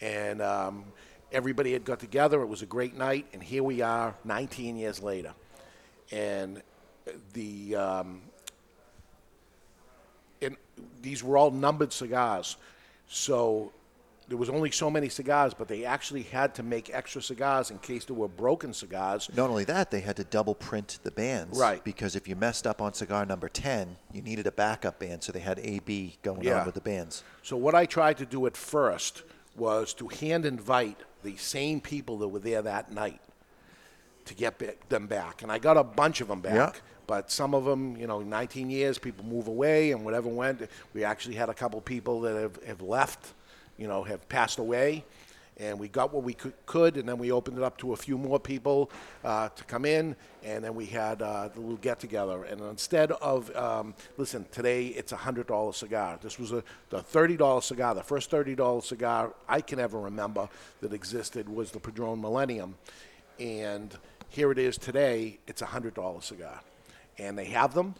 [0.00, 0.86] And um,
[1.30, 2.40] everybody had got together.
[2.42, 5.34] It was a great night, and here we are, 19 years later.
[6.10, 6.62] And
[7.34, 8.22] the um,
[11.02, 12.56] these were all numbered cigars,
[13.08, 13.72] so
[14.26, 17.78] there was only so many cigars, but they actually had to make extra cigars in
[17.78, 19.28] case there were broken cigars.
[19.36, 21.58] Not only that, they had to double print the bands.
[21.58, 21.84] Right.
[21.84, 25.30] Because if you messed up on cigar number 10, you needed a backup band, so
[25.30, 26.60] they had AB going Yeah.
[26.60, 27.22] on with the bands.
[27.42, 29.24] So what I tried to do at first
[29.56, 33.20] was to hand invite the same people that were there that night
[34.24, 36.54] to get them back, and I got a bunch of them back.
[36.76, 36.80] Yeah.
[37.06, 40.68] But some of them, you know, 19 years, people move away, and whatever went.
[40.92, 43.34] We actually had a couple people that have, have left,
[43.76, 45.04] you know, have passed away,
[45.58, 46.34] and we got what we
[46.66, 48.90] could, and then we opened it up to a few more people
[49.24, 52.44] uh, to come in, and then we had uh, the little get together.
[52.44, 56.18] And instead of, um, listen, today it's a hundred dollar cigar.
[56.20, 57.94] This was a the thirty dollar cigar.
[57.94, 60.48] The first thirty dollar cigar I can ever remember
[60.80, 62.74] that existed was the Padron Millennium,
[63.38, 63.96] and
[64.28, 65.38] here it is today.
[65.46, 66.60] It's a hundred dollar cigar,
[67.18, 67.94] and they have them.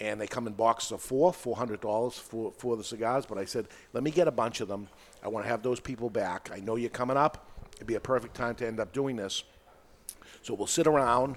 [0.00, 3.26] And they come in boxes of four, four hundred dollars for for the cigars.
[3.26, 4.88] But I said, let me get a bunch of them.
[5.22, 6.50] I want to have those people back.
[6.52, 7.48] I know you're coming up.
[7.76, 9.44] It'd be a perfect time to end up doing this.
[10.42, 11.36] So we'll sit around,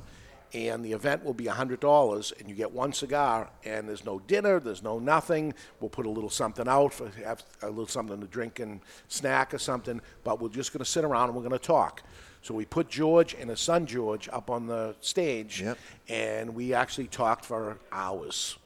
[0.53, 4.19] and the event will be hundred dollars, and you get one cigar, and there's no
[4.19, 5.53] dinner, there's no nothing.
[5.79, 9.53] We'll put a little something out, for, have a little something to drink and snack
[9.53, 10.01] or something.
[10.23, 12.01] But we're just going to sit around and we're going to talk.
[12.48, 15.65] So we put George and his son George up on the stage,
[16.07, 18.57] and we actually talked for hours.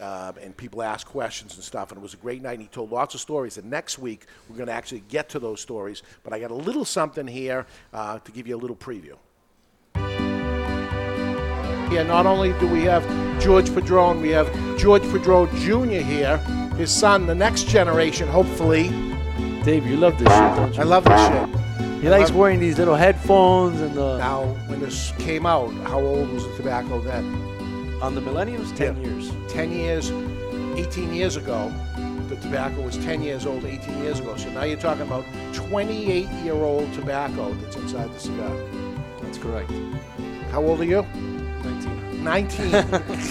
[0.00, 2.54] Uh, and people asked questions and stuff, and it was a great night.
[2.54, 3.56] And he told lots of stories.
[3.56, 6.02] And next week we're going to actually get to those stories.
[6.24, 9.14] But I got a little something here uh, to give you a little preview.
[11.94, 13.04] Yeah, not only do we have
[13.40, 16.02] George Padron, we have George Padron Jr.
[16.04, 16.38] here,
[16.76, 18.88] his son, the next generation, hopefully.
[19.62, 20.80] Dave, you love this shit, don't you?
[20.80, 21.63] I love this shit.
[22.04, 24.18] He likes wearing these little headphones and the.
[24.18, 27.24] Now, when this came out, how old was the tobacco then?
[28.02, 29.32] On the Millenniums, 10 years.
[29.48, 30.10] 10 years,
[30.78, 31.72] 18 years ago.
[32.28, 34.36] The tobacco was 10 years old, 18 years ago.
[34.36, 35.24] So now you're talking about
[35.54, 38.54] 28 year old tobacco that's inside the cigar.
[39.22, 39.72] That's correct.
[40.50, 41.04] How old are you?
[41.62, 42.22] 19.
[42.22, 42.70] 19.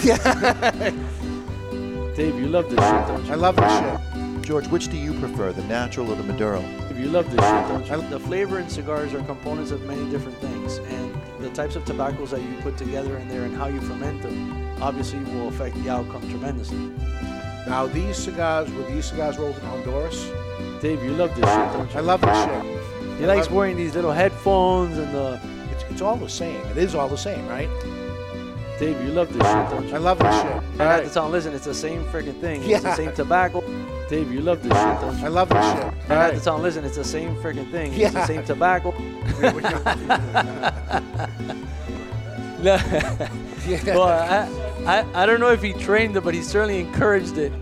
[0.01, 0.89] yeah.
[2.15, 3.33] Dave, you love this shit, don't you?
[3.33, 4.41] I love this shit.
[4.41, 6.63] George, which do you prefer, the natural or the Maduro?
[6.93, 8.09] Dave, you love this shit, don't you?
[8.09, 12.31] The flavor in cigars are components of many different things, and the types of tobaccos
[12.31, 15.89] that you put together in there and how you ferment them obviously will affect the
[15.89, 16.91] outcome tremendously.
[17.67, 20.29] Now, these cigars, were these cigars rolled in Honduras?
[20.81, 21.97] Dave, you love this shit, don't you?
[21.97, 23.19] I love this shit.
[23.19, 25.39] He likes wearing these little headphones and the.
[25.71, 26.61] It's, it's all the same.
[26.67, 27.69] It is all the same, right?
[28.83, 29.95] Dave, you love this shit, don't you?
[29.95, 30.81] I love this shit.
[30.81, 32.59] I had to tell him, listen, it's the same freaking thing.
[32.69, 32.95] It's the Yeah.
[32.95, 33.61] same tobacco.
[34.09, 35.25] Dave, you love this shit, don't you?
[35.25, 35.93] I love this shit.
[36.09, 37.93] I had to tell him, listen, it's the same freaking thing.
[37.93, 38.09] It's Yeah.
[38.09, 38.93] the same tobacco.
[42.61, 42.77] No.
[43.85, 44.47] Well, I,
[44.85, 47.53] I, I don't know if he trained it, but he certainly encouraged it.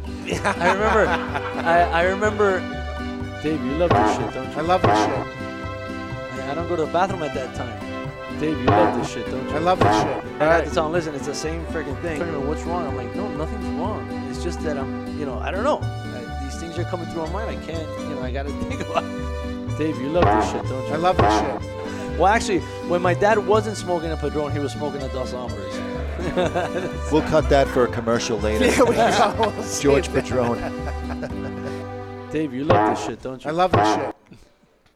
[0.43, 2.59] I remember, I, I remember,
[3.43, 4.57] Dave, you love this shit, don't you?
[4.57, 5.09] I love this shit.
[6.43, 7.90] I, I don't go to the bathroom at that time.
[8.41, 9.55] Dave, you love this shit, don't you?
[9.55, 10.41] I love this shit.
[10.41, 12.17] I had to tell him, listen, it's the same freaking thing.
[12.17, 12.87] Tell him, what's wrong?
[12.87, 14.09] I'm like, no, nothing's wrong.
[14.31, 15.77] It's just that I'm, you know, I don't know.
[15.77, 17.51] Uh, these things are coming through my mind.
[17.51, 19.77] I can't, you know, I got to think about it.
[19.77, 20.93] Dave, you love this shit, don't you?
[20.93, 22.17] I love this shit.
[22.17, 25.75] Well, actually, when my dad wasn't smoking a Padron, he was smoking a Dos Hombres.
[27.11, 28.71] We'll cut that for a commercial later.
[28.71, 29.35] There we go.
[29.55, 30.25] We'll George that.
[30.25, 30.57] Padron.
[32.31, 33.51] Dave, you love this shit, don't you?
[33.51, 34.15] I love this shit.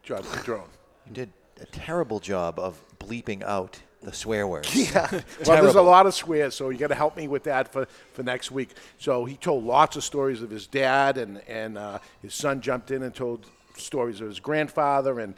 [0.02, 0.68] George Padron.
[1.06, 1.30] You did
[1.62, 4.73] a terrible job of bleeping out the swear words.
[4.91, 5.10] Yeah.
[5.45, 7.88] Well, there's a lot of swears, so you got to help me with that for,
[8.14, 8.69] for next week.
[8.98, 12.91] So he told lots of stories of his dad, and and uh, his son jumped
[12.91, 13.45] in and told
[13.77, 15.34] stories of his grandfather, and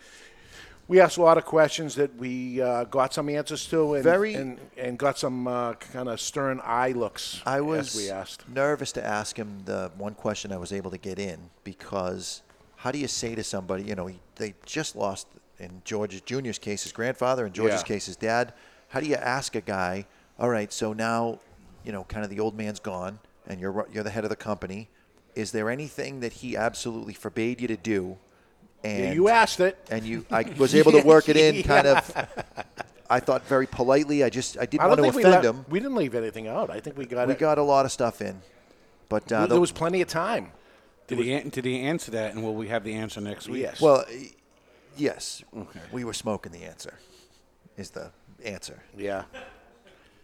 [0.87, 4.35] we asked a lot of questions that we uh, got some answers to, and Very-
[4.35, 7.41] and, and got some uh, kind of stern eye looks.
[7.45, 8.47] I as was we asked.
[8.47, 12.41] nervous to ask him the one question I was able to get in because
[12.77, 15.27] how do you say to somebody, you know, he, they just lost
[15.59, 17.87] in George Jr.'s case his grandfather, in George's Yeah.
[17.87, 18.53] case his dad.
[18.89, 20.05] How do you ask a guy,
[20.39, 21.39] all right, so now,
[21.83, 24.29] you know, kind of the old man's gone and you're ru- you're the head of
[24.29, 24.89] the company.
[25.35, 28.17] Is there anything that he absolutely forbade you to do?
[28.83, 29.77] And you asked it.
[29.89, 31.97] and you, I was able to work it in, kind Yeah.
[31.97, 32.27] of.
[33.09, 34.23] I thought very politely.
[34.23, 35.65] I just I didn't I want don't to think we offend let- him.
[35.69, 36.69] We didn't leave anything out.
[36.69, 37.27] I think we got it.
[37.27, 37.39] We it.
[37.39, 38.41] got a lot of stuff in,
[39.09, 40.51] but uh, there the- was plenty of time.
[41.07, 43.61] Did he, an- did he answer that, and will we have the answer next week?
[43.61, 43.79] Yes.
[43.79, 44.03] Well,
[44.97, 45.43] y- yes.
[45.91, 46.93] We were smoking the answer.
[47.77, 48.11] Is the
[48.43, 48.81] answer?
[48.97, 49.23] Yeah.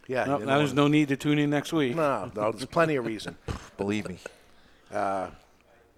[0.06, 0.24] Yeah.
[0.24, 1.96] No, you now there's no need to tune in next week.
[1.96, 3.36] No, no, there's plenty of reason.
[3.76, 4.18] Believe me.
[4.92, 5.28] Uh,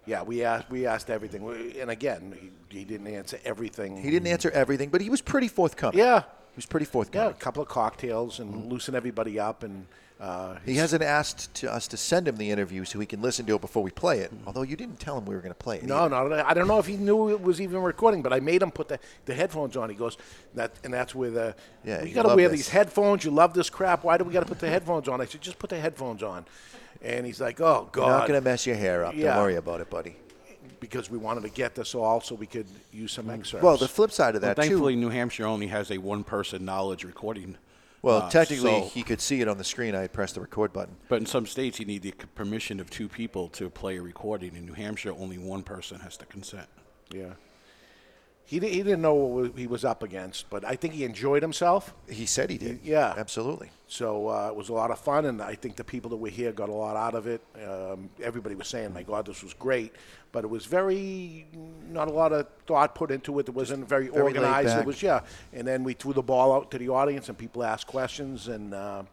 [0.05, 2.37] yeah, we asked we asked everything, We- and again,
[2.69, 3.97] he, he didn't answer everything.
[3.97, 5.99] He didn't answer everything, but he was pretty forthcoming.
[5.99, 7.31] Yeah, he was pretty Yeah, forthcoming.
[7.31, 9.85] a couple of cocktails and loosen everybody up, and
[10.19, 13.45] uh, He hasn't asked to us to send him the interview so he can listen
[13.45, 14.31] to it before we play it.
[14.45, 15.83] Although you didn't tell him we were going to play it.
[15.83, 16.29] No, either.
[16.29, 18.71] no, I don't know if he knew it was even recording, but I made him
[18.71, 19.89] put the, the headphones on.
[19.89, 20.17] He goes,
[20.55, 22.59] that, and that's where the Yeah, you you got to wear this.
[22.59, 23.23] these headphones.
[23.25, 24.03] You love this crap.
[24.03, 25.21] Why do we got to put the headphones on?
[25.21, 26.45] I said, just put the headphones on.
[27.03, 29.13] And he's like, oh God, You're not going to mess your hair up.
[29.15, 29.35] Yeah.
[29.35, 30.15] Don't worry about it, buddy.
[30.79, 33.63] because we wanted to get this all so we could use some excerpts.
[33.63, 34.67] Well, the flip side of Well, that too.
[34.69, 37.57] thankfully, New Hampshire only has a one-person knowledge recording.
[38.01, 39.95] Well, uh, technically, so- he could see it on the screen.
[39.95, 40.97] I had pressed the record button.
[41.09, 44.55] But in some states, you need the permission of two people to play a recording.
[44.55, 46.67] In New Hampshire, only one person has to consent.
[47.11, 47.33] Yeah.
[48.47, 51.93] He, he didn't know what he was up against, but I think he enjoyed himself.
[52.09, 52.79] He said he did.
[52.81, 53.13] Yeah.
[53.17, 53.69] Absolutely.
[53.89, 56.29] So uh, it was a lot of fun, and I think the people that were
[56.29, 57.41] here got a lot out of it.
[57.55, 59.93] Um, everybody was saying, my God, this was great.
[60.31, 61.45] But it was very,
[61.89, 63.49] not a lot of thought put into it.
[63.49, 64.77] It wasn't very, very organized.
[64.77, 65.21] It was, yeah.
[65.51, 68.73] And then we threw the ball out to the audience, and people asked questions, and
[68.73, 69.03] uh,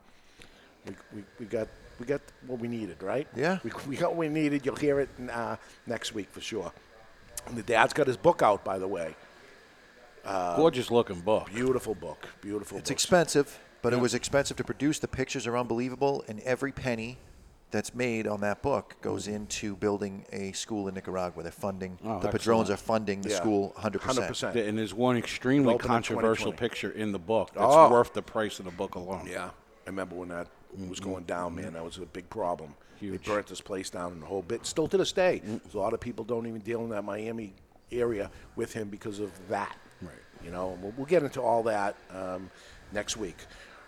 [0.86, 1.66] we, we, we got
[1.98, 3.26] we got what we needed, right?
[3.34, 3.58] Yeah.
[3.64, 4.64] We, we got what we needed.
[4.64, 5.56] You'll hear it uh,
[5.86, 6.72] next week for sure.
[7.46, 9.14] And the dad's got his book out, by the way.
[10.24, 11.50] Uh, Gorgeous looking book.
[11.52, 12.28] Beautiful book.
[12.40, 12.94] Beautiful It's book.
[12.94, 14.98] expensive, but it was expensive to produce.
[14.98, 17.18] The pictures are unbelievable, and every penny
[17.70, 19.34] that's made on that book goes mm-hmm.
[19.34, 21.42] into building a school in Nicaragua.
[21.42, 22.32] They're funding Oh, the excellent.
[22.32, 23.36] Padrones are funding the Yeah.
[23.36, 24.28] school 100%.
[24.28, 24.68] 100%.
[24.68, 27.90] And there's one extremely Open controversial picture in the book that's Oh.
[27.90, 29.26] worth the price of the book alone.
[29.28, 29.50] Yeah, I
[29.86, 31.10] remember when that was mm-hmm.
[31.10, 31.64] going down, man.
[31.66, 31.74] Mm-hmm.
[31.74, 32.74] That was a big problem.
[33.00, 33.24] Huge.
[33.26, 34.64] They burnt this place down and the whole bit.
[34.64, 35.42] Still to this day,
[35.72, 37.54] so a lot of people don't even deal in that Miami
[37.90, 39.76] area with him because of that.
[40.44, 40.46] Right.
[40.46, 42.50] You know, we'll, we'll get into all that um,
[42.92, 43.36] next week.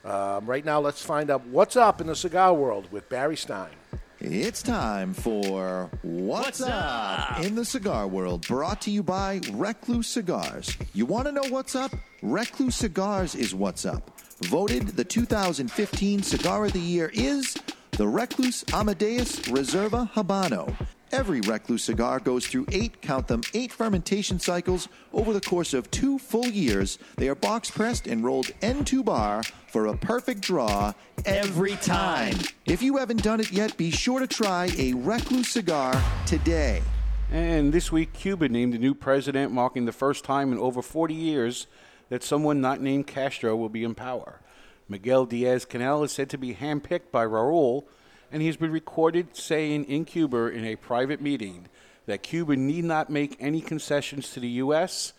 [0.05, 3.71] Um, right now, let's find out what's up in the cigar world with Barry Stein.
[4.19, 7.45] It's time for What's, up?
[7.45, 10.77] in the cigar world, brought to you by Recluse Cigars.
[10.95, 11.93] You want to know what's up?
[12.23, 14.19] Recluse Cigars is what's up.
[14.43, 17.57] Voted the 2015 Cigar of the Year is
[17.93, 20.75] the Recluse Amadeus Reserva Habano.
[21.13, 25.89] Every Recluse cigar goes through eight, count them, eight fermentation cycles over the course of
[25.91, 26.99] two full years.
[27.17, 30.93] They are box pressed and rolled end to bar for a perfect draw
[31.25, 32.37] every time.
[32.65, 36.83] If you haven't done it yet, be sure to try a Recluse cigar today.
[37.31, 41.15] And this week, Cuba named a new president, marking the first time in over 40
[41.15, 41.69] years
[42.09, 44.41] that someone not named Castro will be in power.
[44.89, 47.85] Miguel Diaz Canel is said to be handpicked by Raul,
[48.31, 51.69] and he's been recorded saying in Cuba in a private meeting
[52.07, 55.13] that Cuba need not make any concessions to the U.S.,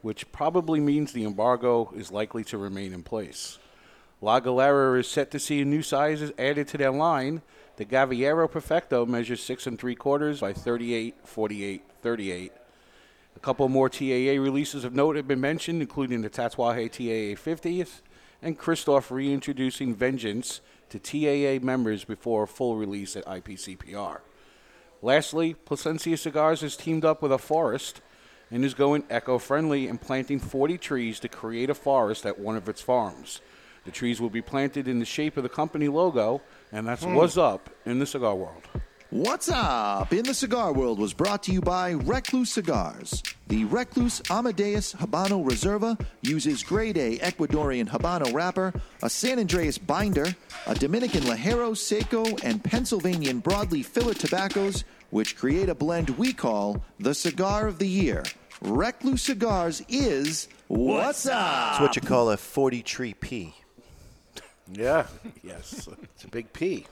[0.00, 3.58] which probably means the embargo is likely to remain in place.
[4.20, 7.42] La Galera is set to see new sizes added to their line.
[7.76, 12.52] The Gaviero Perfecto measures six and three quarters by 38, 48, 38.
[13.34, 18.00] A couple more TAA releases of note have been mentioned, including the Tatuaje TAA 50th
[18.42, 20.60] and Christoph reintroducing Vengeance
[20.92, 24.20] to TAA members before a full release at IPCPR.
[25.00, 28.00] Lastly, Plasencia Cigars has teamed up with a forest
[28.50, 32.56] and is going eco friendly and planting 40 trees to create a forest at one
[32.56, 33.40] of its farms.
[33.84, 36.40] The trees will be planted in the shape of the company logo,
[36.70, 37.14] and that's Hmm.
[37.14, 38.62] what's up in the cigar world.
[39.12, 43.22] What's up in the cigar world was brought to you by Recluse Cigars.
[43.48, 48.72] The Recluse Amadeus Habano Reserva uses grade A Ecuadorian Habano wrapper,
[49.02, 50.34] a San Andrés binder,
[50.66, 56.82] a Dominican Ligero Seco, and Pennsylvanian broadleaf filler tobaccos, which create a blend we call
[56.98, 58.22] the cigar of the year.
[58.62, 61.72] Recluse Cigars is what's up.
[61.72, 63.54] It's what you call a 40 tree P.
[64.72, 65.06] Yeah.
[65.42, 65.86] yes.
[66.14, 66.86] It's a big P.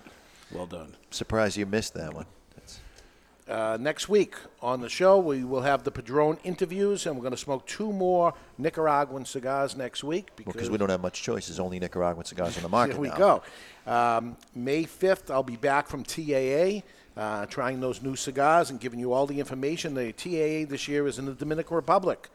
[0.52, 0.96] Well done.
[1.10, 2.26] Surprised you missed that one.
[3.50, 7.32] Uh, next week on the show, we will have the Padron interviews, and we're going
[7.32, 10.28] to smoke two more Nicaraguan cigars next week.
[10.36, 11.48] Because we don't have much choice.
[11.48, 13.16] There's only Nicaraguan cigars on the market Here we now.
[13.16, 13.42] go.
[13.88, 16.82] Um, May 5th, I'll be back from TAA,
[17.20, 19.94] uh, trying those new cigars and giving you all the information.
[19.94, 22.28] The TAA this year is in the Dominican Republic.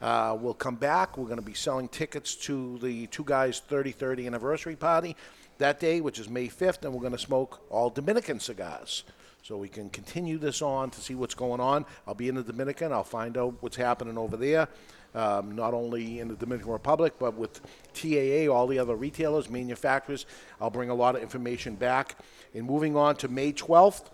[0.00, 1.18] Uh, we'll come back.
[1.18, 5.14] We're going to be selling tickets to the Two Guys 30 30 anniversary party
[5.58, 9.04] that day, which is May 5th, and we're going to smoke all Dominican cigars.
[9.42, 11.84] So we can continue this on to see what's going on.
[12.06, 12.92] I'll be in the Dominican.
[12.92, 14.68] I'll find out what's happening over there,
[15.14, 17.60] um, not only in the Dominican Republic, but with
[17.92, 20.24] TAA, all the other retailers, manufacturers.
[20.62, 22.16] I'll bring a lot of information back.
[22.54, 24.06] And moving on to May 12th,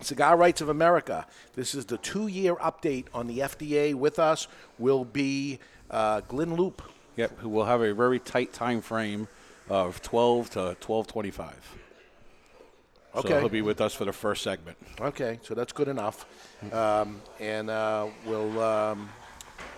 [0.00, 1.26] Cigar Rights of America.
[1.54, 3.94] This is the two year update on the FDA.
[3.94, 4.48] With us
[4.78, 5.58] will be
[5.90, 6.80] uh, Glynn Loope.
[7.16, 9.28] Yep, who will have a very tight time frame
[9.68, 11.52] of 12 to 12:25.
[13.14, 13.40] So Okay.
[13.40, 14.76] he'll be with us for the first segment.
[15.00, 16.26] Okay, so that's good enough.
[16.72, 19.08] Um, and uh, we'll um,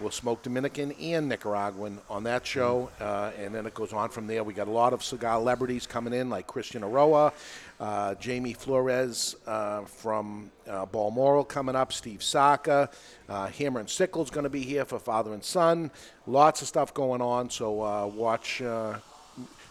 [0.01, 4.27] we'll smoke Dominican and Nicaraguan on that show, uh, and then it goes on from
[4.27, 4.43] there.
[4.45, 7.33] We got a lot of cigar celebrities coming in, like Christian Eiroa,
[7.79, 12.91] uh, Jamie Flores uh, from uh, Balmoral coming up, Steve Saka,
[13.29, 15.91] uh, Hammer and Sickle's going to be here for Father and Son.
[16.27, 17.49] Lots of stuff going on.
[17.49, 18.99] So uh, watch, uh,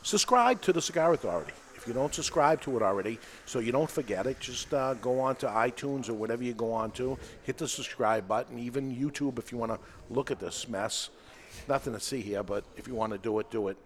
[0.02, 1.54] subscribe to the Cigar Authority.
[1.76, 5.22] If you don't subscribe to it already, so you don't forget it, just uh, go
[5.22, 9.40] on to iTunes or whatever you go on to, hit the subscribe button, even YouTube
[9.40, 11.10] if you want to look at this mess.
[11.70, 13.78] Nothing to see here, but if you want to do it, do it.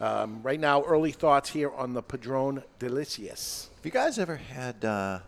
[0.00, 3.68] Um, right now, early thoughts here on the Padron Delicias.
[3.76, 5.20] Have you guys ever had uh,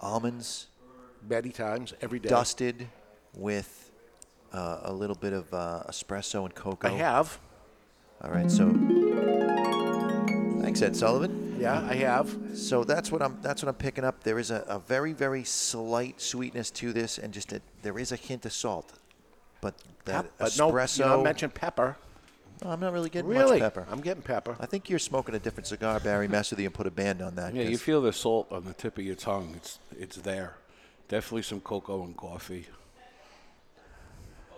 [0.00, 0.66] almonds
[1.28, 2.28] Many times, every day.
[2.28, 2.88] dusted
[3.34, 3.90] with
[4.52, 6.88] uh, a little bit of uh, espresso and cocoa?
[6.88, 7.38] I have.
[8.22, 8.66] All right, so
[10.78, 11.56] thanks, Ed Sullivan.
[11.58, 12.34] Yeah, I have.
[12.54, 13.38] So that's what I'm.
[13.42, 14.22] That's what I'm picking up.
[14.22, 18.12] There is a, a very, very slight sweetness to this, and just a, there is
[18.12, 18.92] a hint of salt,
[19.60, 19.74] but
[20.04, 20.98] that Pep- but no, espresso.
[20.98, 21.96] you not mention pepper.
[22.62, 23.60] No, I'm not really getting Really?
[23.60, 23.86] much pepper.
[23.90, 24.56] I'm getting pepper.
[24.58, 26.26] I think you're smoking a different cigar, Barry.
[26.26, 27.54] Mess with you and put a band on that.
[27.54, 29.52] Yeah, you 'cause- feel the salt on the tip of your tongue.
[29.56, 30.56] It's it's there.
[31.08, 32.66] Definitely some cocoa and coffee.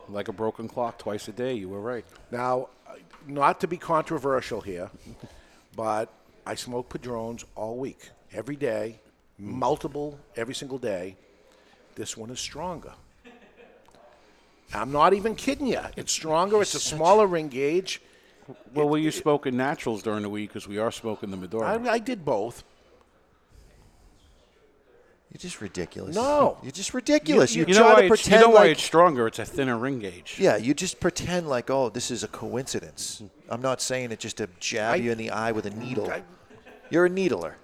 [0.08, 1.52] Like a broken clock twice a day.
[1.54, 2.04] You were right.
[2.30, 2.94] Now, uh,
[3.26, 4.90] not to be controversial here,
[5.78, 6.12] but
[6.44, 8.98] I smoke Padrones all week, every day,
[9.38, 11.16] multiple, every single day.
[11.94, 12.94] This one is stronger.
[14.74, 15.80] I'm not even kidding you.
[15.96, 16.60] It's stronger.
[16.60, 18.02] It's a smaller ring gauge.
[18.74, 20.50] Well, were you smoking naturals during the week?
[20.50, 21.64] Because we are smoking the Maduro.
[21.64, 22.64] I, I did both.
[25.32, 26.16] You're just ridiculous.
[26.16, 26.56] No.
[26.62, 27.54] You're just ridiculous.
[27.54, 29.26] You, you know try why to it's, you pretend know why like it's stronger?
[29.26, 30.36] It's a thinner ring gauge.
[30.38, 33.22] Yeah, you just pretend like, oh, this is a coincidence.
[33.50, 36.10] I'm not saying it just to jab I- you in the eye with a needle.
[36.90, 37.56] You're a needler.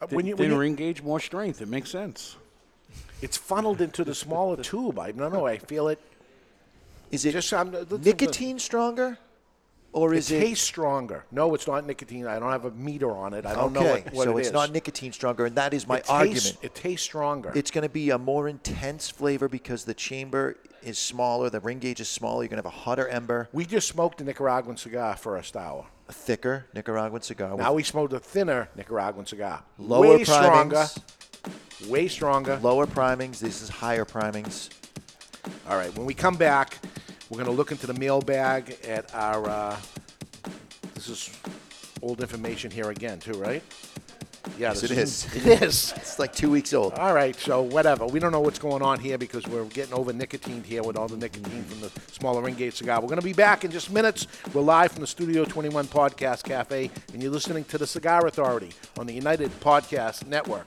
[0.00, 1.60] Uh, Thin, when you- when thin you- ring gauge, more strength.
[1.62, 2.36] It makes sense.
[3.22, 4.98] It's funneled into the smaller tube.
[4.98, 5.46] I don't know.
[5.46, 6.00] I feel it.
[7.10, 9.18] Is it just I'm, listen to- nicotine stronger,
[9.92, 11.24] or is it tastes stronger?
[11.30, 12.26] No, it's not nicotine.
[12.26, 13.46] I don't have a meter on it.
[13.46, 14.52] I don't okay, know what, what so it it's is.
[14.52, 16.58] not nicotine stronger, and that is my It tastes- argument.
[16.62, 17.52] It tastes stronger.
[17.54, 21.78] It's going to be a more intense flavor because the chamber is smaller, the ring
[21.78, 22.42] gauge is smaller.
[22.44, 25.86] You're going to have a hotter ember, We just smoked a Nicaraguan cigar first hour.
[26.08, 27.56] a thicker Nicaraguan cigar.
[27.56, 29.62] Now we smoked a thinner Nicaraguan cigar.
[29.78, 30.86] lower Way stronger.
[31.88, 32.58] Way stronger.
[32.62, 33.40] Lower primings.
[33.40, 34.70] This is higher primings.
[35.68, 35.94] All right.
[35.96, 36.78] When we come back,
[37.30, 39.48] we're going to look into the mailbag at our.
[39.48, 39.76] Uh,
[40.94, 41.30] this is
[42.02, 43.62] old information here again, too, right?
[44.56, 45.36] Yeah, Yes, this it is.
[45.46, 45.92] It is.
[45.96, 46.94] It's like two weeks old.
[46.94, 48.06] All right, so whatever.
[48.06, 51.06] We don't know what's going on here because we're getting over nicotine here with all
[51.06, 53.00] the nicotine from the smaller ring gauge cigar.
[53.00, 54.26] We're going to be back in just minutes.
[54.54, 58.72] We're live from the Studio 21 Podcast Cafe, and you're listening to the Cigar Authority
[58.98, 60.66] on the United Podcast Network.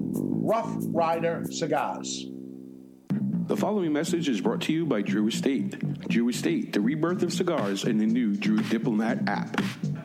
[0.51, 2.25] Rough Rider Cigars.
[3.47, 5.79] The following message is brought to you by Drew Estate.
[6.09, 9.61] Drew Estate, the rebirth of cigars in the new Drew Diplomat app.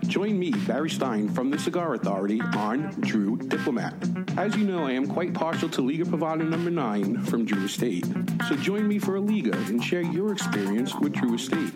[0.07, 3.95] Join me, Barry Stein, from the Cigar Authority on Drew Diplomat.
[4.37, 8.07] As you know, I am quite partial to Liga Privada number 9 from Drew Estate.
[8.49, 11.73] So join me for a Liga and share your experience with Drew Estate.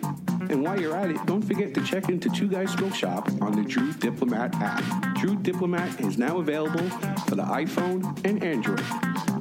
[0.49, 3.51] And while you're at it, don't forget to check into Two Guys Smoke Shop on
[3.51, 5.15] the Drew Diplomat app.
[5.17, 6.89] Drew Diplomat is now available
[7.27, 8.83] for the iPhone and Android.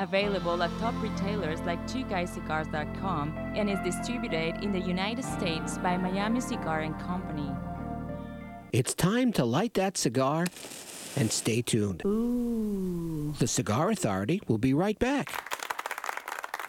[0.00, 6.40] Available at top retailers like twoguyscigars.com and is distributed in the United States by Miami
[6.40, 7.50] Cigar and Company.
[8.72, 10.46] It's time to light that cigar
[11.16, 12.00] and stay tuned.
[13.38, 15.28] The Cigar Authority will be right back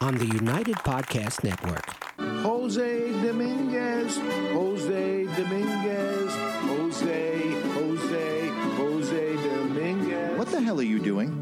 [0.02, 1.86] on the United Podcast Network.
[2.42, 4.18] Jose Dominguez,
[4.52, 6.34] Jose Dominguez,
[6.66, 10.38] Jose, Jose, Jose Dominguez.
[10.38, 11.41] What the hell are you doing?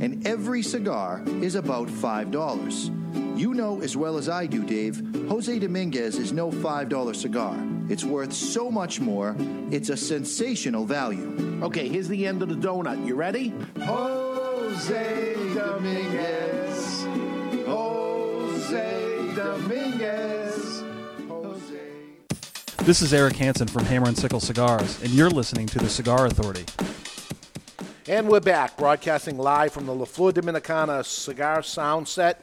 [0.00, 3.38] And every cigar is about $5.
[3.38, 7.56] You know as well as I do, Dave, Jose Dominguez is no $5 cigar.
[7.90, 9.36] It's worth so much more,
[9.70, 11.60] it's a sensational value.
[11.62, 13.06] Okay, here's the end of the donut.
[13.06, 13.52] You ready?
[13.80, 17.04] Jose Dominguez.
[17.66, 20.82] Jose Dominguez.
[21.28, 21.80] Jose.
[22.84, 26.26] This is Eric Hansen from Hammer and Sickle Cigars, and you're listening to the Cigar
[26.26, 26.64] Authority.
[28.10, 32.42] And we're back, broadcasting live from the La Flor Dominicana cigar sound set.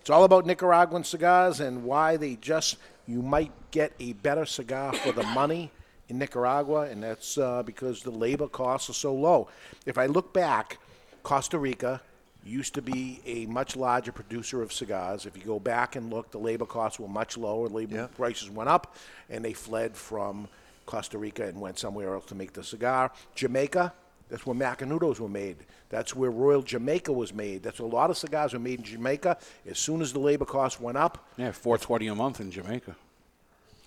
[0.00, 2.76] It's all about Nicaraguan cigars and why they just,
[3.06, 5.70] you might get a better cigar for the money
[6.08, 9.46] in Nicaragua, and that's uh, because the labor costs are so low.
[9.86, 10.78] If I look back,
[11.22, 12.02] Costa Rica
[12.44, 15.24] used to be a much larger producer of cigars.
[15.24, 18.70] If you go back and look, the labor costs were much lower, labor prices went
[18.70, 18.96] up,
[19.30, 20.48] and they fled from
[20.84, 23.12] Costa Rica and went somewhere else to make the cigar.
[23.36, 23.92] Jamaica,
[24.28, 25.56] that's where Macanudos were made.
[25.88, 27.62] That's where Royal Jamaica was made.
[27.62, 29.38] That's where a lot of cigars were made in Jamaica.
[29.68, 32.96] As soon as the labor costs went up, Yeah, 420 a month in Jamaica.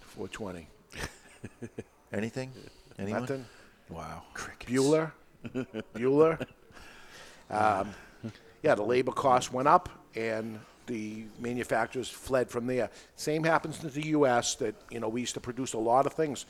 [0.01, 0.67] 420.
[2.13, 2.51] Anything?
[2.97, 3.21] Anyone?
[3.21, 3.45] Nothing.
[3.89, 4.23] Wow.
[4.33, 4.71] Crickets.
[4.71, 5.11] Bueller.
[5.93, 6.45] Bueller.
[7.51, 7.95] Um,
[8.61, 12.91] yeah, the labor costs went up, and the manufacturers fled from there.
[13.15, 14.53] Same happens to the U.S.
[14.55, 16.45] That you know we used to produce a lot of things.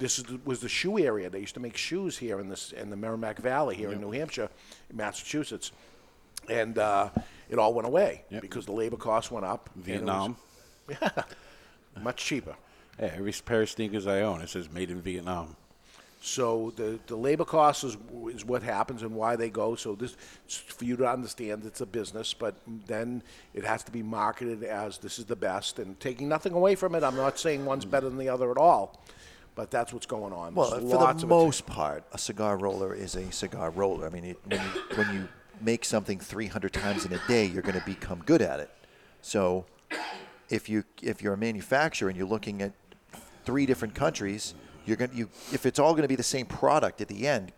[0.00, 1.28] This is, was the shoe area.
[1.30, 4.10] They used to make shoes here in this in the Merrimack Valley here in New
[4.10, 4.48] Hampshire,
[4.92, 5.72] Massachusetts,
[6.48, 7.10] and uh,
[7.50, 9.68] it all went away because the labor costs went up.
[9.74, 10.36] and it was- Vietnam.
[10.88, 11.10] yeah,
[12.02, 12.56] much cheaper.
[12.98, 15.54] Yeah, every pair of sneakers I own, it says made in Vietnam.
[16.22, 17.96] So the, the labor costs is,
[18.28, 19.74] is what happens and why they go.
[19.74, 20.16] So this
[20.48, 22.54] for you to understand it's a business, but
[22.86, 23.22] then
[23.54, 25.78] it has to be marketed as this is the best.
[25.78, 28.58] And taking nothing away from it, I'm not saying one's better than the other at
[28.58, 29.02] all,
[29.54, 30.54] but that's what's going on.
[30.54, 34.06] Well, There's for the most part, a cigar roller is a cigar roller.
[34.06, 35.28] I mean, it, when, you, when you
[35.60, 38.70] make something 300 times in a day, you're going to become good at it.
[39.22, 39.66] So,
[40.48, 42.72] if you if you're a manufacturer and you're looking at
[43.44, 44.54] three different countries,
[44.84, 47.52] you're going you if it's all going to be the same product at the end,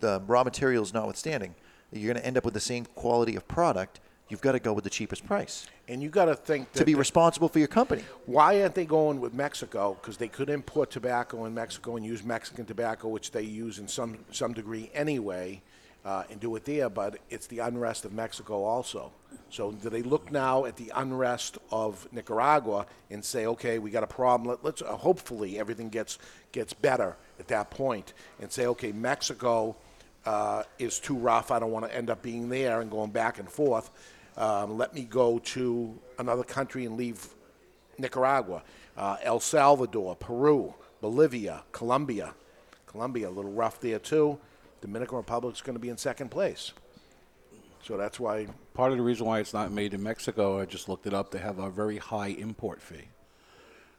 [0.00, 1.54] the raw materials notwithstanding,
[1.92, 4.00] you're going to end up with the same quality of product.
[4.30, 6.94] You've got to go with the cheapest price And you got to think to be
[6.94, 8.04] responsible for your company.
[8.26, 9.98] Why aren't they going with Mexico?
[10.00, 13.88] Because they could import tobacco in Mexico and use Mexican tobacco, which they use in
[13.88, 15.60] some some degree anyway,
[16.04, 16.88] uh, and do it there.
[16.88, 19.10] But it's the unrest of Mexico also.
[19.48, 24.04] So do they look now at the unrest of Nicaragua and say, okay, we got
[24.04, 24.48] a problem.
[24.48, 26.18] Let, let's uh, hopefully everything gets
[26.52, 29.74] gets better at that point, and say, okay, Mexico
[30.24, 31.50] uh, is too rough.
[31.50, 33.90] I don't want to end up being there and going back and forth.
[34.36, 37.28] Um, let me go to another country and leave
[37.98, 38.62] Nicaragua,
[38.96, 42.34] uh, El Salvador, Peru, Bolivia, Colombia.
[42.86, 44.38] Colombia, a little rough there too.
[44.80, 46.72] Dominican Republic is going to be in second place.
[47.82, 50.88] So that's why Part of the reason why it's not made in Mexico, I just
[50.88, 53.09] looked it up, they have a very high import fee.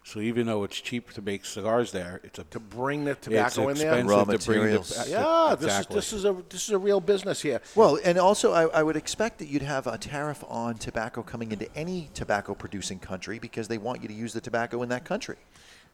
[0.03, 3.65] So even though it's cheap to make cigars there, it's a to bring the tobacco
[3.65, 3.99] in it's there.
[3.99, 5.95] expensive to bring the- yeah, exactly.
[5.95, 7.61] this is this is a this is a real business here.
[7.75, 11.51] Well, and also I, I would expect that you'd have a tariff on tobacco coming
[11.51, 15.05] into any tobacco producing country because they want you to use the tobacco in that
[15.05, 15.37] country.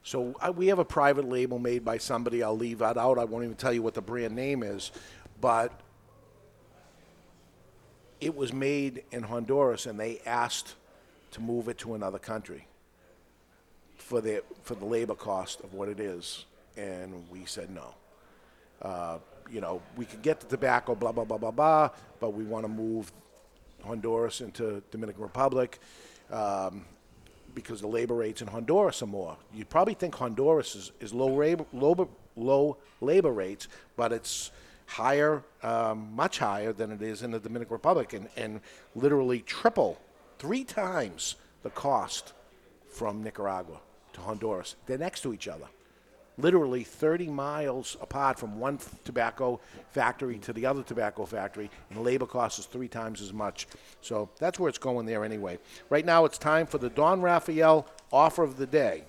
[0.04, 2.42] So uh, we have a private label made by somebody.
[2.42, 3.20] I'll leave that out.
[3.20, 4.92] I won't even tell you what the brand name is,
[5.42, 5.82] but
[8.22, 10.76] it was made in Honduras, and they asked
[11.32, 12.68] to move it to another country
[14.08, 16.46] for the for the labor cost of what it is,
[16.78, 17.94] and we said no.
[18.82, 19.18] Uh,
[19.52, 21.90] you know, we could get the tobacco, blah blah blah blah blah,
[22.22, 23.12] but we want to move
[23.84, 25.80] Honduras into Dominican Republic.
[26.32, 26.86] Um,
[27.54, 29.36] because the labor rates in Honduras are more.
[29.52, 34.52] You'd probably think Honduras is, is low, labor, low, low labor rates, but it's
[34.86, 38.62] higher, um, much higher than it is in the Dominican Republic, and, and
[38.94, 40.00] literally triple,
[40.38, 42.34] three times the cost
[42.92, 43.80] from Nicaragua
[44.18, 44.76] to Honduras.
[44.86, 45.66] They're next to each other.
[46.40, 49.60] Literally 30 miles apart from one tobacco
[49.92, 53.66] factory to the other tobacco factory, and labor cost is three times as much.
[54.02, 55.58] So that's where it's going there anyway.
[55.90, 59.04] Right now, it's time for the Don Raphael offer of the day.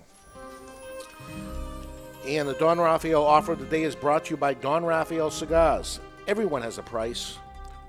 [2.25, 5.29] And the Don Raphael offer of the day is brought to you by Don Raphael
[5.29, 5.99] Cigars.
[6.27, 7.37] Everyone has a price.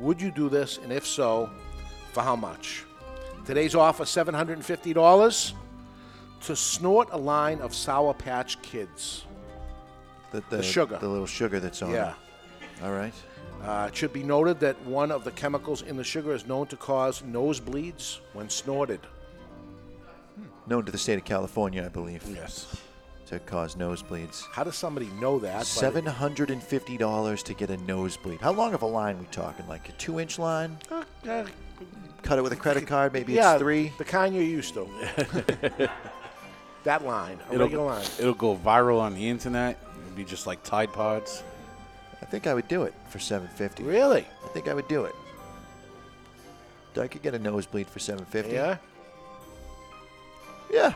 [0.01, 0.79] Would you do this?
[0.79, 1.51] And if so,
[2.13, 2.85] for how much?
[3.47, 5.53] Today's offer $750
[6.43, 9.25] to snort a line of Sour Patch Kids.
[10.33, 10.99] The, The sugar.
[10.99, 12.11] The little sugar that's on Yeah.
[12.11, 12.83] it.
[12.85, 13.15] All right.
[13.63, 16.67] Uh, it should be noted that one of the chemicals in the sugar is known
[16.69, 19.01] to cause nosebleeds when snorted.
[20.67, 22.25] Known to the state of California, I believe.
[22.33, 22.75] Yes.
[23.27, 24.45] To cause nosebleeds.
[24.53, 25.59] How does somebody know that?
[25.59, 28.41] but- Seven hundred and fifty dollars to get a nosebleed.
[28.41, 29.69] How long of a line we talking?
[29.69, 30.79] Like a two-inch line?
[30.91, 31.45] Uh, uh,
[32.23, 33.13] Cut it with a credit card.
[33.13, 33.93] Maybe yeah, it's three.
[33.99, 34.87] The kind you're used to.
[36.85, 38.05] that line, a It'll, regular line.
[38.19, 39.79] it'll go viral on the internet.
[40.07, 41.43] It'll be just like Tide Pods.
[42.23, 43.83] I think I would do it for seven fifty.
[43.83, 44.27] Really?
[44.45, 45.15] I think I would do it.
[46.97, 48.53] I could get a nosebleed for seven fifty.
[48.53, 48.77] Yeah?
[50.71, 50.93] Yeah.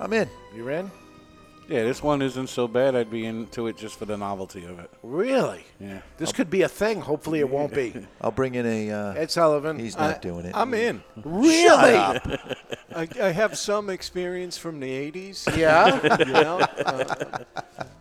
[0.00, 0.28] I'm in.
[0.54, 0.90] You're in?
[1.68, 2.94] Yeah, this one isn't so bad.
[2.94, 4.90] I'd be into it just for the novelty of it.
[5.02, 5.64] Really?
[5.80, 6.00] Yeah.
[6.18, 7.00] This could be a thing.
[7.00, 7.94] Hopefully, it won't be.
[8.20, 8.90] I'll bring in a.
[8.90, 9.78] Uh, Ed Sullivan.
[9.78, 10.52] He's not I- doing it.
[10.56, 11.02] I'm in.
[11.24, 11.66] Really?
[11.66, 12.58] Shut up.
[12.96, 15.56] I, I have some experience from the 80s.
[15.56, 16.18] Yeah?
[16.18, 17.44] you know, uh,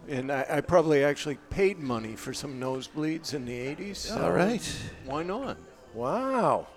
[0.10, 4.16] and I, I probably actually paid money for some nosebleeds in the 80s.
[4.22, 4.62] All right.
[5.06, 5.58] Why not?
[5.94, 6.68] Wow.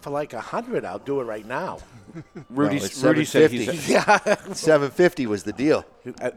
[0.00, 1.78] For like a hundred, I'll do it right now.
[2.50, 4.54] Rudy, No, it's Rudy said he's 750.
[4.54, 5.84] 750 was the deal.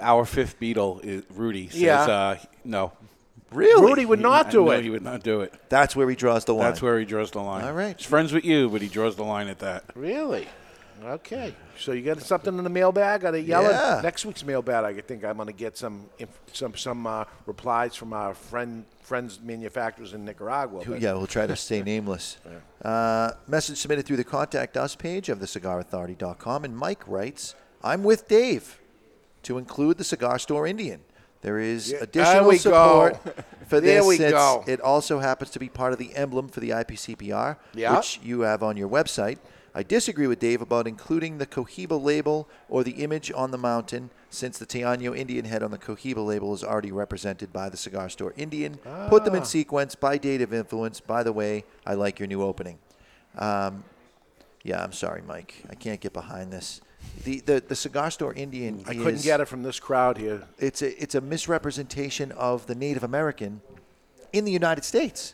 [0.02, 2.02] Our fifth Beatle, is Rudy, says Yeah.
[2.02, 2.92] uh, no.
[3.52, 3.86] Really?
[3.86, 4.84] Rudy would not do know it.
[4.84, 5.54] He would not do it.
[5.70, 6.68] That's where he draws the line.
[6.70, 7.66] That's where he draws the line.
[7.66, 7.98] All right.
[7.98, 9.84] He's friends with you, but he draws the line at that.
[9.94, 10.48] Really?
[11.04, 11.56] Okay.
[11.80, 13.22] So you got something in the mailbag?
[13.22, 14.02] Got to yell Yeah.
[14.04, 17.96] Next week's mailbag, I think I'm going to get some inf- some some uh, replies
[17.96, 20.84] from our friend friends manufacturers in Nicaragua.
[20.84, 22.38] Who- Yeah, we'll try to stay nameless.
[22.84, 26.66] Uh, message submitted through the contact us page of thecigarauthority.com.
[26.66, 28.80] And Mike writes, I'm with Dave
[29.44, 31.02] to include the cigar store Indian.
[31.42, 33.32] There is Yeah, additional support go.
[33.68, 34.08] for There this.
[34.08, 34.64] we since go.
[34.68, 37.96] It also happens to be part of the emblem for the IPCPR, Yeah.
[37.98, 39.40] which you have on your website.
[39.74, 44.10] I disagree with Dave about including the Cohiba label or the image on the mountain,
[44.30, 48.10] since the Taino Indian head on the Cohiba label is already represented by the cigar
[48.10, 48.78] store Indian.
[49.10, 49.46] Put them in Ah.
[49.46, 51.00] sequence by date of influence.
[51.00, 52.80] By the way, I like your new opening.
[53.38, 53.86] Um,
[54.64, 55.64] yeah, I'm sorry, Mike.
[55.70, 56.82] I can't get behind this.
[57.24, 58.84] The the, the cigar store Indian.
[58.88, 60.44] I couldn't get it from this crowd here.
[60.60, 63.62] It's a it's a misrepresentation of the Native American
[64.34, 65.34] in the United States.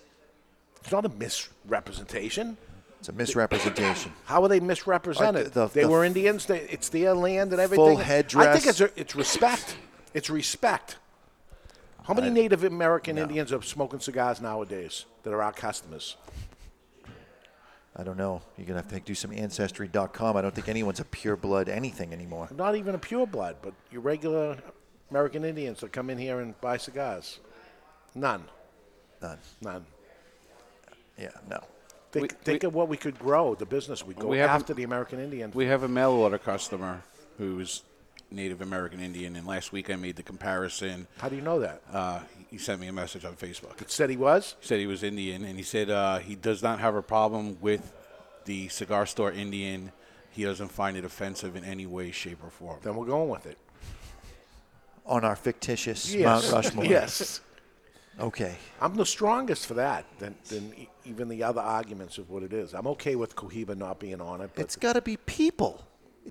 [0.81, 2.57] It's not a misrepresentation.
[3.08, 4.12] It's a misrepresentation.
[4.26, 5.48] How are they misrepresented?
[5.58, 6.46] Uh, the- they the were Indians.
[6.46, 7.98] They, it's their land and everything.
[7.98, 8.48] I headdress.
[8.48, 9.78] I think it's, a, it's respect.
[10.14, 10.98] It's respect.
[12.04, 16.18] How many Native American Indians are smoking cigars nowadays that are our customers?
[17.96, 18.42] I don't know.
[18.58, 20.36] You're gonna have to do some ancestry.com.
[20.36, 22.50] I don't think anyone's a pure blood anything anymore.
[22.54, 24.58] Not even a pure blood, but your regular
[25.12, 27.40] American Indians that come in here and buy cigars.
[28.14, 28.44] None.
[29.22, 29.40] None.
[29.62, 29.86] None.
[31.18, 31.64] Yeah, no.
[32.12, 34.74] Think, think of what we could grow, the business we go We have a- after
[34.74, 35.52] the American Indian.
[35.54, 37.02] We have a mail order customer
[37.38, 37.84] who's
[38.32, 41.08] Native American Indian, and last week I made the comparison.
[41.18, 41.82] How do you know that?
[41.92, 42.20] Uh,
[42.50, 43.82] he sent me a message on Facebook.
[43.82, 44.56] It said he was?
[44.62, 47.58] He said he was Indian, and he said uh, he does not have a problem
[47.62, 47.94] with
[48.46, 49.92] the cigar store Indian.
[50.32, 52.80] He doesn't find it offensive in any way, shape, or form.
[52.84, 53.58] Then we're going with it.
[55.06, 56.26] On our fictitious Yes.
[56.26, 56.86] Mount Rushmore.
[56.98, 57.42] yes.
[58.19, 58.56] Okay.
[58.81, 62.52] I'm the strongest for that than, than e- even the other arguments of what it
[62.52, 62.73] is.
[62.73, 64.52] I'm okay with Cohiba not being on it.
[64.56, 65.85] But It's got to be people.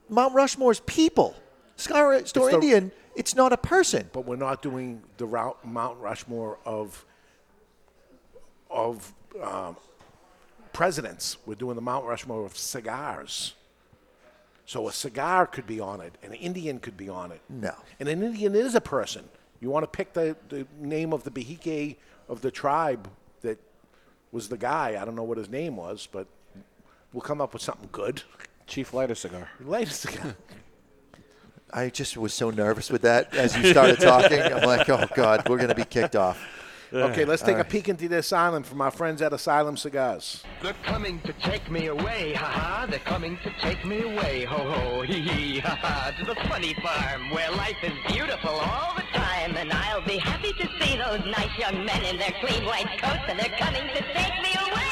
[0.09, 1.37] Mount Rushmore's people.
[1.77, 2.93] Cigar store the- Indian.
[3.15, 4.11] It's not a person.
[4.13, 7.05] but we're not doing the route Mount Rushmore of
[8.71, 9.77] of um,
[10.75, 11.39] presidents.
[11.47, 13.55] We're doing the Mount Rushmore of cigars.
[14.67, 17.41] So a cigar could be on it, an Indian could be on it.
[17.49, 17.73] No.
[18.01, 19.29] And an Indian is a person.
[19.61, 21.97] You want to pick the, the name of the Behike
[22.29, 23.09] of the tribe
[23.43, 23.59] that
[24.33, 24.99] was the guy.
[25.01, 26.27] I don't know what his name was, but
[27.13, 28.23] we'll come up with something good.
[28.67, 29.49] Chief light a cigar.
[29.61, 30.37] Light a cigar.
[31.73, 34.41] I just was so nervous with that as you started talking.
[34.41, 36.45] I'm like, oh God, we're going to be kicked off.
[36.93, 37.69] Okay, let's take All a right.
[37.69, 40.45] peek into the asylum from our friends at Asylum Cigars.
[40.63, 42.87] They're coming to take me away, ha ha.
[42.89, 46.13] They're coming to take me away, ho ho, hee hee, ha ha.
[46.17, 49.03] To the funny farm where life is beautiful all the
[49.47, 49.57] time.
[49.57, 53.23] And I'll be happy to see those nice young men in their clean white coats,
[53.29, 54.83] and they're coming to take me away.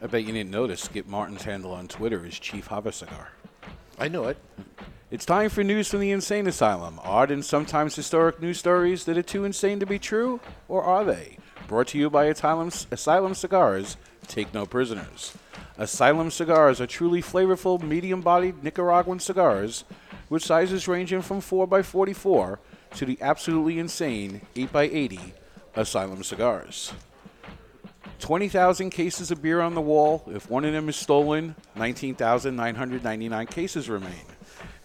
[0.00, 3.32] I bet you didn't notice Skip Martin's handle on Twitter is Chief Hava Cigar.
[3.98, 4.36] I knew it.
[5.10, 6.98] It's time for news from the insane asylum.
[7.04, 11.04] Odd and sometimes historic news stories that are too insane to be true, or are
[11.04, 11.36] they?
[11.68, 13.96] Brought to you by Asylum, Asylum Cigars.
[14.26, 15.36] Take no prisoners.
[15.78, 19.84] Asylum cigars are truly flavorful, medium-bodied Nicaraguan cigars,
[20.32, 22.56] with sizes ranging from 4x44
[22.94, 25.32] to the absolutely insane 8x80
[25.76, 26.94] Asylum cigars.
[28.18, 30.24] 20,000 cases of beer on the wall.
[30.28, 34.24] If one of them is stolen, 19,999 cases remain.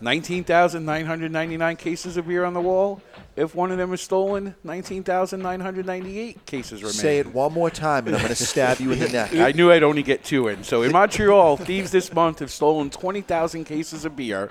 [0.02, 3.02] 19,999 cases of beer on the wall.
[3.38, 6.94] If one of them is stolen, 19,998 cases remain.
[6.94, 9.34] Say it one more time, and I'm going to stab you in the neck.
[9.34, 10.64] I knew I'd only get two in.
[10.66, 14.50] So in Montreal, thieves this month have stolen 20,000 cases of beer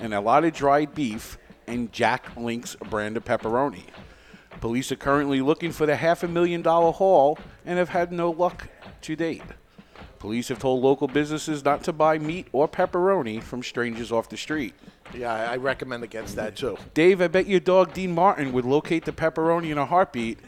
[0.00, 3.84] and a lot of dried beef and Jack Link's brand of pepperoni.
[4.60, 8.30] Police are currently looking for the half a million dollar haul and have had no
[8.30, 8.68] luck
[9.02, 9.42] to date.
[10.18, 14.36] Police have told local businesses not to buy meat or pepperoni from strangers off the
[14.36, 14.74] street.
[15.14, 16.76] Yeah, I recommend against that too.
[16.92, 20.38] Dave, I bet your dog Dean Martin would locate the pepperoni in a heartbeat.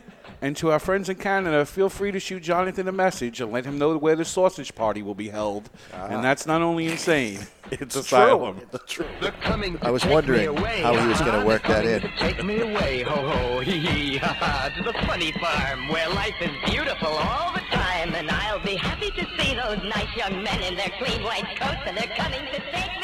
[0.43, 3.64] And to our friends in Canada, feel free to shoot Jonathan a message and let
[3.64, 5.70] him know where the sausage party will be held.
[5.93, 6.20] And ah.
[6.20, 7.39] that's not only insane,
[7.70, 8.60] it's asylum.
[8.73, 9.06] It's true.
[9.20, 12.01] They're coming I was wondering how he was gonna work that in.
[12.01, 14.69] to Take me away, ho ho, hee hee, ha ha.
[14.77, 18.12] To the funny farm where life is beautiful all the time.
[18.16, 21.82] And I'll be happy to see those nice young men in their clean white coats,
[21.86, 23.02] and they're coming to take me away.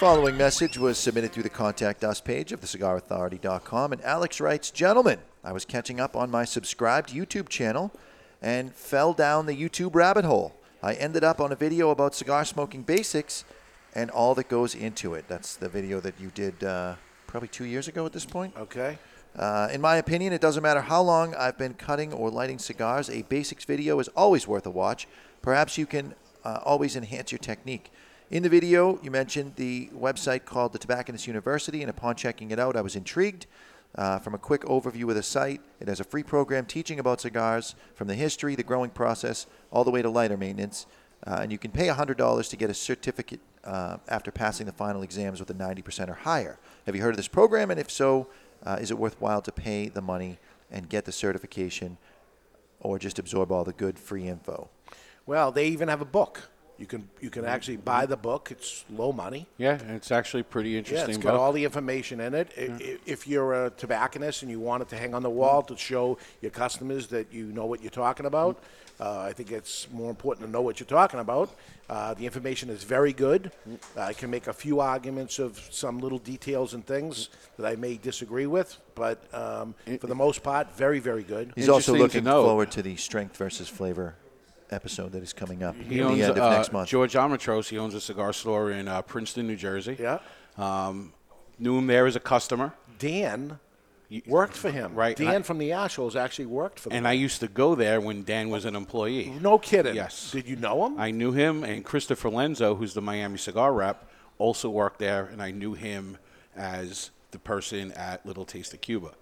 [0.00, 3.92] Following message was submitted through the contact us page of thecigarauthority.com.
[3.92, 7.92] And Alex writes, Gentlemen, I was catching up on my subscribed YouTube channel
[8.40, 10.54] and fell down the YouTube rabbit hole.
[10.82, 13.44] I ended up on a video about cigar smoking basics
[13.94, 15.26] and all that goes into it.
[15.28, 16.94] That's the video that you did uh,
[17.26, 18.54] probably two years ago at this point.
[18.56, 18.98] Okay.
[19.36, 23.10] Uh, in my opinion, it doesn't matter how long I've been cutting or lighting cigars,
[23.10, 25.06] a basics video is always worth a watch.
[25.42, 27.92] Perhaps you can uh, always enhance your technique.
[28.30, 32.60] In the video, you mentioned the website called the Tobacconist University, and upon checking it
[32.60, 33.46] out, I was intrigued.
[33.96, 37.20] Uh, from a quick overview of the site, it has a free program teaching about
[37.20, 40.86] cigars from the history, the growing process, all the way to lighter maintenance.
[41.26, 45.02] Uh, and you can pay $100 to get a certificate uh, after passing the final
[45.02, 46.56] exams with a 90% or higher.
[46.86, 47.68] Have you heard of this program?
[47.72, 48.28] And if so,
[48.64, 50.38] uh, is it worthwhile to pay the money
[50.70, 51.98] and get the certification
[52.78, 54.70] or just absorb all the good free info?
[55.26, 56.48] Well, they even have a book.
[56.80, 58.48] You can you can actually buy the book.
[58.50, 59.46] It's low money.
[59.58, 60.96] Yeah, and it's actually pretty interesting.
[60.96, 61.20] Yeah, interesting.
[61.20, 61.40] it's got book.
[61.42, 62.48] all the information in it.
[62.56, 65.62] I- I- If you're a tobacconist and you want it to hang on the wall
[65.64, 68.62] to show your customers that you know what you're talking about,
[68.98, 71.50] uh, I think it's more important to know what you're talking about.
[71.90, 73.52] Uh, the information is very good.
[73.96, 77.28] I can make a few arguments of some little details and things
[77.58, 81.52] that I may disagree with, but um, for the most part, very, very good.
[81.56, 84.14] He's also looking forward to the strength versus flavor
[84.70, 86.88] episode that is coming up He owns the end of uh, next month.
[86.88, 87.68] George Armenteros.
[87.68, 89.96] He owns a cigar store in uh, Princeton, New Jersey.
[89.98, 90.18] Yeah.
[90.56, 91.12] Um,
[91.58, 92.72] knew him there as a customer.
[92.98, 93.58] Dan
[94.26, 94.94] worked for him.
[94.94, 95.16] Right.
[95.16, 96.98] Dan I- from the Ashholes actually worked for them.
[96.98, 99.32] And I used to go there when Dan was an employee.
[99.40, 99.94] No kidding.
[99.94, 100.32] Yes.
[100.32, 100.98] Did you know him?
[100.98, 105.42] I knew him, and Christopher Lenzo, who's the Miami cigar rep, also worked there, and
[105.42, 106.18] I knew him
[106.56, 109.12] as the person at Little Taste of Cuba.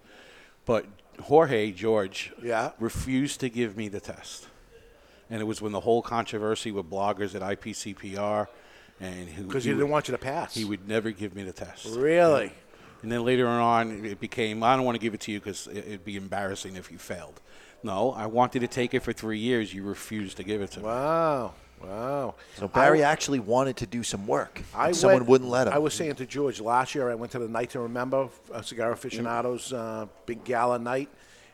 [0.65, 0.85] But
[1.21, 2.71] Jorge George Yeah.
[2.79, 4.47] refused to give me the test,
[5.29, 8.47] and it was when the whole controversy with bloggers at IPCPR,
[8.99, 10.53] and who Because he didn't want you to pass.
[10.55, 11.87] He would never give me the test.
[11.95, 12.51] Really?
[13.01, 15.67] And then later on, it became I don't want to give it to you because
[15.67, 17.39] it'd be embarrassing if you failed.
[17.81, 19.73] No, I wanted to take it for three years.
[19.73, 20.85] You refused to give it to me.
[20.85, 21.53] Wow.
[21.81, 22.35] Wow.
[22.57, 24.61] So Barry I- actually wanted to do some work.
[24.75, 25.73] I and someone went- wouldn't let him.
[25.73, 28.61] I was saying to George last year, I went to the Night to Remember, uh,
[28.61, 31.07] Cigar Aficionados uh, big gala night,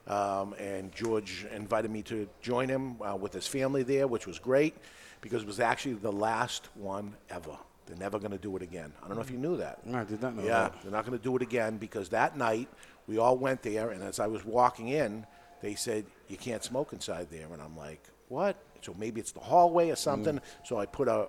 [0.07, 4.40] um, and George invited me to join him uh, with his family there, which was
[4.40, 4.76] great
[5.22, 7.57] because it was actually the last one ever.
[7.88, 8.91] They're never going to do it again.
[9.03, 9.86] I don't know if you knew that.
[9.86, 10.82] No, I did not know Yeah, that.
[10.82, 12.68] they're not going to do it again because that night
[13.07, 15.26] we all went there, and as I was walking in,
[15.61, 18.56] they said you can't smoke inside there, and I'm like, what?
[18.82, 20.40] So maybe it's the hallway or something.
[20.64, 21.27] So I put a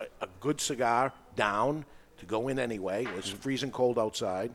[0.00, 1.84] a, a good cigar down
[2.18, 3.04] to go in anyway.
[3.04, 4.52] It was freezing cold outside.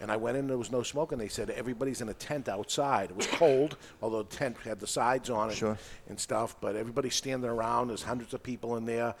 [0.00, 2.48] And I went in, there was no smoke, and they said everybody's in a tent
[2.48, 3.10] outside.
[3.10, 5.78] It was cold, although the tent had the sides on it Sure.
[6.08, 7.88] and stuff, but everybody's standing around.
[7.88, 9.14] There's hundreds of people in there.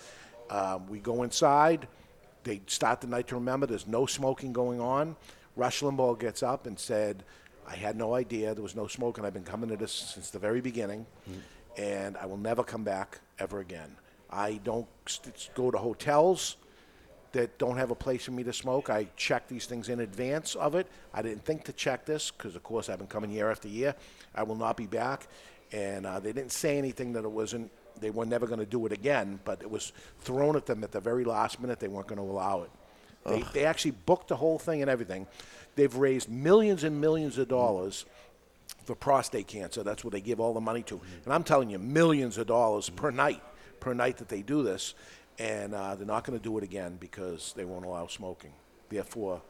[0.50, 1.86] Um, we go inside.
[2.42, 3.66] They start the night to remember.
[3.66, 5.16] There's no smoking going on.
[5.56, 7.22] Rush Limbaugh gets up and said,
[7.66, 9.24] I had no idea there was no smoking.
[9.24, 11.06] I've been coming to this since the very beginning,
[11.78, 13.96] and I will never come back ever again.
[14.28, 16.56] I don't st- go to hotels
[17.34, 18.90] that don't have a place for me to smoke.
[18.90, 20.86] I check these things in advance of it.
[21.12, 23.94] I didn't think to check this because, of course, I've been coming year after year.
[24.34, 25.28] I will not be back.
[25.72, 27.70] And uh, they didn't say anything that it wasn't,
[28.00, 30.92] they were never going to do it again, but it was thrown at them at
[30.92, 31.80] the very last minute.
[31.80, 32.70] They weren't going to allow it.
[33.26, 35.26] They, they actually booked the whole thing and everything.
[35.76, 38.04] They've raised millions and millions of dollars
[38.84, 39.82] for prostate cancer.
[39.82, 41.00] That's what they give all the money to.
[41.24, 43.42] And I'm telling you, millions of dollars per night,
[43.80, 44.94] per night that they do this.
[45.38, 48.52] And uh, they're not going to do it again because they won't allow smoking.
[48.88, 49.42] Therefore,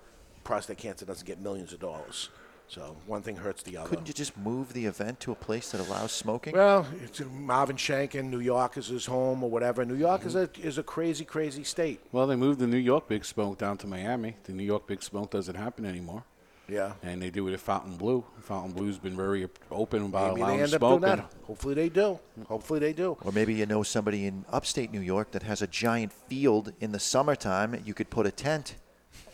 [0.42, 2.30] prostate cancer doesn't get millions of dollars.
[2.66, 3.90] So one thing hurts the other.
[3.90, 6.54] Couldn't you just move the event to a place that allows smoking?
[6.54, 9.84] Well, it's Marvin Shanken, New York is his home or whatever.
[9.84, 10.66] New York is a Mm-hmm.
[10.66, 12.00] is a crazy, crazy state.
[12.10, 14.36] Well, they moved the New York Big Smoke down to Miami.
[14.44, 16.24] The New York Big Smoke doesn't happen anymore.
[16.68, 16.92] Yeah.
[17.02, 18.24] And they do it at Fontainebleau.
[18.40, 21.16] Fountain Blue's been very open about Maybe allowing they end up doing smoking.
[21.16, 21.32] that.
[21.44, 22.18] Hopefully they do.
[22.46, 23.16] Hopefully they do.
[23.22, 26.92] Or maybe you know somebody in upstate New York that has a giant field in
[26.92, 27.80] the summertime.
[27.84, 28.76] You could put a tent.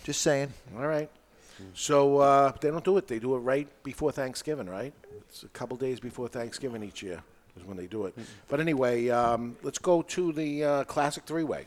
[0.05, 0.53] Just saying.
[0.77, 1.11] All right.
[1.75, 3.07] So uh, they don't do it.
[3.07, 4.95] They do it right before Thanksgiving, right?
[5.29, 7.23] It's a couple days before Thanksgiving each year
[7.57, 8.17] is when they do it.
[8.49, 11.67] But anyway, um, let's go to the uh, classic three-way.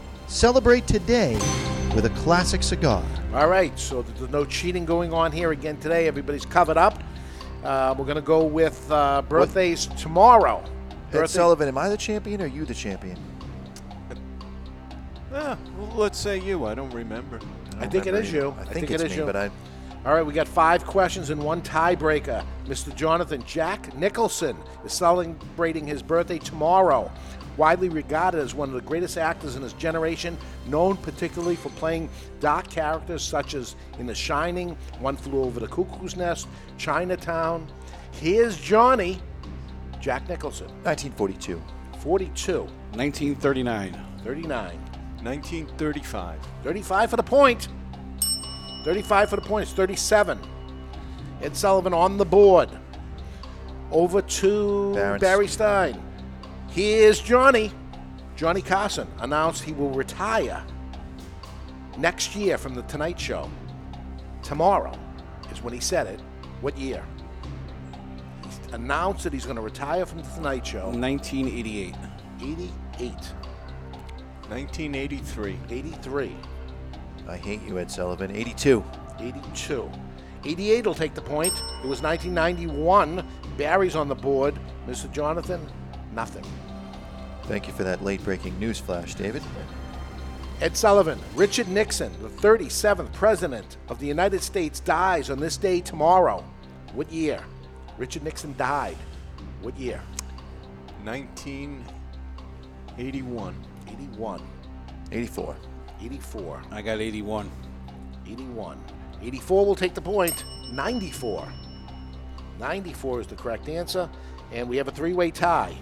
[0.31, 1.33] Celebrate today
[1.93, 3.03] with a classic cigar.
[3.33, 6.07] All right, so there's no cheating going on here again today.
[6.07, 7.03] Everybody's covered up.
[7.65, 10.63] Uh, we're going to go with uh, birthdays tomorrow.
[10.63, 13.17] Ed Birthday- Sullivan, am I the champion or you the champion?
[15.33, 16.63] Ah, well, let's say you.
[16.65, 17.41] I don't remember.
[17.79, 18.55] I think it is you.
[18.57, 19.25] I think it's it is me, you.
[19.25, 19.51] but I-
[20.05, 22.45] All right, we got five questions and one tiebreaker.
[22.67, 22.95] Mr.
[22.95, 24.55] Jonathan Jack Nicholson
[24.85, 27.11] is celebrating his birthday tomorrow.
[27.57, 30.37] Widely regarded as one of the greatest actors in his generation,
[30.67, 32.09] known particularly for playing
[32.39, 36.47] dark characters such as in The Shining, One Flew Over the Cuckoo's Nest,
[36.77, 37.67] Chinatown.
[38.13, 39.21] Here's Johnny,
[39.99, 40.67] Jack Nicholson.
[40.83, 41.61] 1942.
[41.99, 42.61] 42.
[42.93, 43.93] 1939.
[44.23, 44.51] 39.
[45.23, 46.39] 1935.
[46.63, 47.67] 35 for the point.
[48.83, 49.63] 35 for the point.
[49.63, 50.39] It's 37.
[51.41, 52.69] Ed Sullivan on the board.
[53.91, 55.21] Over to Barrett.
[55.21, 56.01] Barry Stein.
[56.71, 57.69] Here's Johnny.
[58.37, 60.63] Johnny Carson announced he will retire
[61.97, 63.51] next year from The Tonight Show.
[64.41, 64.97] Tomorrow
[65.51, 66.21] is when he said it.
[66.61, 67.03] What year?
[68.45, 70.89] He's announced that he's going to retire from The Tonight Show.
[70.91, 71.93] 1988.
[72.41, 73.11] 88.
[74.47, 75.57] 1983.
[75.69, 76.35] 83.
[77.27, 78.33] I hate you, Ed Sullivan.
[78.33, 78.81] 82.
[79.19, 79.91] 82.
[80.45, 81.53] 88 will take the point.
[81.83, 83.27] It was 1991.
[83.57, 84.57] Barry's on the board.
[84.87, 85.11] Mr.
[85.11, 85.67] Jonathan,
[86.13, 86.45] nothing.
[87.43, 89.41] Thank you for that late breaking news flash, David.
[90.61, 95.81] Ed Sullivan, Richard Nixon, the 37th President of the United States, dies on this day
[95.81, 96.45] tomorrow.
[96.93, 97.43] What year?
[97.97, 98.97] Richard Nixon died.
[99.61, 100.01] What year?
[101.03, 103.55] 1981.
[103.87, 104.41] 81.
[105.11, 105.55] 84.
[106.01, 106.61] 84.
[106.71, 107.51] I got 81.
[108.27, 108.83] 81.
[109.21, 110.45] 84 will take the point.
[110.71, 111.47] 94.
[112.59, 114.09] 94 is the correct answer.
[114.51, 115.75] And we have a three way tie.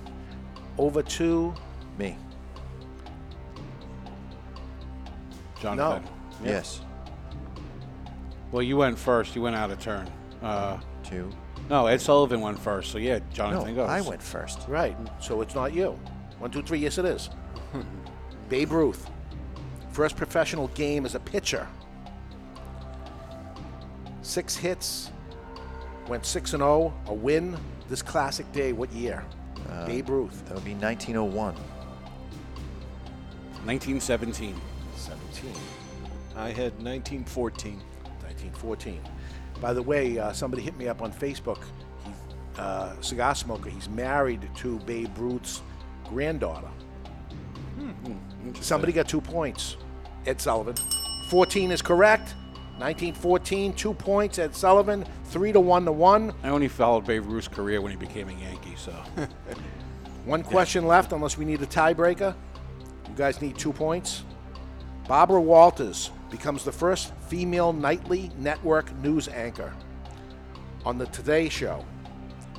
[0.79, 1.53] Over to
[1.97, 2.15] me.
[5.61, 6.03] Jonathan.
[6.41, 6.49] No.
[6.49, 6.79] Yes.
[8.53, 9.35] Well, you went first.
[9.35, 10.09] You went out of turn.
[10.41, 11.29] Uh, Two.
[11.69, 12.91] No, Ed Sullivan went first.
[12.91, 13.89] So yeah, Jonathan No, goes.
[13.89, 14.67] I went first.
[14.69, 14.95] Right.
[15.19, 15.99] So it's not you.
[16.39, 16.79] One, two, three.
[16.79, 17.29] Yes, it is.
[18.49, 19.09] Babe Ruth.
[19.91, 21.67] First professional game as a pitcher.
[24.21, 25.11] Six hits.
[26.07, 26.93] Went 6 and 0.
[27.07, 27.57] A win
[27.89, 28.71] this classic day.
[28.71, 29.25] What year?
[29.67, 30.45] Uh, Babe Ruth.
[30.45, 31.55] That would be 1901.
[33.65, 34.55] 1917.
[34.95, 35.51] 17.
[36.35, 37.73] I had 1914.
[38.03, 39.01] 1914.
[39.59, 41.63] By the way, uh, somebody hit me up on Facebook.
[42.05, 42.11] He,
[42.57, 43.69] uh, cigar smoker.
[43.69, 45.61] He's married to Babe Ruth's
[46.05, 46.69] granddaughter.
[48.61, 49.77] Somebody got two points.
[50.25, 50.75] Ed Sullivan.
[51.29, 52.35] 14 is correct.
[52.79, 54.39] 1914, two points.
[54.39, 56.33] Ed Sullivan, three to one to one.
[56.43, 58.75] I only followed Babe Ruth's career when he became a Yankee.
[58.77, 58.93] So
[60.25, 62.35] One question left, unless we need a tiebreaker.
[63.07, 64.23] You guys need two points.
[65.07, 69.73] Barbara Walters becomes the first female nightly network news anchor
[70.85, 71.83] on the Today Show.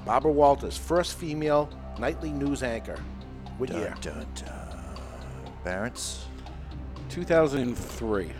[0.05, 2.99] Barbara Walters, first female nightly news anchor.
[3.59, 3.95] What Dun, year?
[4.01, 4.97] dun, dun.
[5.63, 6.25] Barrett's.
[7.11, 8.33] 2003.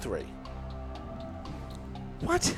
[0.00, 0.24] 03.
[2.20, 2.56] What?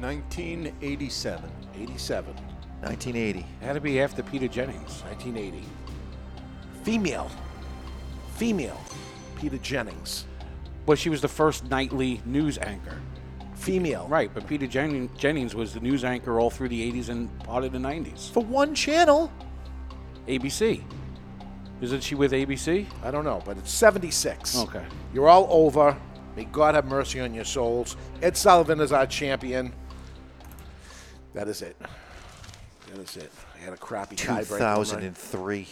[0.00, 1.50] 1987.
[1.74, 2.34] 87.
[2.80, 3.46] 1980.
[3.60, 5.02] Had to be after Peter Jennings.
[5.02, 5.64] 1980.
[6.84, 7.30] Female.
[8.36, 8.80] Female.
[9.36, 10.24] Peter Jennings.
[10.86, 13.00] Well, she was the first nightly news anchor.
[13.54, 14.06] Female.
[14.08, 17.64] Right, but Peter Jen- Jennings was the news anchor all through the 80s and part
[17.64, 18.30] of the 90s.
[18.30, 19.32] For one channel?
[20.28, 20.82] ABC.
[21.80, 22.86] Isn't she with ABC?
[23.02, 24.58] I don't know, but it's 76.
[24.60, 24.84] Okay.
[25.12, 25.96] You're all over.
[26.38, 27.96] May God have mercy on your souls.
[28.22, 29.72] Ed Sullivan is our champion.
[31.34, 31.76] That is it.
[32.86, 33.32] That is it.
[33.56, 34.46] I had a crappy tiebreaker.
[34.46, 35.66] 2003.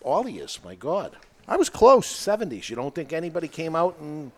[0.00, 1.16] All he is, my God.
[1.46, 2.06] I was close.
[2.06, 2.70] 70s.
[2.70, 4.32] You don't think anybody came out and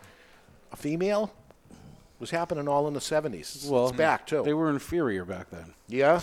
[0.72, 1.32] a female?
[1.70, 1.76] It
[2.18, 3.34] was happening all in the 70s.
[3.34, 4.42] It's, Well, it's back, too.
[4.42, 5.74] They were inferior back then.
[5.86, 6.22] yeah?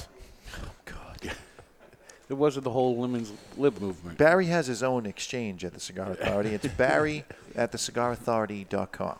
[0.57, 1.31] Oh, God.
[2.27, 4.17] it wasn't the whole women's lib movement.
[4.17, 6.49] Barry has his own exchange at the Cigar Authority.
[6.49, 7.23] It's Barry
[7.55, 9.19] at thecigarauthority.com.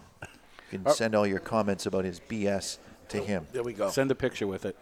[0.72, 0.92] You can Oh.
[0.94, 2.78] send all your comments about his BS
[3.10, 3.48] to him.
[3.52, 3.90] There we go.
[3.90, 4.76] Send a picture with it.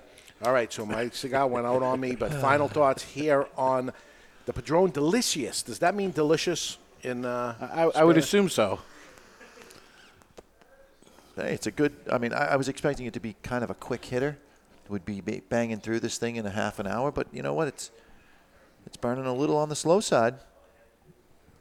[0.44, 3.92] All right, so my cigar went out on me, but final thoughts here on
[4.46, 5.64] the Padron Delicias.
[5.66, 7.56] Does that mean delicious in uh,
[7.96, 8.80] I, I would assume so.
[11.36, 11.94] Hey, it's a good.
[12.12, 14.38] I mean, I, I was expecting it to be kind of a quick hitter,
[14.86, 17.12] It would be banging through this thing in a half an hour.
[17.12, 17.68] But you know what?
[17.68, 17.92] It's
[18.86, 20.36] it's burning a little on the slow side,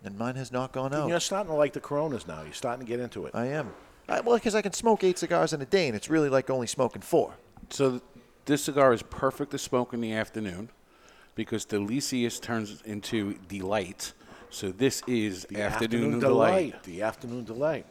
[0.03, 1.09] and mine has not gone out.
[1.09, 2.43] You're starting to like the Coronas now.
[2.43, 3.35] You're starting to get into it.
[3.35, 3.73] I am.
[4.09, 6.49] I, well, because I can smoke eight cigars in a day, and it's really like
[6.51, 7.35] only smoking four.
[7.71, 8.03] So th-
[8.45, 10.71] this cigar is perfect to smoke in the afternoon
[11.35, 14.13] because Delicious turns into Delight.
[14.51, 16.83] So this is The afternoon, delight.
[16.85, 17.85] The afternoon delight.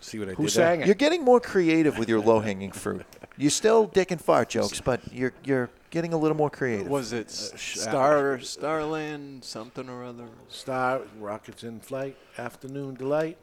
[0.00, 0.82] See what I Who did sang there?
[0.82, 0.86] it?
[0.86, 3.06] You're getting more creative with your low hanging fruit.
[3.38, 6.88] You still dick and fart jokes, but you're you're getting a little more creative.
[6.88, 10.26] Was it uh, uh, Star Starland something or other?
[10.48, 12.16] Star rockets in flight.
[12.36, 13.38] Afternoon delight.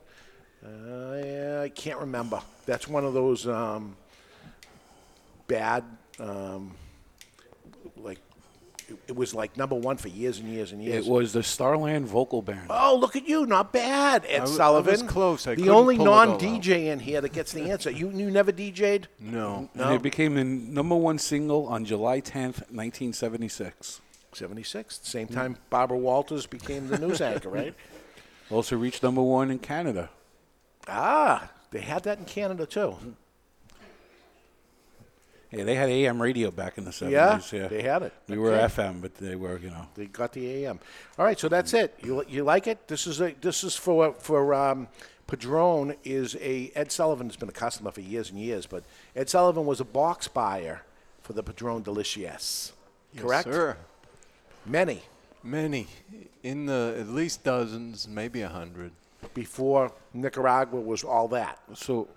[0.64, 2.42] Uh, yeah, I can't remember.
[2.66, 3.96] That's one of those um,
[5.48, 5.84] bad,
[6.20, 6.74] um,
[7.98, 8.20] like
[8.88, 11.06] it, it was like number one for years and years and years.
[11.06, 12.68] It was the Starland Vocal Band.
[12.70, 13.46] Oh, look at you!
[13.46, 14.92] Not bad, Ed I w- I Sullivan.
[14.92, 15.48] was close.
[15.48, 16.42] I the couldn't only pull it all out.
[16.42, 17.90] non-DJ in here that gets the answer.
[17.92, 19.10] You you never DJ'd?
[19.20, 19.70] No.
[19.76, 19.84] No.
[19.86, 24.00] And it became the number one single on July 10th, 1976.
[24.34, 25.00] 76.
[25.04, 27.76] Same time Barbara Walters became the news anchor, right?
[28.52, 30.10] Also reached number one in Canada.
[30.88, 32.96] Ah, they had that in Canada too.
[35.52, 37.12] Yeah, they had AM radio back in the 70s.
[37.12, 38.14] Yeah, Yeah, they had it.
[38.28, 39.86] We were FM, but they were, you know.
[39.94, 40.80] They got the AM.
[41.20, 41.94] All right, so that's it.
[42.04, 42.88] You you like it?
[42.88, 44.88] This is a this is for for um,
[45.28, 48.84] Padron is a Ed Sullivan has been a customer for years and years, but
[49.16, 50.82] Ed Sullivan was a box buyer
[51.22, 52.72] for the Padron Delicias.
[53.14, 53.44] Yes, Correct?
[53.44, 53.78] sir.
[54.66, 55.04] Many
[55.44, 55.88] Many.
[56.42, 58.94] In the at least dozens, maybe a hundred.
[59.34, 61.60] Before Nicaragua was all that.
[61.74, 62.08] So,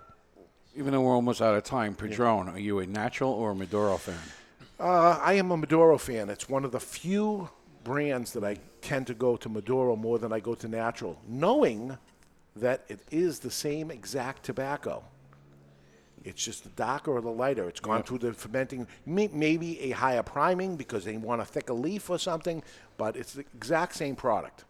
[0.76, 3.96] even though we're almost out of time, Padron, are you a natural or a Maduro
[3.96, 4.18] fan?
[4.78, 6.28] Uh, I am a Maduro fan.
[6.28, 7.48] It's one of the few
[7.82, 11.96] brands that I tend to go to Maduro more than I go to natural, knowing
[12.56, 15.02] that it is the same exact tobacco.
[16.24, 17.68] It's just the darker or the lighter.
[17.68, 21.72] It's gone through the fermenting, may, maybe a higher priming because they want a thicker
[21.72, 22.64] leaf or something,
[22.96, 24.64] but it's the exact same product.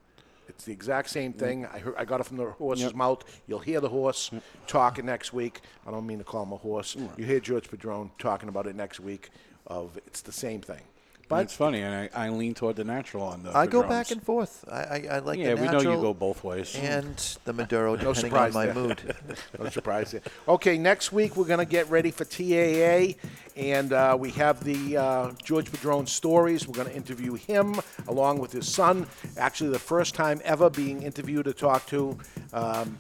[0.49, 1.39] It's the exact same mm.
[1.39, 1.67] thing.
[1.67, 2.95] I, heard, I got it from the horse's Yep.
[2.95, 3.43] mouth.
[3.47, 4.31] You'll hear the horse
[4.67, 5.61] talking next week.
[5.87, 6.97] I don't mean to call him a horse.
[7.17, 9.31] You hear George Padron talking about it next week.
[9.67, 10.83] Of it's the same thing.
[11.29, 13.57] But it's funny, and I, I lean toward the natural on the.
[13.57, 14.65] I go back and forth.
[14.71, 16.77] I, I, I like Yeah, the we know you go both ways.
[16.77, 18.75] And the Maduro, No depending on my there.
[18.75, 19.15] mood.
[19.59, 20.21] no surprise there.
[20.47, 23.19] Okay, next week we're going to get ready for TAA,
[23.57, 26.69] and uh, we have the uh, George Padron stories.
[26.69, 27.75] We're going to interview him
[28.07, 29.07] along with his son.
[29.37, 32.17] Actually, the first time ever being interviewed to talk to.
[32.53, 32.97] Um,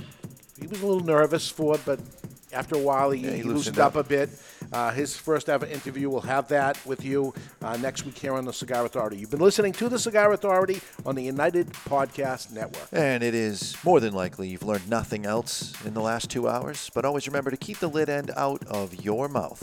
[0.61, 2.01] he was a little nervous for it, but
[2.52, 3.97] after a while he, Yeah, he he loosened up.
[3.97, 4.05] up.
[4.06, 4.31] a bit.
[4.73, 6.09] Uh, his first ever interview.
[6.10, 7.32] We'll have that with you
[7.62, 9.16] uh, next week here on the Cigar Authority.
[9.18, 12.89] You've been listening to the Cigar Authority on the United Podcast Network.
[12.93, 16.90] And it is more than likely you've learned nothing else in the last two hours,
[16.94, 19.62] but always remember to keep the lid end out of your mouth.